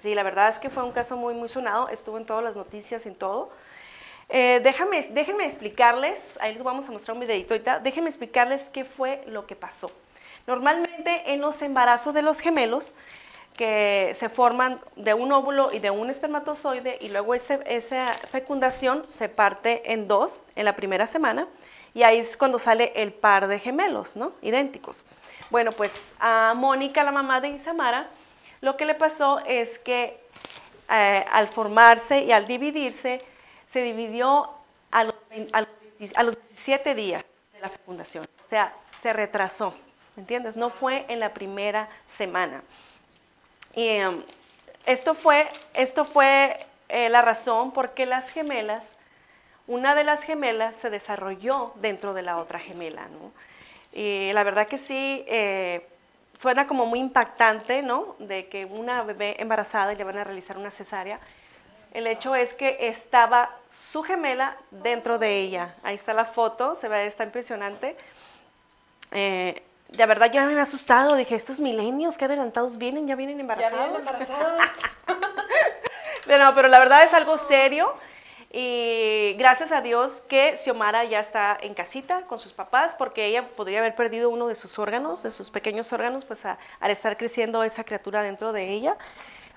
Sí, 0.00 0.14
la 0.14 0.22
verdad 0.22 0.50
es 0.50 0.58
que 0.58 0.70
fue 0.70 0.82
un 0.82 0.92
caso 0.92 1.16
muy, 1.16 1.34
muy 1.34 1.48
sonado, 1.48 1.88
estuvo 1.88 2.18
en 2.18 2.26
todas 2.26 2.44
las 2.44 2.56
noticias, 2.56 3.06
en 3.06 3.14
todo. 3.14 3.50
Eh, 4.28 4.60
déjame, 4.62 5.02
déjenme 5.10 5.46
explicarles, 5.46 6.36
ahí 6.40 6.54
les 6.54 6.62
vamos 6.62 6.88
a 6.88 6.92
mostrar 6.92 7.14
un 7.14 7.20
videito 7.20 7.54
ahorita, 7.54 7.78
déjenme 7.78 8.08
explicarles 8.08 8.68
qué 8.70 8.84
fue 8.84 9.22
lo 9.26 9.46
que 9.46 9.54
pasó. 9.56 9.90
Normalmente 10.46 11.32
en 11.32 11.40
los 11.40 11.62
embarazos 11.62 12.12
de 12.12 12.22
los 12.22 12.40
gemelos, 12.40 12.92
que 13.56 14.12
se 14.18 14.28
forman 14.28 14.80
de 14.96 15.14
un 15.14 15.30
óvulo 15.32 15.72
y 15.72 15.78
de 15.78 15.90
un 15.90 16.10
espermatozoide, 16.10 16.98
y 17.00 17.08
luego 17.08 17.34
ese- 17.34 17.60
esa 17.66 18.12
fecundación 18.30 19.04
se 19.08 19.28
parte 19.28 19.92
en 19.92 20.08
dos 20.08 20.42
en 20.56 20.64
la 20.64 20.74
primera 20.74 21.06
semana, 21.06 21.46
y 21.94 22.02
ahí 22.02 22.18
es 22.18 22.36
cuando 22.36 22.58
sale 22.58 22.92
el 22.96 23.12
par 23.12 23.46
de 23.46 23.60
gemelos, 23.60 24.16
¿no? 24.16 24.32
Idénticos. 24.42 25.04
Bueno, 25.50 25.70
pues 25.72 25.92
a 26.18 26.52
Mónica, 26.56 27.04
la 27.04 27.12
mamá 27.12 27.40
de 27.40 27.48
Isamara, 27.50 28.08
lo 28.60 28.76
que 28.76 28.86
le 28.86 28.94
pasó 28.94 29.38
es 29.46 29.78
que 29.78 30.20
eh, 30.90 31.24
al 31.32 31.48
formarse 31.48 32.24
y 32.24 32.32
al 32.32 32.46
dividirse, 32.46 33.20
se 33.66 33.82
dividió 33.82 34.50
a 34.90 35.04
los, 35.04 35.14
a 35.52 35.60
los 35.60 35.68
20 35.98 36.12
a 36.16 36.22
los 36.24 36.34
17 36.48 36.94
días 36.94 37.24
de 37.52 37.60
la 37.60 37.68
fecundación. 37.68 38.26
O 38.44 38.48
sea, 38.48 38.74
se 39.00 39.12
retrasó, 39.12 39.74
¿me 40.16 40.22
entiendes? 40.22 40.56
No 40.56 40.68
fue 40.70 41.06
en 41.08 41.20
la 41.20 41.32
primera 41.32 41.88
semana. 42.06 42.62
Y 43.74 43.88
em, 43.88 44.22
esto 44.86 45.14
fue, 45.14 45.48
esto 45.74 46.04
fue 46.04 46.58
eh, 46.88 47.08
la 47.08 47.22
razón 47.22 47.72
por 47.72 47.94
qué 47.94 48.06
las 48.06 48.30
gemelas, 48.30 48.92
una 49.66 49.94
de 49.94 50.04
las 50.04 50.22
gemelas 50.22 50.76
se 50.76 50.90
desarrolló 50.90 51.72
dentro 51.76 52.14
de 52.14 52.22
la 52.22 52.36
otra 52.36 52.58
gemela, 52.58 53.08
¿no? 53.08 53.32
Y 53.92 54.32
la 54.32 54.42
verdad 54.42 54.68
que 54.68 54.76
sí, 54.76 55.24
eh, 55.26 55.86
suena 56.34 56.66
como 56.66 56.86
muy 56.86 56.98
impactante, 56.98 57.82
¿no? 57.82 58.16
De 58.18 58.48
que 58.48 58.64
una 58.66 59.02
bebé 59.02 59.36
embarazada 59.38 59.92
y 59.92 59.96
le 59.96 60.04
van 60.04 60.18
a 60.18 60.24
realizar 60.24 60.58
una 60.58 60.70
cesárea. 60.70 61.20
El 61.92 62.06
hecho 62.08 62.34
es 62.34 62.52
que 62.54 62.88
estaba 62.88 63.56
su 63.70 64.02
gemela 64.02 64.56
dentro 64.70 65.18
de 65.18 65.38
ella. 65.38 65.76
Ahí 65.84 65.94
está 65.94 66.12
la 66.12 66.24
foto, 66.24 66.74
se 66.74 66.88
ve, 66.88 67.06
está 67.06 67.24
impresionante. 67.24 67.96
Eh, 69.12 69.62
la 69.96 70.06
verdad 70.06 70.30
yo 70.32 70.40
me 70.40 70.48
había 70.48 70.62
asustado, 70.62 71.14
dije, 71.16 71.34
estos 71.34 71.60
milenios, 71.60 72.18
qué 72.18 72.24
adelantados 72.24 72.78
vienen, 72.78 73.06
ya 73.06 73.16
vienen 73.16 73.40
embarazados. 73.40 73.78
Ya 73.78 73.84
vienen 73.84 74.00
embarazados. 74.00 74.62
pero, 76.26 76.44
no, 76.44 76.54
pero 76.54 76.68
la 76.68 76.78
verdad 76.78 77.02
es 77.04 77.14
algo 77.14 77.38
serio. 77.38 77.94
Y 78.56 79.34
gracias 79.36 79.72
a 79.72 79.80
Dios 79.80 80.22
que 80.28 80.56
Xiomara 80.56 81.02
ya 81.02 81.18
está 81.18 81.58
en 81.60 81.74
casita 81.74 82.22
con 82.22 82.38
sus 82.38 82.52
papás, 82.52 82.94
porque 82.96 83.24
ella 83.24 83.48
podría 83.48 83.80
haber 83.80 83.96
perdido 83.96 84.30
uno 84.30 84.46
de 84.46 84.54
sus 84.54 84.78
órganos, 84.78 85.24
de 85.24 85.32
sus 85.32 85.50
pequeños 85.50 85.92
órganos, 85.92 86.24
pues 86.24 86.44
al 86.44 86.90
estar 86.90 87.16
creciendo 87.16 87.64
esa 87.64 87.82
criatura 87.82 88.22
dentro 88.22 88.52
de 88.52 88.70
ella. 88.70 88.96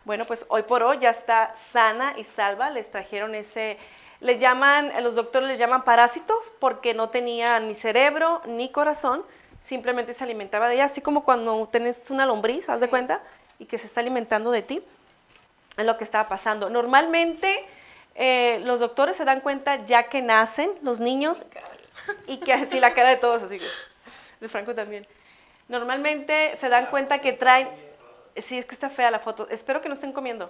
Bueno, 0.03 0.25
pues 0.25 0.47
hoy 0.49 0.63
por 0.63 0.81
hoy 0.81 0.97
ya 0.97 1.11
está 1.11 1.53
sana 1.55 2.15
y 2.17 2.23
salva. 2.23 2.71
Les 2.71 2.89
trajeron 2.89 3.35
ese, 3.35 3.77
le 4.19 4.39
llaman, 4.39 4.91
los 5.03 5.13
doctores 5.13 5.47
le 5.47 5.57
llaman 5.57 5.83
parásitos, 5.83 6.51
porque 6.59 6.95
no 6.95 7.09
tenía 7.09 7.59
ni 7.59 7.75
cerebro 7.75 8.41
ni 8.45 8.71
corazón, 8.71 9.23
simplemente 9.67 10.13
se 10.13 10.23
alimentaba 10.23 10.69
de 10.69 10.75
ella, 10.75 10.85
así 10.85 11.01
como 11.01 11.25
cuando 11.25 11.67
tienes 11.69 12.01
una 12.09 12.25
lombriz, 12.25 12.69
haz 12.69 12.79
de 12.79 12.89
cuenta, 12.89 13.21
y 13.59 13.65
que 13.65 13.77
se 13.77 13.87
está 13.87 13.99
alimentando 13.99 14.49
de 14.49 14.61
ti. 14.61 14.81
Es 15.75 15.85
lo 15.85 15.97
que 15.97 16.05
estaba 16.05 16.29
pasando. 16.29 16.69
Normalmente 16.69 17.65
eh, 18.15 18.61
los 18.63 18.79
doctores 18.79 19.17
se 19.17 19.25
dan 19.25 19.41
cuenta 19.41 19.85
ya 19.85 20.03
que 20.03 20.21
nacen 20.21 20.71
los 20.83 21.01
niños 21.01 21.45
y 22.27 22.37
que 22.37 22.53
así 22.53 22.79
la 22.79 22.93
cara 22.93 23.09
de 23.09 23.17
todos, 23.17 23.43
así 23.43 23.59
que 23.59 23.67
de 24.39 24.47
Franco 24.47 24.73
también. 24.73 25.05
Normalmente 25.67 26.55
se 26.55 26.69
dan 26.69 26.85
cuenta 26.85 27.19
que 27.19 27.33
traen, 27.33 27.67
sí, 28.37 28.57
es 28.57 28.65
que 28.65 28.73
está 28.73 28.89
fea 28.89 29.11
la 29.11 29.19
foto, 29.19 29.49
espero 29.49 29.81
que 29.81 29.89
no 29.89 29.95
estén 29.95 30.13
comiendo. 30.13 30.49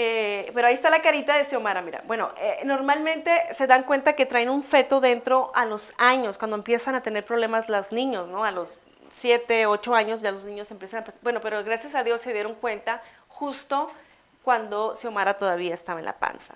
Eh, 0.00 0.52
pero 0.54 0.68
ahí 0.68 0.74
está 0.74 0.90
la 0.90 1.02
carita 1.02 1.36
de 1.36 1.44
Xiomara, 1.44 1.82
mira. 1.82 2.04
Bueno, 2.06 2.30
eh, 2.38 2.60
normalmente 2.62 3.32
se 3.52 3.66
dan 3.66 3.82
cuenta 3.82 4.12
que 4.12 4.26
traen 4.26 4.48
un 4.48 4.62
feto 4.62 5.00
dentro 5.00 5.50
a 5.56 5.64
los 5.64 5.92
años, 5.98 6.38
cuando 6.38 6.54
empiezan 6.54 6.94
a 6.94 7.02
tener 7.02 7.24
problemas 7.24 7.68
los 7.68 7.90
niños, 7.90 8.28
¿no? 8.28 8.44
A 8.44 8.52
los 8.52 8.78
7, 9.10 9.66
8 9.66 9.94
años 9.96 10.20
ya 10.20 10.30
los 10.30 10.44
niños 10.44 10.70
empiezan 10.70 11.02
a... 11.02 11.12
Bueno, 11.20 11.40
pero 11.40 11.64
gracias 11.64 11.96
a 11.96 12.04
Dios 12.04 12.20
se 12.20 12.32
dieron 12.32 12.54
cuenta 12.54 13.02
justo 13.26 13.90
cuando 14.44 14.94
Xiomara 14.94 15.34
todavía 15.36 15.74
estaba 15.74 15.98
en 15.98 16.06
la 16.06 16.12
panza. 16.12 16.54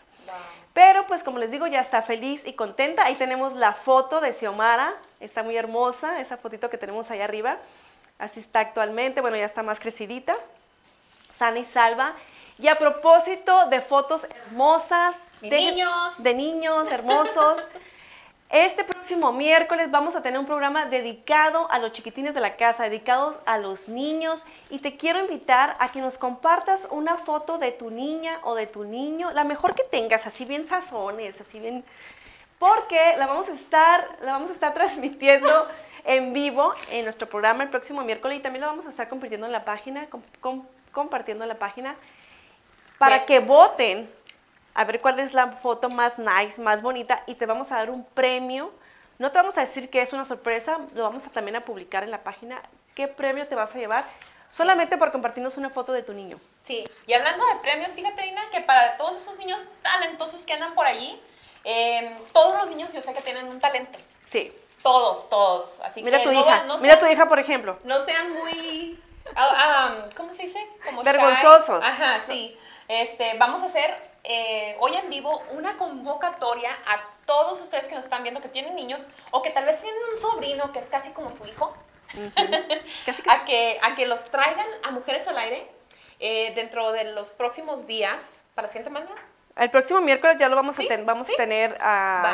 Pero 0.73 1.05
pues 1.09 1.25
como 1.25 1.41
les 1.41 1.51
digo, 1.51 1.67
ya 1.67 1.81
está 1.81 2.01
feliz 2.01 2.47
y 2.47 2.53
contenta. 2.53 3.07
Ahí 3.07 3.17
tenemos 3.17 3.55
la 3.55 3.73
foto 3.73 4.21
de 4.21 4.35
Xiomara, 4.35 4.95
está 5.19 5.43
muy 5.43 5.57
hermosa, 5.57 6.21
esa 6.21 6.37
fotito 6.37 6.71
que 6.71 6.79
tenemos 6.79 7.11
ahí 7.11 7.21
arriba. 7.21 7.59
Así 8.21 8.39
está 8.39 8.61
actualmente, 8.61 9.21
bueno, 9.21 9.37
ya 9.37 9.47
está 9.47 9.65
más 9.65 9.81
crecidita, 9.81 10.37
sana 11.37 11.59
y 11.59 11.65
salva. 11.65 12.15
Y 12.59 12.69
a 12.69 12.77
propósito 12.77 13.67
de 13.67 13.81
fotos 13.81 14.25
hermosas, 14.25 15.17
de 15.41 15.51
niños, 15.51 16.23
de 16.23 16.35
niños 16.35 16.91
hermosos, 16.93 17.59
Este 18.53 18.85
próximo 18.85 19.33
miércoles 19.33 19.91
vamos 19.91 20.15
a 20.15 20.21
tener 20.21 20.39
un 20.39 20.45
programa 20.45 20.85
dedicado 20.85 21.71
a 21.71 21.79
los 21.79 21.93
chiquitines 21.93 22.35
de 22.35 22.41
la 22.41 22.57
casa, 22.57 22.83
dedicados 22.83 23.37
a 23.47 23.57
los 23.57 23.89
niños. 23.89 24.45
Y 24.69 24.81
te 24.81 24.99
quiero 24.99 25.21
invitar 25.21 25.75
a 25.79 25.91
que 25.91 26.03
nos 26.03 26.19
compartas 26.19 26.87
una 26.91 27.17
foto 27.17 27.57
de 27.57 27.73
tu 27.73 27.91
niña 27.91 28.41
o 28.43 28.55
de 28.55 28.67
tu 28.67 28.85
niño, 28.85 29.31
la 29.31 29.45
mejor 29.45 29.75
que 29.75 29.85
tengas, 29.85 30.27
así 30.27 30.45
bien 30.45 30.69
sazones, 30.69 31.41
así 31.41 31.61
bien 31.61 31.83
porque 32.59 33.17
la 33.17 33.27
vamos 33.27 33.49
a 33.49 33.55
estar 33.55 34.07
la 34.21 34.33
vamos 34.33 34.51
a 34.51 34.53
estar 34.53 34.75
transmitiendo 34.75 35.67
en 36.05 36.35
vivo 36.35 36.75
en 36.91 37.05
nuestro 37.05 37.31
programa 37.31 37.65
el 37.65 37.71
próximo 37.71 38.05
miércoles 38.05 38.39
y 38.39 38.43
también 38.43 38.61
lo 38.61 38.67
vamos 38.67 38.85
a 38.85 38.91
estar 38.91 39.09
compartiendo 39.09 39.47
en 39.47 39.53
la 39.53 39.65
página, 39.65 40.09
compartiendo 40.93 41.45
en 41.45 41.49
la 41.49 41.59
página 41.59 41.97
para 43.03 43.27
que 43.27 43.41
voten 43.41 44.09
a 44.75 44.85
ver 44.85 45.01
cuál 45.01 45.19
es 45.19 45.35
la 45.35 45.49
foto 45.49 45.91
más 45.91 46.19
nice, 46.19 46.61
más 46.61 46.83
bonita 46.83 47.25
y 47.27 47.35
te 47.35 47.47
vamos 47.47 47.73
a 47.73 47.77
dar 47.77 47.91
un 47.91 48.05
premio. 48.05 48.73
No 49.19 49.33
te 49.33 49.39
vamos 49.39 49.59
a 49.59 49.63
decir 49.63 49.91
que 49.91 50.01
es 50.03 50.13
una 50.13 50.25
sorpresa, 50.25 50.79
lo 50.95 51.03
vamos 51.03 51.27
a 51.27 51.31
también 51.31 51.57
a 51.57 51.65
publicar 51.65 52.05
en 52.05 52.13
la 52.13 52.23
página. 52.23 52.63
¿Qué 52.95 53.09
premio 53.09 53.47
te 53.49 53.57
vas 53.57 53.75
a 53.75 53.79
llevar? 53.79 54.05
Solamente 54.51 54.97
por 54.99 55.11
compartirnos 55.11 55.57
una 55.57 55.71
foto 55.71 55.93
de 55.93 56.05
tu 56.05 56.13
niño. 56.13 56.39
Sí, 56.63 56.85
y 57.07 57.13
hablando 57.13 57.45
de 57.47 57.57
premios, 57.57 57.93
fíjate 57.93 58.23
Dina 58.23 58.43
que 58.53 58.61
para 58.61 58.97
todos 58.97 59.21
esos 59.21 59.37
niños 59.37 59.69
talentosos 59.83 60.47
que 60.47 60.53
andan 60.53 60.75
por 60.75 60.87
allí, 60.87 61.21
em, 61.65 62.17
todos 62.33 62.57
los 62.59 62.69
niños 62.69 62.93
yo 62.93 63.03
sé 63.03 63.13
que 63.13 63.23
tienen 63.23 63.49
un 63.49 63.59
talento. 63.59 63.99
Sí. 64.31 64.53
Todos, 64.81 65.29
todos. 65.29 65.81
Así 65.81 66.05
Mira 66.05 66.19
que 66.19 66.25
tu 66.25 66.33
hija, 66.33 66.67
mira 66.81 66.99
tu 67.01 67.07
hija 67.07 67.27
por 67.27 67.41
ejemplo. 67.41 67.79
No 67.83 68.05
sean 68.05 68.33
muy, 68.33 69.03
ah, 69.35 70.07
¿cómo 70.17 70.33
se 70.35 70.45
dice? 70.45 70.65
Como 70.85 71.03
Vergonzosos. 71.03 71.85
Ajá, 71.85 72.21
sí. 72.29 72.57
Este, 72.93 73.39
vamos 73.39 73.63
a 73.63 73.67
hacer 73.67 73.97
eh, 74.23 74.77
hoy 74.81 74.95
en 74.97 75.09
vivo 75.09 75.43
una 75.53 75.79
convocatoria 75.79 76.73
a 76.85 77.03
todos 77.25 77.59
ustedes 77.63 77.89
que 77.89 77.95
nos 77.95 78.05
están 78.05 78.23
viendo 78.23 78.43
que 78.43 78.51
tienen 78.51 78.77
niños 78.77 79.09
o 79.31 79.41
que 79.41 79.49
tal 79.49 79.65
vez 79.65 79.81
tienen 79.81 79.99
un 80.13 80.21
sobrino 80.21 80.73
que 80.73 80.81
es 80.81 80.91
casi 80.91 81.09
como 81.13 81.33
su 81.33 81.47
hijo, 81.47 81.73
a, 83.31 83.45
que, 83.47 83.81
a 83.83 83.95
que 83.95 84.05
los 84.05 84.27
traigan 84.27 84.67
a 84.83 84.91
Mujeres 84.91 85.27
al 85.27 85.39
Aire 85.39 85.67
eh, 86.21 86.53
dentro 86.55 86.93
de 86.93 87.05
los 87.05 87.33
próximos 87.33 87.87
días. 87.87 88.29
¿Para 88.55 88.67
la 88.67 88.73
siguiente 88.75 88.91
semana? 88.91 89.32
El 89.57 89.71
próximo 89.71 90.01
miércoles 90.01 90.37
ya 90.39 90.49
lo 90.49 90.57
vamos 90.57 90.79
a, 90.79 90.83
tener, 90.83 91.05
vamos 91.05 91.29
a 91.29 91.33
tener, 91.37 91.77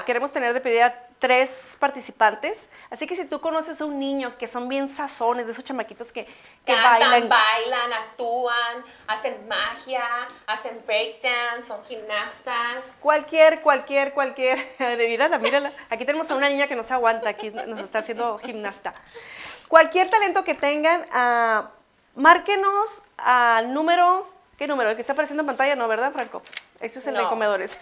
queremos 0.06 0.30
tener 0.30 0.54
de 0.54 0.60
pedida 0.60 1.08
tres 1.18 1.76
participantes. 1.80 2.68
Así 2.90 3.06
que 3.06 3.16
si 3.16 3.24
tú 3.24 3.40
conoces 3.40 3.80
a 3.80 3.84
un 3.84 3.98
niño 3.98 4.38
que 4.38 4.46
son 4.46 4.68
bien 4.68 4.88
sazones, 4.88 5.46
de 5.46 5.52
esos 5.52 5.64
chamaquitos 5.64 6.12
que, 6.12 6.26
que 6.64 6.74
bailan. 6.74 7.28
bailan, 7.28 7.92
actúan, 7.92 8.84
hacen 9.08 9.48
magia, 9.48 10.04
hacen 10.46 10.80
breakdance, 10.86 11.66
son 11.66 11.84
gimnastas. 11.84 12.84
Cualquier, 13.00 13.60
cualquier, 13.60 14.12
cualquier. 14.12 14.58
mírala, 14.96 15.38
mírala. 15.38 15.72
Aquí 15.90 16.04
tenemos 16.04 16.30
a 16.30 16.36
una 16.36 16.48
niña 16.48 16.66
que 16.68 16.76
no 16.76 16.82
se 16.82 16.94
aguanta, 16.94 17.28
aquí 17.30 17.50
nos 17.50 17.80
está 17.80 17.98
haciendo 17.98 18.38
gimnasta. 18.38 18.92
Cualquier 19.66 20.08
talento 20.08 20.44
que 20.44 20.54
tengan, 20.54 21.02
uh, 21.02 21.68
márquenos 22.14 23.04
al 23.18 23.74
número, 23.74 24.37
¿qué 24.58 24.66
número? 24.66 24.90
El 24.90 24.96
que 24.96 25.00
está 25.00 25.14
apareciendo 25.14 25.40
en 25.42 25.46
pantalla, 25.46 25.74
¿no, 25.76 25.88
verdad, 25.88 26.12
Franco? 26.12 26.42
Ese 26.80 26.98
es 26.98 27.06
el 27.06 27.14
de 27.14 27.22
comedores. 27.24 27.78